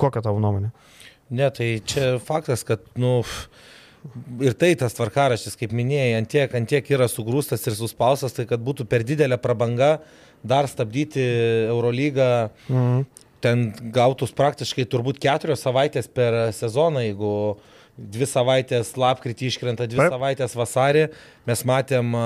Kokia 0.00 0.24
tavo 0.24 0.40
nuomonė? 0.42 0.72
Ne, 1.34 1.48
tai 1.54 1.78
čia 1.88 2.16
faktas, 2.22 2.64
kad, 2.68 2.84
nu, 3.00 3.22
ir 4.44 4.54
tai 4.58 4.74
tas 4.78 4.94
tvarkaraštis, 4.96 5.56
kaip 5.58 5.72
minėjai, 5.76 6.14
antiek, 6.18 6.54
antiek 6.56 6.90
yra 6.92 7.08
sugrūstas 7.10 7.64
ir 7.68 7.76
suspaustas, 7.78 8.34
tai 8.36 8.46
kad 8.48 8.62
būtų 8.64 8.86
per 8.88 9.04
didelė 9.06 9.38
prabanga 9.40 9.98
dar 10.44 10.68
stabdyti 10.70 11.24
Eurolygą. 11.70 12.32
Mhm. 12.68 13.04
Ten 13.44 13.64
gautus 13.92 14.30
praktiškai 14.32 14.86
turbūt 14.88 15.18
keturios 15.20 15.60
savaitės 15.60 16.06
per 16.08 16.36
sezoną, 16.56 17.02
jeigu 17.04 17.32
dvi 17.94 18.26
savaitės 18.26 18.94
lapkritį 18.96 19.50
iškrenta, 19.50 19.84
dvi 19.84 20.00
Taip. 20.00 20.14
savaitės 20.14 20.56
vasarį. 20.56 21.02
Mes 21.44 21.62
matėm 21.68 22.16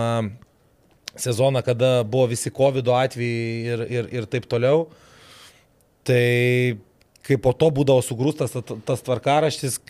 sezoną, 1.19 1.65
kada 1.67 2.05
buvo 2.07 2.29
visi 2.31 2.53
COVID 2.55 2.87
atvejai 2.95 3.75
ir, 3.75 3.83
ir, 3.99 4.11
ir 4.21 4.29
taip 4.31 4.47
toliau. 4.47 4.87
Tai 6.07 6.79
kai 7.27 7.37
po 7.43 7.53
to 7.53 7.73
būdavo 7.75 8.05
sugrūstas 8.05 8.55
tas 8.87 9.03
tvarkaraštis, 9.05 9.81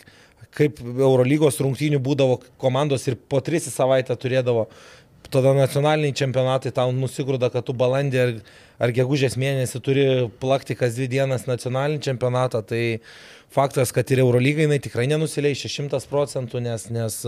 kaip 0.59 0.81
Eurolygos 0.83 1.61
rungtynių 1.63 2.01
būdavo 2.03 2.41
komandos 2.61 3.07
ir 3.09 3.19
po 3.31 3.41
tris 3.45 3.69
į 3.71 3.75
savaitę 3.75 4.17
turėdavo. 4.19 4.69
Tada 5.29 5.53
nacionaliniai 5.53 6.17
čempionatai 6.17 6.71
tau 6.73 6.93
nusigrūda, 6.97 7.51
kad 7.53 7.67
tu 7.69 7.75
balandį 7.77 8.21
ar, 8.23 8.31
ar 8.81 8.93
gegužės 8.97 9.37
mėnesį 9.37 9.81
turi 9.85 10.07
plakti 10.41 10.77
kas 10.79 10.97
dvi 10.97 11.09
dienas 11.13 11.45
nacionalinį 11.49 12.01
čempionatą. 12.07 12.63
Tai 12.65 12.81
faktas, 13.53 13.93
kad 13.93 14.09
ir 14.09 14.23
Eurolygai 14.25 14.65
jinai 14.65 14.81
tikrai 14.81 15.05
nenusileis 15.11 15.67
100 15.69 16.01
procentų, 16.09 16.63
nes, 16.65 16.89
nes 16.95 17.19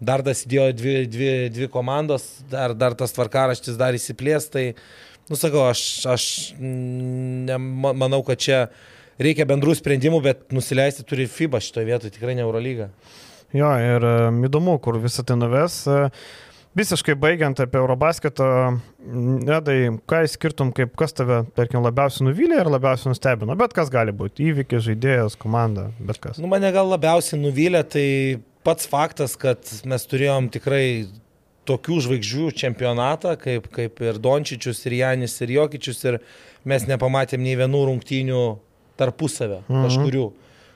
dar 0.00 0.24
dasidėjo 0.24 0.70
dvi, 0.78 0.96
dvi, 1.12 1.32
dvi 1.52 1.68
komandos, 1.72 2.24
dar, 2.48 2.72
dar 2.72 2.96
tas 2.96 3.12
tvarkaraštis 3.12 3.76
dar 3.80 4.00
įsiplės. 4.00 4.48
Tai, 4.52 4.70
nusakau, 5.28 5.66
aš, 5.68 5.84
aš 6.08 6.24
ne, 6.58 7.60
manau, 7.60 8.22
kad 8.24 8.40
čia 8.40 8.62
reikia 9.26 9.46
bendrų 9.48 9.76
sprendimų, 9.78 10.22
bet 10.24 10.46
nusileisti 10.54 11.04
turi 11.08 11.28
FIBA 11.30 11.60
šitoje 11.62 11.88
vietoje, 11.88 12.14
tikrai 12.16 12.36
ne 12.38 12.44
Eurolyga. 12.46 12.90
Jo, 13.52 13.68
ir 13.76 14.06
įdomu, 14.48 14.78
kur 14.80 14.96
visą 15.00 15.24
tai 15.28 15.36
nuves. 15.36 15.82
E, 15.84 16.06
visiškai 16.78 17.16
baigiant 17.20 17.60
apie 17.60 17.80
Eurobasketą, 17.80 18.46
Edai, 19.42 19.76
ką 20.08 20.22
įskirtum, 20.28 20.70
kaip 20.76 20.94
kas 20.98 21.12
tave, 21.16 21.42
tarkim, 21.58 21.82
labiausiai 21.84 22.30
nuvylė 22.30 22.62
ir 22.62 22.70
labiausiai 22.72 23.12
nustebino, 23.12 23.56
bet 23.60 23.74
kas 23.76 23.92
gali 23.92 24.14
būti, 24.16 24.48
įvykis, 24.52 24.86
žaidėjas, 24.86 25.36
komanda, 25.40 25.90
bet 26.00 26.22
kas. 26.22 26.40
Nu, 26.40 26.48
mane 26.52 26.72
gal 26.72 26.88
labiausiai 26.88 27.42
nuvylė, 27.42 27.84
tai 27.92 28.06
pats 28.64 28.88
faktas, 28.88 29.36
kad 29.36 29.68
mes 29.90 30.08
turėjom 30.08 30.48
tikrai 30.54 30.84
tokių 31.68 32.00
žvaigždžių 32.06 32.48
čempionatą, 32.58 33.36
kaip, 33.38 33.68
kaip 33.74 34.00
ir 34.02 34.18
Dončičius, 34.22 34.80
ir 34.88 34.98
Janis, 35.02 35.36
ir 35.44 35.52
Jokičius, 35.58 36.02
ir 36.08 36.18
mes 36.68 36.86
nepamatėm 36.88 37.42
nei 37.44 37.58
vienų 37.58 37.84
rungtynių 37.90 38.42
tarpusavę 39.02 39.60
mhm. 39.66 39.84
kažkurių. 39.88 40.30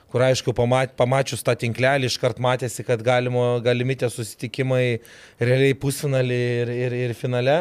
Kur 0.07 0.23
aišku, 0.23 0.53
pamat, 0.55 0.93
pamačius 0.95 1.41
tą 1.43 1.51
tinklelį, 1.59 2.07
iškart 2.07 2.37
matėsi, 2.39 2.85
kad 2.87 3.01
galimo, 3.03 3.57
galimi 3.59 3.97
tie 3.99 4.07
susitikimai 4.07 5.01
realiai 5.35 5.75
pusfinalį 5.75 6.37
ir, 6.61 6.71
ir, 6.85 6.95
ir 7.09 7.15
finale. 7.17 7.57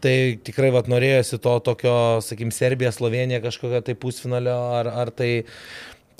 Tai 0.00 0.14
tikrai 0.46 0.70
vat, 0.72 0.86
norėjosi 0.88 1.40
to 1.42 1.56
tokio, 1.66 1.94
sakykim, 2.24 2.52
Serbija, 2.54 2.92
Slovenija 2.94 3.42
kažkokio 3.42 3.82
tai 3.84 3.96
pusfinalio, 3.98 4.54
ar, 4.78 4.88
ar 5.02 5.10
tai, 5.12 5.42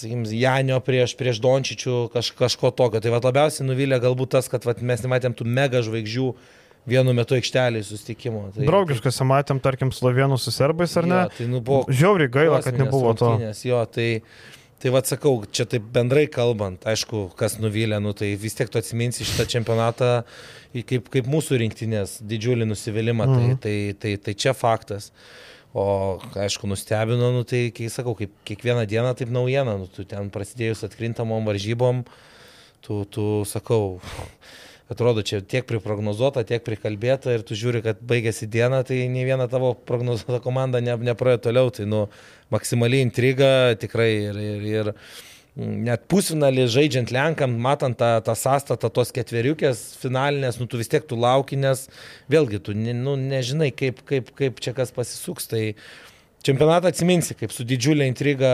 sakykim, 0.03 0.27
Janio 0.37 0.81
prieš, 0.85 1.15
prieš 1.17 1.41
Dončičių 1.45 2.01
kaž, 2.13 2.33
kažko 2.37 2.75
tokio. 2.77 3.01
Tai 3.01 3.15
vat, 3.15 3.31
labiausiai 3.31 3.69
nuvylė 3.71 4.01
galbūt 4.03 4.35
tas, 4.35 4.51
kad 4.53 4.67
vat, 4.69 4.83
mes 4.83 5.07
nematėm 5.07 5.39
tų 5.39 5.47
mega 5.49 5.81
žvaigždžių 5.87 6.27
vienu 6.89 7.15
metu 7.17 7.37
aikštelį 7.37 7.83
susitikimo. 7.87 8.47
Tai, 8.55 8.65
Draugiškas, 8.69 9.21
matėm, 9.29 9.61
tarkim, 9.63 9.93
slovenų 9.95 10.39
su 10.41 10.53
serbais, 10.55 10.97
ar 11.01 11.09
ne? 11.09 11.21
Jo, 11.27 11.35
tai, 11.37 11.51
nu, 11.51 11.61
buvo 11.65 11.85
Žiauriai 11.89 12.33
gaila, 12.33 12.63
kad 12.65 12.79
nebuvo 12.81 13.13
to. 13.19 13.35
Jo, 13.67 13.83
tai, 13.91 14.09
tai 14.81 14.95
vad 14.95 15.11
sakau, 15.11 15.35
čia 15.53 15.67
taip 15.69 15.85
bendrai 15.95 16.25
kalbant, 16.33 16.87
aišku, 16.89 17.29
kas 17.39 17.59
nuvylė, 17.61 18.01
nu, 18.03 18.15
tai 18.17 18.33
vis 18.41 18.57
tiek 18.59 18.73
tu 18.73 18.81
atsiminsi 18.81 19.29
šitą 19.29 19.49
čempionatą 19.57 20.11
kaip, 20.87 21.11
kaip 21.13 21.29
mūsų 21.31 21.61
rinktinės 21.65 22.19
didžiulį 22.27 22.69
nusivylimą, 22.71 23.29
tai, 23.29 23.45
mhm. 23.45 23.63
tai, 23.63 23.77
tai, 24.01 24.17
tai, 24.17 24.17
tai 24.31 24.37
čia 24.39 24.57
faktas. 24.57 25.11
O, 25.71 26.19
aišku, 26.35 26.67
nustebino, 26.67 27.29
nu, 27.31 27.45
tai, 27.47 27.69
kai 27.75 27.87
sakau, 27.93 28.17
kaip 28.19 28.33
kiekvieną 28.49 28.89
dieną 28.91 29.13
taip 29.19 29.31
naujiena, 29.31 29.77
nu, 29.79 29.87
tu 29.87 30.03
ten 30.09 30.27
prasidėjus 30.35 30.83
atkrintamom 30.89 31.47
varžybom, 31.47 32.03
tu, 32.83 33.05
tu 33.07 33.27
sakau, 33.47 34.01
atrodo 34.91 35.23
čia 35.27 35.41
tiek 35.41 35.67
priprognozuota, 35.69 36.45
tiek 36.47 36.65
prikalbėta 36.67 37.37
ir 37.37 37.47
tu 37.47 37.57
žiūri, 37.59 37.83
kad 37.85 38.03
baigėsi 38.03 38.49
diena, 38.51 38.83
tai 38.87 39.05
nei 39.13 39.25
viena 39.29 39.47
tavo 39.51 39.73
prognozuota 39.75 40.43
komanda 40.43 40.83
ne, 40.83 40.97
nepraėjo 41.11 41.45
toliau, 41.47 41.73
tai 41.75 41.87
nu, 41.89 42.07
maksimaliai 42.51 43.07
intriga 43.07 43.51
tikrai 43.81 44.11
ir, 44.31 44.41
ir, 44.43 44.65
ir 44.71 44.93
net 45.61 46.07
pusfinalį 46.11 46.67
žaidžiant 46.71 47.11
Lenkam, 47.15 47.57
matant 47.63 47.99
tą, 47.99 48.13
tą 48.27 48.35
sąstatą 48.39 48.91
tos 48.95 49.11
ketveriukės 49.15 49.83
finalinės, 50.03 50.61
nu 50.61 50.69
tu 50.71 50.81
vis 50.81 50.91
tiek 50.91 51.07
tu 51.07 51.19
lauki, 51.19 51.59
nes 51.61 51.87
vėlgi 52.31 52.63
tu 52.67 52.75
nu, 52.77 53.17
nežinai, 53.19 53.71
kaip, 53.75 54.03
kaip, 54.09 54.31
kaip 54.39 54.63
čia 54.63 54.75
kas 54.77 54.95
pasisuks. 54.95 55.51
Tai, 55.51 55.65
Čempionatą 56.47 56.89
atsiminsi, 56.89 57.35
kaip 57.37 57.53
su 57.53 57.67
didžiulė 57.69 58.07
intriga 58.09 58.51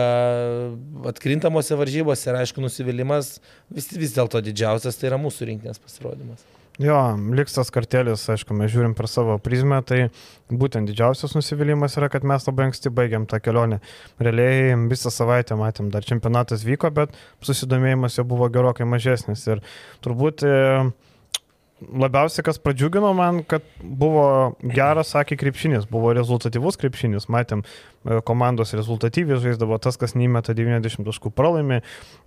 atkrintamose 1.07 1.77
varžybose 1.79 2.27
ir 2.27 2.41
aišku 2.41 2.59
nusivylimas 2.59 3.37
vis, 3.71 3.87
vis 3.95 4.15
dėlto 4.17 4.43
didžiausias 4.43 4.99
tai 4.99 5.07
yra 5.13 5.19
mūsų 5.21 5.47
rinkinės 5.53 5.79
pasirodymas. 5.79 6.43
Jo, 6.77 6.97
liks 7.33 7.55
tas 7.55 7.71
kartelis, 7.73 8.21
aišku, 8.29 8.53
mes 8.53 8.69
žiūrim 8.69 8.91
per 8.93 9.07
savo 9.09 9.39
prizmę, 9.41 9.79
tai 9.87 10.11
būtent 10.53 10.85
didžiausias 10.91 11.33
nusivylimas 11.33 11.95
yra, 11.97 12.11
kad 12.13 12.27
mes 12.27 12.43
labai 12.45 12.67
anksti 12.67 12.91
baigiam 12.93 13.25
tą 13.25 13.39
kelionę. 13.41 13.79
Realiai 14.21 14.75
visą 14.91 15.09
savaitę 15.09 15.57
matėm, 15.57 15.87
dar 15.89 16.05
čempionatas 16.05 16.67
vyko, 16.67 16.91
bet 16.93 17.17
susidomėjimas 17.41 18.19
jau 18.19 18.27
buvo 18.29 18.51
gerokai 18.53 18.85
mažesnis. 18.85 19.47
Ir 19.49 19.63
turbūt 20.05 20.45
e, 20.45 20.53
labiausiai 21.81 22.45
kas 22.45 22.57
pradžiugino 22.61 23.11
man, 23.17 23.43
kad 23.47 23.65
buvo 23.81 24.55
geras, 24.61 25.11
sakė, 25.13 25.37
krepšinis, 25.39 25.85
buvo 25.89 26.13
rezultatyvus 26.17 26.79
krepšinis, 26.81 27.27
matėm, 27.33 27.61
e, 27.63 28.19
komandos 28.25 28.73
rezultatyviai 28.77 29.39
žaisdavo, 29.43 29.77
tas, 29.81 29.99
kas 29.99 30.15
neįmeta 30.17 30.55
90 30.57 31.05
taškų 31.07 31.33
pralaimi, 31.37 31.83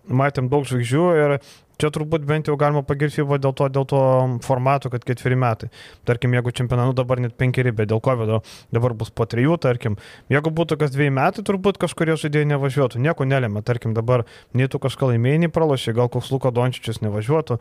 matėm 0.06 0.50
daug 0.52 0.68
žvaigždžių 0.70 1.08
ir 1.24 1.36
Čia 1.80 1.88
turbūt 1.94 2.26
bent 2.28 2.50
jau 2.50 2.56
galima 2.60 2.82
pagirti 2.84 3.20
FIBA 3.20 3.38
dėl 3.40 3.54
to, 3.56 3.68
dėl 3.72 3.86
to 3.88 4.00
formato, 4.44 4.90
kad 4.92 5.04
ketveri 5.06 5.38
metai. 5.40 5.70
Tarkim, 6.08 6.34
jeigu 6.36 6.52
čempionatu 6.52 6.92
dabar 6.98 7.22
net 7.24 7.36
penkeri, 7.40 7.72
bet 7.72 7.88
dėl 7.88 8.02
COVID 8.04 8.34
dabar 8.74 8.94
bus 8.98 9.12
po 9.14 9.24
trijų, 9.30 9.56
tarkim. 9.62 9.96
Jeigu 10.32 10.52
būtų 10.52 10.76
kas 10.80 10.92
dviejų 10.92 11.14
metų, 11.16 11.44
turbūt 11.48 11.80
kažkurie 11.80 12.18
žaidėjai 12.20 12.50
nevažiuotų. 12.52 13.00
Nieko 13.00 13.24
nelėmė. 13.28 13.64
Tarkim, 13.64 13.94
dabar 13.96 14.26
nei 14.56 14.68
tu 14.68 14.80
kažką 14.82 15.12
laimėjai, 15.14 15.44
nei 15.46 15.52
pralošė, 15.52 15.94
gal 15.96 16.10
koks 16.12 16.30
Luko 16.34 16.52
Dončičius 16.54 17.00
nevažiuotų, 17.04 17.58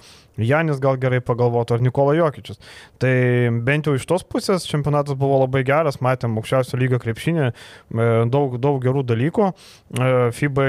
Janis 0.49 0.81
gal 0.83 0.99
gerai 0.99 1.21
pagalvotų, 1.23 1.77
ar 1.77 1.85
Nikola 1.85 2.15
Jokičius. 2.17 2.59
Tai 2.99 3.13
bent 3.65 3.87
jau 3.87 3.95
iš 3.95 4.07
tos 4.09 4.25
pusės 4.27 4.67
čempionatas 4.69 5.17
buvo 5.19 5.41
labai 5.43 5.63
geras, 5.67 6.01
matėm 6.03 6.37
aukščiausio 6.39 6.79
lygio 6.79 6.99
krepšinį, 7.01 7.47
e, 7.49 8.09
daug, 8.31 8.59
daug 8.61 8.81
gerų 8.83 9.05
dalykų. 9.07 9.49
E, 9.49 10.11
FIBA 10.35 10.67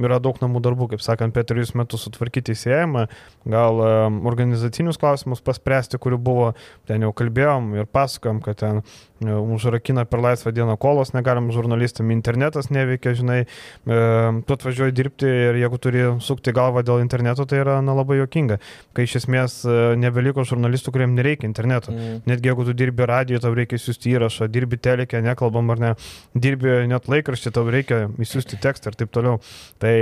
yra 0.00 0.18
daug 0.22 0.38
namų 0.40 0.62
darbų, 0.64 0.88
kaip 0.92 1.04
sakant, 1.04 1.34
per 1.34 1.44
trijus 1.48 1.74
metus 1.76 2.06
sutvarkyti 2.06 2.56
įsėjimą, 2.82 3.06
gal 3.46 3.80
organizacinius 4.28 4.98
klausimus 4.98 5.42
paspręsti, 5.42 5.98
kurių 5.98 6.18
buvo, 6.18 6.52
ten 6.86 7.02
jau 7.02 7.12
kalbėjom 7.12 7.74
ir 7.78 7.86
pasakojom, 7.90 8.42
kad 8.42 8.58
ten 8.60 8.82
užrakina 9.22 10.04
per 10.04 10.20
laisvą 10.20 10.52
dieną 10.52 10.76
kolos, 10.78 11.12
negalim 11.14 11.50
žurnalistam, 11.52 12.10
internetas 12.10 12.70
neveikia, 12.70 13.14
žinai, 13.14 13.44
e, 13.86 13.98
tu 14.46 14.54
atvažiuoji 14.54 14.92
dirbti 14.92 15.26
ir 15.26 15.58
jeigu 15.60 15.78
turi 15.78 16.02
sukti 16.20 16.52
galvą 16.52 16.82
dėl 16.82 17.02
interneto, 17.02 17.46
tai 17.46 17.60
yra 17.62 17.80
na, 17.82 17.94
labai 17.94 18.18
jokinga, 18.18 18.58
kai 18.94 19.06
iš 19.06 19.20
esmės 19.22 19.60
e, 19.64 19.94
nebeliko 19.96 20.42
žurnalistų, 20.42 20.94
kuriems 20.94 21.14
nereikia 21.18 21.46
interneto. 21.46 21.94
Mm. 21.94 22.24
Netgi 22.26 22.50
jeigu 22.50 22.66
tu 22.66 22.74
dirbi 22.74 23.06
radiją, 23.06 23.42
tau 23.42 23.54
reikia 23.54 23.78
siūsti 23.78 24.16
įrašą, 24.16 24.50
dirbi 24.50 24.80
telekę, 24.82 25.22
nekalbam 25.22 25.70
ar 25.70 25.86
ne, 25.86 25.94
dirbi 26.34 26.82
net 26.90 27.06
laikraštį, 27.10 27.54
tau 27.54 27.66
reikia 27.70 28.08
įsiųsti 28.22 28.58
tekstą 28.62 28.90
ir 28.90 29.02
taip 29.02 29.14
toliau. 29.14 29.38
Tai 29.82 29.94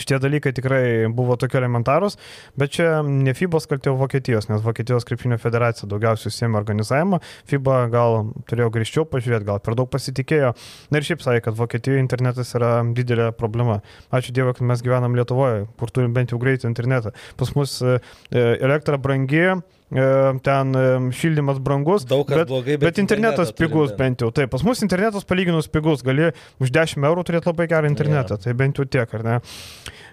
Šitie 0.00 0.18
dalykai 0.22 0.52
tikrai 0.56 0.82
buvo 1.12 1.36
tokie 1.40 1.58
elementarūs, 1.60 2.18
bet 2.58 2.74
čia 2.76 3.02
ne 3.06 3.34
FIBA 3.36 3.62
kaltė 3.70 3.94
Vokietijos, 3.96 4.50
nes 4.50 4.64
Vokietijos 4.64 5.06
krepšinio 5.08 5.38
federacija 5.42 5.88
daugiausiai 5.90 6.32
užsiemė 6.32 6.60
organizavimą, 6.60 7.20
FIBA 7.50 7.78
gal 7.92 8.18
turėjo 8.50 8.72
grįžčiau 8.74 9.06
pažiūrėti, 9.10 9.48
gal 9.48 9.62
per 9.64 9.78
daug 9.78 9.90
pasitikėjo. 9.92 10.52
Na 10.92 11.00
ir 11.00 11.08
šiaip 11.08 11.24
sakė, 11.24 11.44
kad 11.48 11.58
Vokietijoje 11.58 12.02
internetas 12.04 12.52
yra 12.58 12.72
didelė 12.96 13.30
problema. 13.36 13.80
Ačiū 14.14 14.34
Dievui, 14.36 14.54
kad 14.56 14.68
mes 14.68 14.84
gyvenam 14.84 15.16
Lietuvoje, 15.18 15.66
kur 15.80 15.92
turim 15.94 16.14
bent 16.16 16.34
jau 16.34 16.40
greitą 16.42 16.70
internetą. 16.70 17.14
Pas 17.40 17.52
mus 17.56 17.78
e, 17.82 17.98
e, 18.30 18.46
elektra 18.66 19.00
brangi, 19.00 19.56
ten 19.86 20.78
šildymas 21.14 21.60
brangus. 21.62 22.06
Daug 22.10 22.26
kas 22.26 22.42
bet, 22.42 22.48
blogai, 22.50 22.74
bet, 22.74 22.88
bet 22.88 22.98
internetas 23.02 23.52
pigus 23.54 23.92
turim. 23.92 23.98
bent 24.00 24.24
jau. 24.24 24.32
Taip, 24.34 24.50
pas 24.50 24.64
mus 24.66 24.82
internetas 24.82 25.26
palyginus 25.28 25.70
pigus, 25.70 26.02
gali 26.06 26.32
už 26.62 26.72
10 26.74 27.06
eurų 27.06 27.26
turėti 27.28 27.52
labai 27.52 27.68
gerą 27.70 27.90
internetą, 27.92 28.34
yeah. 28.34 28.44
tai 28.48 28.56
bent 28.58 28.80
jau 28.80 28.88
tiek, 28.88 29.14
ar 29.14 29.26
ne? 29.26 29.38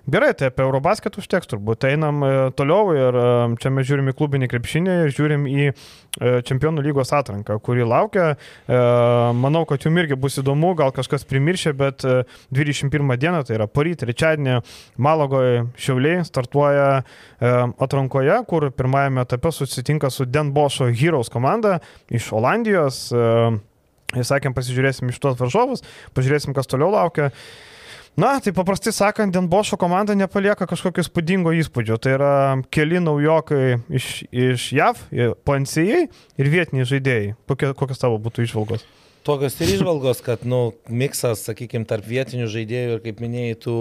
Gerai, 0.05 0.33
tai 0.35 0.49
apie 0.51 0.65
Eurobasket 0.65 1.15
užteks 1.15 1.47
turbūt. 1.47 1.85
Einam 1.87 2.17
e, 2.27 2.31
toliau 2.59 2.89
ir 2.91 3.15
e, 3.15 3.27
čia 3.63 3.69
mes 3.71 3.85
žiūrim 3.87 4.09
į 4.11 4.13
klubinį 4.19 4.49
krepšinį 4.51 4.95
ir 5.05 5.13
žiūrim 5.15 5.45
į 5.47 5.61
e, 5.69 5.73
Čempionų 6.43 6.83
lygos 6.83 7.13
atranką, 7.15 7.55
kuri 7.63 7.87
laukia. 7.87 8.33
Manau, 8.67 9.63
kad 9.69 9.87
jums 9.87 10.03
irgi 10.03 10.17
bus 10.19 10.35
įdomu, 10.43 10.73
gal 10.75 10.91
kažkas 10.91 11.23
primiršė, 11.29 11.71
bet 11.79 12.03
21 12.51 13.15
dieną, 13.15 13.45
tai 13.47 13.55
yra 13.55 13.69
poryt, 13.71 14.03
trečiadienį, 14.03 14.59
Malagoje 14.99 15.65
Šiauliai 15.79 16.27
startuoja 16.27 16.91
atrankoje, 17.39 18.43
kur 18.51 18.69
pirmajame 18.75 19.23
etape 19.23 19.55
susitinka 19.55 20.11
su 20.11 20.27
Denbošo 20.27 20.91
Heroes 20.91 21.31
komanda 21.31 21.79
iš 22.11 22.33
Olandijos. 22.35 23.05
Sakėm, 24.13 24.53
pasižiūrėsim 24.53 25.09
iš 25.09 25.23
tuos 25.23 25.39
varžovus, 25.39 25.87
pažiūrėsim, 26.13 26.51
kas 26.53 26.67
toliau 26.69 26.91
laukia. 26.91 27.31
Na, 28.13 28.39
tai 28.39 28.53
paprastai 28.53 28.91
sakant, 28.93 29.33
Denbošo 29.33 29.73
komanda 29.81 30.13
nepalieka 30.13 30.67
kažkokio 30.69 31.01
spūdingo 31.01 31.49
įspūdžio. 31.57 31.95
Tai 31.97 32.11
yra 32.13 32.33
keli 32.69 32.99
naujokai 33.01 33.79
iš, 33.89 34.09
iš 34.29 34.67
JAV, 34.77 34.99
PNCA 35.41 36.03
ir 36.37 36.49
vietiniai 36.53 36.85
žaidėjai. 36.85 37.31
Kokie, 37.49 37.71
kokios 37.79 38.03
tavo 38.03 38.19
būtų 38.21 38.45
išvalgos? 38.45 38.85
Tokios 39.25 39.57
ir 39.57 39.71
išvalgos, 39.79 40.21
kad, 40.21 40.45
nu, 40.45 40.75
miksas, 40.93 41.41
sakykime, 41.47 41.87
tarp 41.89 42.05
vietinių 42.05 42.45
žaidėjų 42.53 42.99
ir, 42.99 43.01
kaip 43.07 43.23
minėjai, 43.23 43.57
tų, 43.65 43.77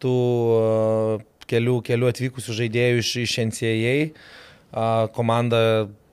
tų 0.00 0.16
uh, 0.56 1.26
kelių, 1.50 1.82
kelių 1.84 2.08
atvykusių 2.14 2.56
žaidėjų 2.62 3.02
iš, 3.02 3.10
iš 3.26 3.34
NCAA. 3.50 3.96
Uh, 4.72 5.10
komanda 5.12 5.60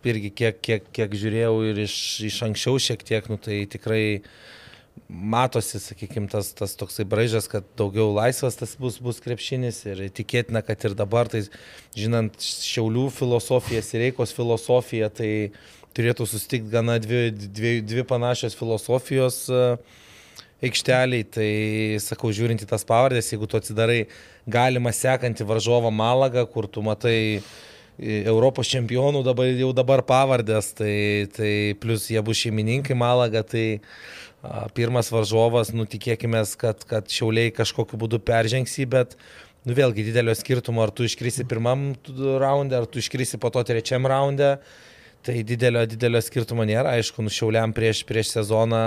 irgi 0.04 0.34
kiek, 0.36 0.60
kiek, 0.60 0.92
kiek 0.92 1.16
žiūrėjau 1.24 1.56
ir 1.70 1.86
iš, 1.86 1.96
iš 2.28 2.42
anksčiau 2.50 2.84
šiek 2.84 3.08
tiek, 3.08 3.32
nu, 3.32 3.40
tai 3.40 3.62
tikrai 3.72 4.04
uh, 4.18 4.28
matosi, 5.10 5.80
sakykime, 5.82 6.28
tas, 6.32 6.52
tas 6.58 6.74
toksai 6.80 7.06
braižas, 7.10 7.48
kad 7.52 7.66
daugiau 7.78 8.12
laisvas 8.16 8.58
tas 8.58 8.74
bus, 8.80 8.98
bus 9.04 9.22
krepšinis 9.24 9.84
ir 9.86 10.04
tikėtina, 10.16 10.64
kad 10.66 10.84
ir 10.88 10.96
dabar, 10.98 11.30
tai 11.30 11.44
žinant 11.98 12.38
Šiaulių 12.42 13.10
filosofijas 13.14 13.94
ir 13.94 14.08
Reikos 14.08 14.34
filosofiją, 14.36 15.12
tai 15.14 15.32
turėtų 15.94 16.26
susitikti 16.30 16.74
gana 16.74 16.98
dvi, 17.02 17.28
dvi, 17.34 17.76
dvi 17.86 18.06
panašios 18.10 18.58
filosofijos 18.58 19.44
aikšteliai. 20.64 21.28
Tai 21.30 21.50
sakau, 22.04 22.32
žiūrint 22.34 22.64
į 22.64 22.70
tas 22.70 22.86
pavardės, 22.88 23.30
jeigu 23.34 23.50
tu 23.50 23.60
atsidarai 23.60 24.06
galima 24.50 24.94
sekantį 24.96 25.48
varžovą 25.50 25.94
Malagą, 25.94 26.48
kur 26.50 26.68
tu 26.68 26.84
matai 26.86 27.44
Europos 28.02 28.72
čempionų 28.74 29.22
dabar, 29.26 29.52
jau 29.54 29.70
dabar 29.76 30.02
pavardės, 30.02 30.72
tai, 30.80 31.30
tai 31.36 31.52
plus 31.80 32.10
jie 32.10 32.22
bus 32.26 32.40
šeimininkai 32.42 32.98
Malaga, 32.98 33.44
tai 33.46 33.84
pirmas 34.76 35.12
varžovas, 35.14 35.72
nu 35.76 35.88
tikėkime, 35.90 36.44
kad, 36.60 36.84
kad 36.88 37.12
šiauliai 37.12 37.54
kažkokiu 37.56 38.00
būdu 38.00 38.20
peržengsi, 38.24 38.86
bet 38.90 39.16
nu 39.64 39.76
vėlgi 39.78 40.06
didelio 40.10 40.36
skirtumo, 40.36 40.84
ar 40.84 40.92
tu 40.92 41.08
iškrisi 41.08 41.48
pirmam 41.48 41.94
raunde, 42.42 42.82
ar 42.82 42.88
tu 42.90 43.00
iškrisi 43.00 43.40
po 43.40 43.54
to 43.54 43.64
trečiam 43.68 44.08
raunde, 44.10 44.58
tai 45.24 45.40
didelio, 45.48 45.86
didelio 45.88 46.20
skirtumo 46.24 46.66
nėra, 46.68 46.98
aišku, 47.00 47.24
nu 47.24 47.32
šiauliam 47.32 47.76
prieš, 47.76 48.04
prieš 48.10 48.36
sezoną 48.36 48.84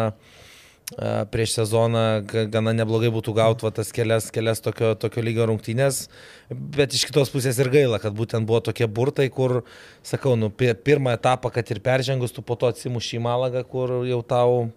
prieš 1.31 1.57
sezoną 1.57 2.23
gana 2.47 2.71
neblogai 2.71 3.09
būtų 3.11 3.33
gauti 3.35 3.71
tas 3.75 3.89
kelias, 3.91 4.31
kelias 4.31 4.63
tokio, 4.63 4.93
tokio 4.95 5.23
lygio 5.25 5.49
rungtynės, 5.51 6.05
bet 6.49 6.95
iš 6.95 7.09
kitos 7.09 7.33
pusės 7.33 7.59
ir 7.59 7.73
gaila, 7.73 7.99
kad 7.99 8.15
būtent 8.15 8.47
buvo 8.47 8.61
tokie 8.61 8.87
burtai, 8.87 9.27
kur, 9.29 9.65
sakau, 10.07 10.37
nu, 10.39 10.53
pirmą 10.55 11.17
etapą, 11.19 11.51
kad 11.51 11.67
ir 11.75 11.83
peržengus, 11.83 12.31
tu 12.31 12.43
po 12.43 12.55
to 12.55 12.71
atsimuši 12.71 13.19
į 13.19 13.25
Malagą, 13.27 13.65
kur 13.67 14.07
jau 14.07 14.23
tau 14.23 14.69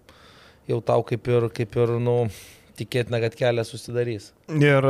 jau 0.70 0.80
tau 0.84 1.04
kaip 1.06 1.28
ir, 1.30 1.48
kaip 1.54 1.76
ir 1.82 1.94
nu, 2.02 2.16
tikėtina, 2.78 3.20
kad 3.24 3.36
kelias 3.38 3.72
susidarys. 3.74 4.30
Ir 4.54 4.86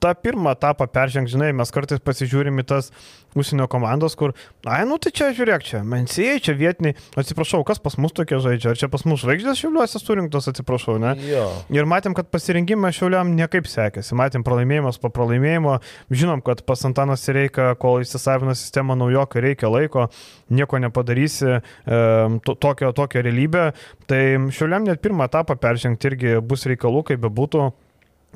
tą 0.00 0.14
pirmą 0.14 0.54
etapą 0.56 0.86
peržengti, 0.90 1.34
žinai, 1.34 1.52
mes 1.56 1.72
kartais 1.74 2.02
pasižiūrim 2.04 2.62
į 2.62 2.64
tas 2.70 2.90
užsienio 3.38 3.68
komandos, 3.70 4.16
kur, 4.18 4.32
ai, 4.66 4.82
nu 4.88 4.96
tai 5.02 5.12
čia 5.14 5.30
žiūrėk, 5.36 5.64
čia 5.66 5.80
mensėjai, 5.86 6.38
čia 6.44 6.54
vietiniai, 6.58 6.96
atsiprašau, 7.20 7.60
kas 7.66 7.80
pas 7.82 7.98
mus 8.00 8.14
tokie 8.16 8.38
žaidžia, 8.42 8.72
ar 8.72 8.80
čia 8.80 8.88
pas 8.92 9.04
mus 9.08 9.20
žvaigždės 9.22 9.60
šiuliuose 9.60 10.00
surinktos, 10.00 10.48
atsiprašau, 10.50 10.96
ne? 11.02 11.14
Jo. 11.28 11.44
Ir 11.74 11.88
matėm, 11.90 12.16
kad 12.16 12.30
pasirinkimas 12.32 12.96
šiuliam 12.98 13.34
niekaip 13.38 13.68
sekėsi, 13.68 14.16
matėm 14.18 14.46
pralaimėjimas 14.46 15.00
po 15.02 15.12
pralaimėjimo, 15.14 15.78
žinom, 16.10 16.42
kad 16.46 16.64
pas 16.68 16.84
Antanas 16.88 17.26
reikia, 17.28 17.74
kol 17.80 18.00
įsisavina 18.04 18.56
sistema 18.58 18.96
naujokai, 18.98 19.44
reikia 19.44 19.70
laiko, 19.72 20.08
nieko 20.54 20.80
nepadarysi, 20.82 21.58
e, 21.58 22.00
to, 22.46 22.56
tokio, 22.56 22.94
tokią 22.96 23.26
realybę, 23.26 23.68
tai 24.08 24.22
šiuliam 24.54 24.88
net 24.88 25.04
pirmą 25.04 25.28
etapą 25.28 25.58
peržengti 25.60 26.10
irgi 26.12 26.38
bus 26.40 26.66
reikalų, 26.70 27.04
kaip 27.12 27.22
bebūtų. 27.26 27.68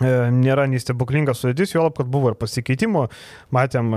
Nėra 0.00 0.64
nei 0.70 0.80
stebuklingas 0.80 1.42
sudėtis, 1.42 1.74
jo 1.74 1.82
lab, 1.84 1.92
kad 1.98 2.08
buvo 2.10 2.30
ir 2.32 2.36
pasikeitimų, 2.40 3.02
matėm 3.52 3.92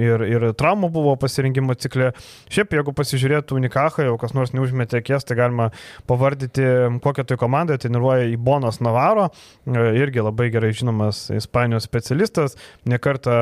ir, 0.00 0.24
ir 0.26 0.46
traumų 0.56 0.88
buvo 0.94 1.12
pasirinkimo 1.20 1.76
cikle. 1.76 2.08
Šiaip, 2.48 2.72
jeigu 2.72 2.94
pasižiūrėtų 2.96 3.58
Unikachą, 3.60 4.08
jau 4.08 4.16
kas 4.18 4.32
nors 4.34 4.54
neužmetė 4.56 5.02
akės, 5.02 5.28
tai 5.28 5.36
galima 5.38 5.68
pavardyti, 6.08 6.64
kokią 7.04 7.26
tai 7.28 7.38
komandą 7.38 7.76
treniruoja 7.78 8.32
Ibonas 8.32 8.80
Navaro, 8.82 9.28
irgi 9.68 10.24
labai 10.24 10.48
gerai 10.54 10.72
žinomas 10.74 11.26
Ispanijos 11.36 11.84
specialistas, 11.86 12.56
nekartą, 12.88 13.36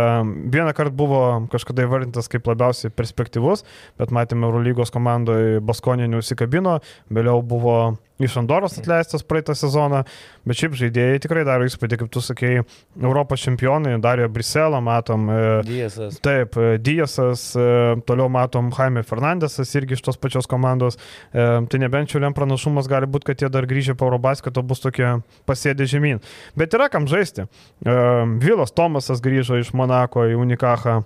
vieną 0.53 0.75
kartą 0.77 0.97
buvo 0.99 1.25
kažkada 1.55 1.87
įvardintas 1.87 2.29
kaip 2.33 2.51
labiausiai 2.51 2.93
perspektyvus, 2.93 3.63
bet 4.03 4.13
matėme 4.13 4.51
Eurolygos 4.51 4.93
komandoje 4.93 5.63
Baskonė 5.63 6.11
neusikabino, 6.11 6.81
vėliau 7.15 7.39
buvo 7.47 7.79
iš 8.27 8.37
Andoros 8.41 8.79
atleistas 8.79 9.25
praeitą 9.27 9.55
sezoną, 9.59 10.03
bet 10.49 10.59
šiaip 10.59 10.77
žaidėjai 10.79 11.21
tikrai 11.25 11.45
daro 11.49 11.67
įspūdį, 11.69 11.99
kaip 12.01 12.11
tu 12.13 12.23
sakei, 12.25 12.63
Europos 13.01 13.43
čempionai, 13.45 13.95
Dario 14.03 14.29
Briselą 14.33 14.81
matom. 14.85 15.29
E, 15.31 15.41
Diesas. 15.67 16.19
Taip, 16.25 16.57
e, 16.57 16.77
Diesas, 16.83 17.45
e, 17.57 17.69
toliau 18.09 18.29
matom 18.33 18.73
Jaime 18.77 19.05
Fernandesas 19.07 19.73
irgi 19.79 19.97
iš 19.99 20.05
tos 20.07 20.21
pačios 20.21 20.49
komandos. 20.51 20.99
Tai 21.33 21.79
nebent 21.81 22.11
čiuliam 22.11 22.35
pranašumas 22.37 22.89
gali 22.91 23.09
būti, 23.11 23.31
kad 23.31 23.43
jie 23.43 23.49
dar 23.53 23.67
grįžę 23.69 23.95
po 23.99 24.07
Eurobasketo 24.09 24.63
bus 24.67 24.83
tokie 24.83 25.09
pasėdė 25.49 25.87
žemyn. 25.89 26.21
Bet 26.59 26.75
yra 26.77 26.89
kam 26.93 27.09
žaisti. 27.11 27.49
Vilas 27.83 28.75
Tomasas 28.77 29.23
grįžo 29.25 29.59
iš 29.61 29.73
Monako 29.77 30.27
į 30.31 30.39
Unikachą. 30.41 31.03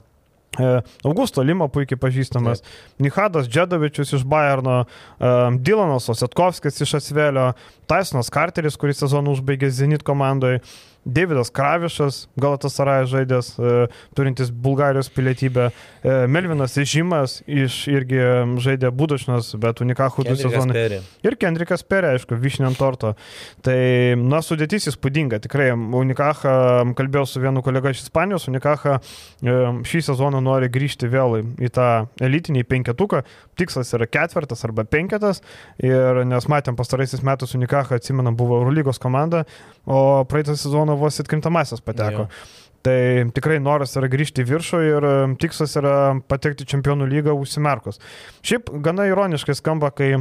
Augusto 1.04 1.42
Lima 1.44 1.68
puikiai 1.68 1.98
pažįstamas, 2.00 2.62
Taip. 2.62 3.00
Nihadas 3.04 3.48
Džedovičius 3.48 4.14
iš 4.16 4.24
Bayerno, 4.24 4.84
Dylanas 5.20 6.08
Osetkovskis 6.12 6.80
iš 6.80 6.94
Asvelio, 7.00 7.50
Tysonas 7.90 8.32
Carteris, 8.32 8.78
kuris 8.80 9.02
sezoną 9.02 9.36
užbaigė 9.36 9.70
Zenit 9.70 10.06
komandoje, 10.06 10.62
Davidas 11.06 11.52
Kravišas, 11.54 12.26
Galatasaray 12.36 13.06
žaidęs, 13.06 13.52
e, 13.58 13.86
turintis 14.18 14.50
Bulgarijos 14.50 15.08
pilietybę, 15.08 15.70
e, 16.02 16.26
Melvinas 16.26 16.74
Ižimas 16.76 17.38
iš 17.46 17.76
irgi 17.92 18.18
žaidė 18.58 18.90
Budašnas, 18.90 19.52
bet 19.62 19.78
Unikachų 19.84 20.24
du 20.26 20.34
sezonai. 20.34 20.98
Ir 21.22 21.36
Kendrikas 21.38 21.86
Perė, 21.86 22.16
aišku, 22.16 22.34
Višniam 22.42 22.74
torto. 22.74 23.14
Tai, 23.62 23.78
na, 24.18 24.40
sudėtis 24.42 24.88
įspūdinga, 24.90 25.38
tikrai. 25.44 25.70
Unikacha, 25.76 26.82
kalbėjau 26.98 27.26
su 27.30 27.44
vienu 27.44 27.62
kolega 27.62 27.94
iš 27.94 28.02
Ispanijos, 28.08 28.48
Unikacha 28.50 28.98
e, 28.98 29.56
šį 29.86 30.02
sezoną 30.10 30.42
nori 30.42 30.72
grįžti 30.72 31.06
vėl 31.12 31.38
į 31.62 31.70
tą 31.70 31.88
elitinį 32.18 32.66
penketuką. 32.66 33.22
Tikslas 33.56 33.94
yra 33.94 34.10
ketvirtas 34.10 34.66
arba 34.66 34.82
penketas. 34.82 35.38
Ir 35.78 36.24
nes 36.26 36.50
matėm 36.50 36.74
pastaraisiais 36.74 37.22
metais 37.22 37.54
Unikacha, 37.54 38.00
atsimenam, 38.00 38.34
buvo 38.36 38.58
Eurolygos 38.58 38.98
komanda, 38.98 39.44
o 39.86 40.24
praeitą 40.26 40.58
sezoną 40.58 40.95
vos 41.00 41.20
atkrintamasis 41.22 41.84
pateko. 41.84 42.26
Jo. 42.26 42.64
Tai 42.86 42.98
tikrai 43.34 43.58
noras 43.58 43.96
yra 43.98 44.06
grįžti 44.10 44.44
į 44.44 44.46
viršų 44.46 44.80
ir 44.86 45.06
um, 45.08 45.32
tikslas 45.40 45.74
yra 45.80 45.94
patekti 46.30 46.68
čempionų 46.70 47.08
lygą 47.10 47.34
užsimerkus. 47.34 47.98
Šiaip 48.46 48.70
gana 48.84 49.08
ironiškai 49.10 49.56
skamba, 49.58 49.90
kai 49.90 50.12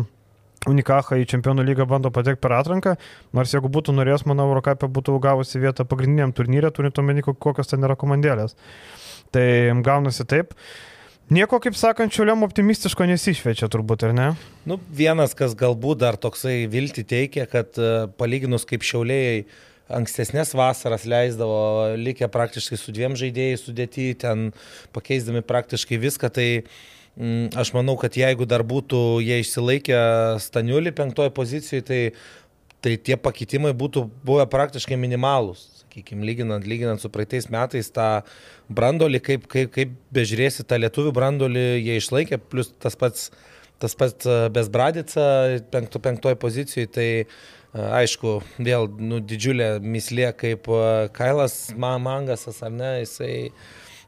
Unikacha 0.66 1.20
į 1.22 1.28
čempionų 1.30 1.62
lygą 1.68 1.86
bando 1.86 2.10
patekti 2.10 2.42
per 2.42 2.56
atranką, 2.58 2.96
nors 3.38 3.54
jeigu 3.54 3.70
būtų 3.70 3.94
norėjęs, 3.94 4.26
manau, 4.26 4.48
Eurocapė 4.50 4.90
būtų 4.90 5.20
gavusi 5.22 5.62
vietą 5.62 5.86
pagrindiniam 5.86 6.34
turnyrė, 6.34 6.72
turint 6.74 6.98
omeny, 6.98 7.22
kokios 7.22 7.70
ten 7.70 7.86
yra 7.86 7.94
komandėlės. 8.00 8.58
Tai 9.36 9.46
gaunasi 9.86 10.26
taip. 10.26 10.58
Nieko, 11.34 11.58
kaip 11.62 11.78
sakant, 11.78 12.14
čiuliam 12.14 12.42
optimistiško 12.46 13.06
nesišvečia 13.10 13.70
turbūt, 13.74 14.08
ar 14.10 14.18
ne? 14.18 14.28
Nu, 14.70 14.78
vienas, 14.94 15.38
kas 15.38 15.56
galbūt 15.58 16.02
dar 16.04 16.18
toksai 16.22 16.68
vilti 16.70 17.06
teikia, 17.06 17.48
kad 17.50 17.78
uh, 17.82 18.10
palyginus 18.18 18.66
kaip 18.70 18.86
šiaulėjai 18.86 19.46
ankstesnės 19.92 20.56
vasaras 20.58 21.06
leisdavo, 21.06 21.94
likę 22.00 22.30
praktiškai 22.32 22.80
su 22.80 22.94
dviem 22.96 23.16
žaidėjais 23.20 23.66
sudėti, 23.68 24.10
ten 24.18 24.50
pakeisdami 24.96 25.44
praktiškai 25.46 26.00
viską, 26.02 26.32
tai 26.34 26.48
mm, 27.18 27.54
aš 27.62 27.74
manau, 27.78 27.98
kad 28.02 28.18
jeigu 28.18 28.48
dar 28.50 28.66
būtų 28.66 29.22
jie 29.26 29.40
išsilaikę 29.44 30.02
Staniulį 30.42 30.96
penktoje 30.98 31.34
pozicijoje, 31.36 31.86
tai, 31.86 32.02
tai 32.82 32.98
tie 32.98 33.18
pakeitimai 33.22 33.76
būtų 33.78 34.08
buvę 34.26 34.48
praktiškai 34.50 34.98
minimalūs. 35.02 35.68
Sakykime, 35.86 36.26
lyginant, 36.28 36.66
lyginant 36.68 37.02
su 37.02 37.12
praeitais 37.14 37.46
metais 37.54 37.92
tą 37.94 38.10
brandolį, 38.74 39.22
kaip, 39.22 39.46
kaip, 39.52 39.70
kaip 39.76 39.94
bežiūrėsi 40.16 40.66
tą 40.68 40.82
lietuvių 40.82 41.14
brandolį, 41.16 41.68
jie 41.86 42.00
išlaikė, 42.02 42.42
plus 42.42 42.74
tas 42.82 42.98
pats, 43.00 43.30
tas 43.80 43.94
pats 43.96 44.26
e, 44.26 44.40
Besbradica 44.56 45.28
penkto, 45.72 46.02
penktoj 46.02 46.36
pozicijoje, 46.42 46.90
tai 46.90 47.08
aišku, 47.76 48.40
vėl 48.58 48.88
nu, 49.00 49.20
didžiulė 49.20 49.76
mislė, 49.84 50.30
kaip 50.38 50.70
Kailas 51.16 51.74
Mangasas, 51.76 52.62
ar 52.64 52.74
ne, 52.74 52.92
jisai, 53.04 53.36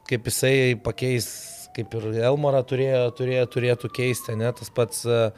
kaip 0.08 0.28
jisai 0.30 0.74
pakeis, 0.82 1.28
kaip 1.76 1.94
ir 1.98 2.10
Elmorą 2.30 2.64
turėjo, 2.66 3.08
turėjo, 3.18 3.46
turėtų 3.54 3.90
keisti, 3.94 4.36
ne, 4.40 4.50
tas 4.56 4.72
pats 4.74 5.04
uh, 5.06 5.30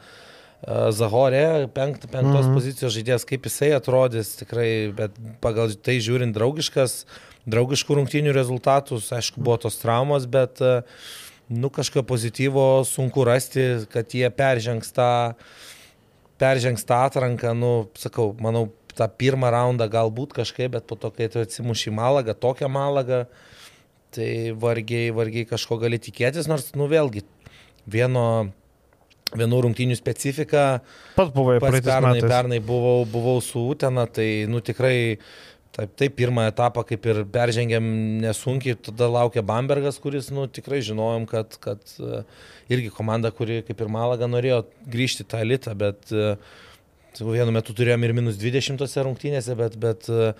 Zahorė, 0.61 1.67
penkt, 1.73 2.05
penktos 2.11 2.45
-hmm. 2.45 2.53
pozicijos 2.53 2.93
žaidėjas, 2.93 3.25
kaip 3.25 3.45
jisai 3.49 3.71
atrodys, 3.73 4.35
tikrai, 4.37 4.93
bet 4.93 5.11
pagal 5.41 5.73
tai 5.73 5.97
žiūrint 5.97 6.37
draugiškas, 6.37 7.05
draugiškų 7.49 7.97
rungtynių 7.97 8.33
rezultatus, 8.35 9.09
aišku, 9.11 9.41
buvo 9.41 9.57
tos 9.57 9.79
traumos, 9.81 10.27
bet, 10.29 10.61
nu, 11.49 11.69
kažką 11.69 12.05
pozityvo 12.05 12.85
sunku 12.85 13.25
rasti, 13.25 13.87
kad 13.89 14.13
jie 14.13 14.29
peržengs 14.29 14.93
tą, 14.93 15.33
peržengs 16.41 16.85
tą 16.87 17.03
atranką, 17.07 17.53
nu, 17.57 17.73
sakau, 17.99 18.31
manau, 18.41 18.67
tą 18.97 19.07
pirmą 19.21 19.51
raundą 19.53 19.87
galbūt 19.91 20.33
kažkaip, 20.41 20.73
bet 20.75 20.87
po 20.89 20.97
to, 20.99 21.11
kai 21.15 21.29
tu 21.31 21.41
atsimuši 21.41 21.93
malagą, 21.95 22.35
tokią 22.35 22.69
malagą, 22.71 23.25
tai 24.11 24.31
vargiai, 24.59 25.13
vargiai 25.15 25.47
kažko 25.47 25.79
gali 25.81 26.01
tikėtis, 26.01 26.49
nors, 26.51 26.73
nu, 26.75 26.89
vėlgi, 26.91 27.23
vieno 27.87 28.25
vienų 29.37 29.61
rungtynių 29.65 29.95
specifika. 29.95 30.81
Pats 31.15 31.31
buvai 31.35 31.57
pats 31.63 31.79
pernai, 31.85 32.17
metais. 32.17 32.27
pernai 32.31 32.59
buvau, 32.63 33.05
buvau 33.07 33.39
su 33.43 33.63
Utena, 33.71 34.05
tai 34.11 34.45
nu 34.51 34.59
tikrai 34.59 35.19
Taip, 35.71 35.91
taip, 35.95 36.15
pirmą 36.19 36.49
etapą 36.49 36.83
kaip 36.83 37.05
ir 37.07 37.21
peržengėm 37.31 37.85
nesunkiai, 38.19 38.75
tada 38.87 39.07
laukia 39.07 39.43
Bambergas, 39.47 40.01
kuris, 40.03 40.27
nu, 40.35 40.43
tikrai 40.51 40.81
žinojom, 40.83 41.23
kad, 41.31 41.55
kad 41.63 41.93
uh, 42.03 42.25
irgi 42.67 42.91
komanda, 42.91 43.31
kuri 43.31 43.61
kaip 43.63 43.79
ir 43.79 43.91
Malaga 43.93 44.27
norėjo 44.27 44.65
grįžti 44.91 45.23
tą 45.31 45.39
elitą, 45.45 45.71
bet 45.79 46.11
uh, 46.11 46.35
vienu 47.19 47.51
metu 47.51 47.75
turėjom 47.75 48.07
ir 48.07 48.13
minus 48.15 48.39
20 48.39 48.79
rungtynėse, 49.03 49.55
bet, 49.59 49.75
bet 49.81 50.07
uh, 50.07 50.31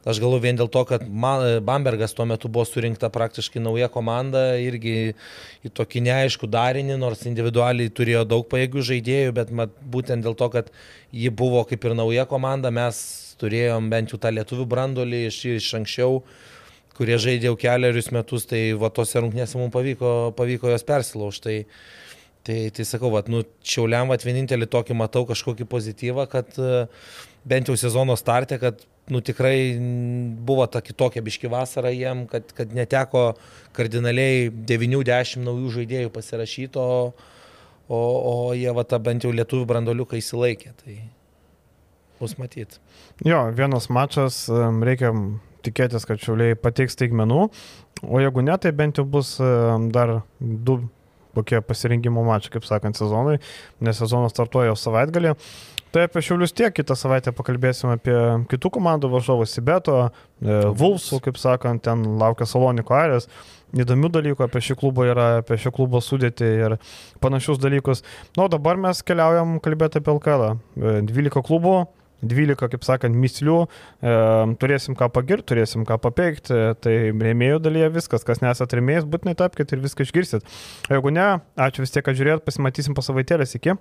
Aš 0.00 0.16
galvoju 0.16 0.40
vien 0.40 0.56
dėl 0.56 0.70
to, 0.72 0.80
kad 0.88 1.02
Bambergas 1.04 2.14
tuo 2.16 2.24
metu 2.24 2.48
buvo 2.48 2.64
surinkta 2.64 3.10
praktiškai 3.12 3.60
nauja 3.60 3.90
komanda, 3.92 4.54
irgi 4.56 5.12
į 5.60 5.72
tokį 5.76 6.00
neaišku 6.06 6.48
darinį, 6.48 6.96
nors 7.02 7.26
individualiai 7.28 7.92
turėjo 7.92 8.22
daug 8.24 8.46
pajėgių 8.48 8.84
žaidėjų, 8.90 9.34
bet 9.36 9.52
mat, 9.52 9.74
būtent 9.92 10.24
dėl 10.24 10.38
to, 10.40 10.48
kad 10.54 10.72
ji 11.12 11.28
buvo 11.28 11.66
kaip 11.68 11.84
ir 11.84 11.98
nauja 11.98 12.24
komanda, 12.30 12.72
mes 12.72 13.02
turėjom 13.42 13.92
bent 13.92 14.14
jau 14.14 14.20
tą 14.22 14.32
lietuvių 14.32 14.64
brandolį 14.72 15.26
iš, 15.28 15.42
iš 15.58 15.68
anksčiau, 15.82 16.22
kurie 16.96 17.20
žaidė 17.20 17.50
jau 17.50 17.58
keliarius 17.60 18.08
metus, 18.16 18.48
tai 18.48 18.70
va 18.80 18.88
tose 18.88 19.20
rungtynėse 19.20 19.60
mums 19.60 19.76
pavyko, 19.76 20.32
pavyko 20.36 20.72
jos 20.72 20.86
persilaužti. 20.88 21.44
Tai, 21.44 21.58
tai, 22.46 22.58
tai 22.74 22.86
sakau, 22.88 23.12
va, 23.14 23.22
nu, 23.30 23.42
šiauliam 23.66 24.10
va 24.10 24.18
vienintelį 24.20 24.68
tokį 24.70 24.96
matau 24.98 25.26
kažkokį 25.28 25.66
pozityvą, 25.70 26.26
kad 26.30 26.56
bent 27.48 27.70
jau 27.70 27.76
sezono 27.80 28.16
startė, 28.18 28.60
kad 28.62 28.84
nu, 29.10 29.20
tikrai 29.24 29.76
buvo 30.46 30.66
ta 30.70 30.82
kitokia 30.84 31.22
biški 31.24 31.50
vasara 31.50 31.90
jiem, 31.94 32.24
kad, 32.30 32.52
kad 32.56 32.72
neteko 32.76 33.32
kardinaliai 33.76 34.48
90 34.50 35.44
naujų 35.44 35.74
žaidėjų 35.80 36.12
pasirašyto, 36.14 36.84
o, 37.90 38.00
o 38.00 38.34
jie 38.54 38.70
va 38.76 38.86
tą 38.86 39.00
bent 39.02 39.26
jau 39.26 39.32
lietuvių 39.34 39.66
brandoliuką 39.72 40.20
įsilaikė. 40.20 40.74
Tai 40.84 40.98
bus 42.20 42.36
matyti. 42.38 42.78
Jo, 43.26 43.48
vienas 43.56 43.88
mačas, 43.92 44.44
reikia 44.84 45.12
tikėtis, 45.64 46.06
kad 46.08 46.20
šiauliai 46.22 46.56
pateiks 46.56 46.96
teigmenų, 47.00 47.48
o 48.06 48.22
jeigu 48.22 48.44
ne, 48.44 48.56
tai 48.60 48.72
bent 48.76 49.00
jau 49.00 49.04
bus 49.08 49.34
dar 49.92 50.20
du 50.40 50.78
kokie 51.36 51.60
pasirinkimo 51.64 52.24
mačai, 52.26 52.54
kaip 52.56 52.66
sakant, 52.68 52.98
sezonui, 52.98 53.38
nes 53.84 54.00
sezonas 54.02 54.34
startuoja 54.34 54.72
jau 54.72 54.78
savaitgalį. 54.78 55.36
Tai 55.90 56.04
apie 56.06 56.22
Šiaulius 56.22 56.52
tiek, 56.54 56.70
kitą 56.70 56.94
savaitę 56.94 57.32
pakalbėsim 57.34 57.90
apie 57.90 58.14
kitų 58.52 58.70
komandų 58.76 59.08
varžovų 59.10 59.46
Sibeto, 59.50 59.96
e, 60.06 60.58
Vulsų, 60.78 61.18
kaip 61.24 61.40
sakant, 61.40 61.82
ten 61.82 62.04
laukia 62.20 62.46
Saloniko 62.46 62.94
Arės. 62.94 63.26
Įdomių 63.74 64.10
dalykų 64.14 64.44
apie 64.46 64.62
šį 64.62 64.76
klubą 64.78 65.08
yra, 65.10 65.26
apie 65.40 65.58
šį 65.58 65.72
klubo 65.74 65.98
sudėtį 66.02 66.50
ir 66.62 66.76
panašius 67.22 67.58
dalykus. 67.62 68.04
Na, 68.36 68.46
o 68.46 68.50
dabar 68.50 68.78
mes 68.78 69.02
keliaujam 69.06 69.58
kalbėti 69.62 69.98
apie 69.98 70.14
LKL. 70.14 70.46
12 71.10 71.26
e, 71.26 71.42
klubų, 71.50 71.74
12, 72.22 72.68
kaip 72.74 72.84
sakant, 72.86 73.16
mislių, 73.16 73.56
e, 74.04 74.14
turėsim 74.60 74.96
ką 74.98 75.10
pagirti, 75.14 75.48
turėsim 75.54 75.86
ką 75.88 75.96
papeikti, 76.02 76.52
e, 76.52 76.74
tai 76.76 76.96
rėmėjų 77.16 77.62
dalyje 77.64 77.88
viskas, 77.96 78.26
kas 78.26 78.42
nesat 78.44 78.76
rėmėjais, 78.76 79.08
būtinai 79.08 79.36
tapkite 79.38 79.76
ir 79.76 79.84
viską 79.86 80.06
išgirsit. 80.06 80.44
Jeigu 80.92 81.14
ne, 81.16 81.30
ačiū 81.56 81.86
vis 81.86 81.96
tiek, 81.96 82.04
kad 82.04 82.18
žiūrėjot, 82.18 82.44
pasimatysim 82.44 82.96
po 82.96 83.04
savaitėlės 83.06 83.56
iki. 83.56 83.80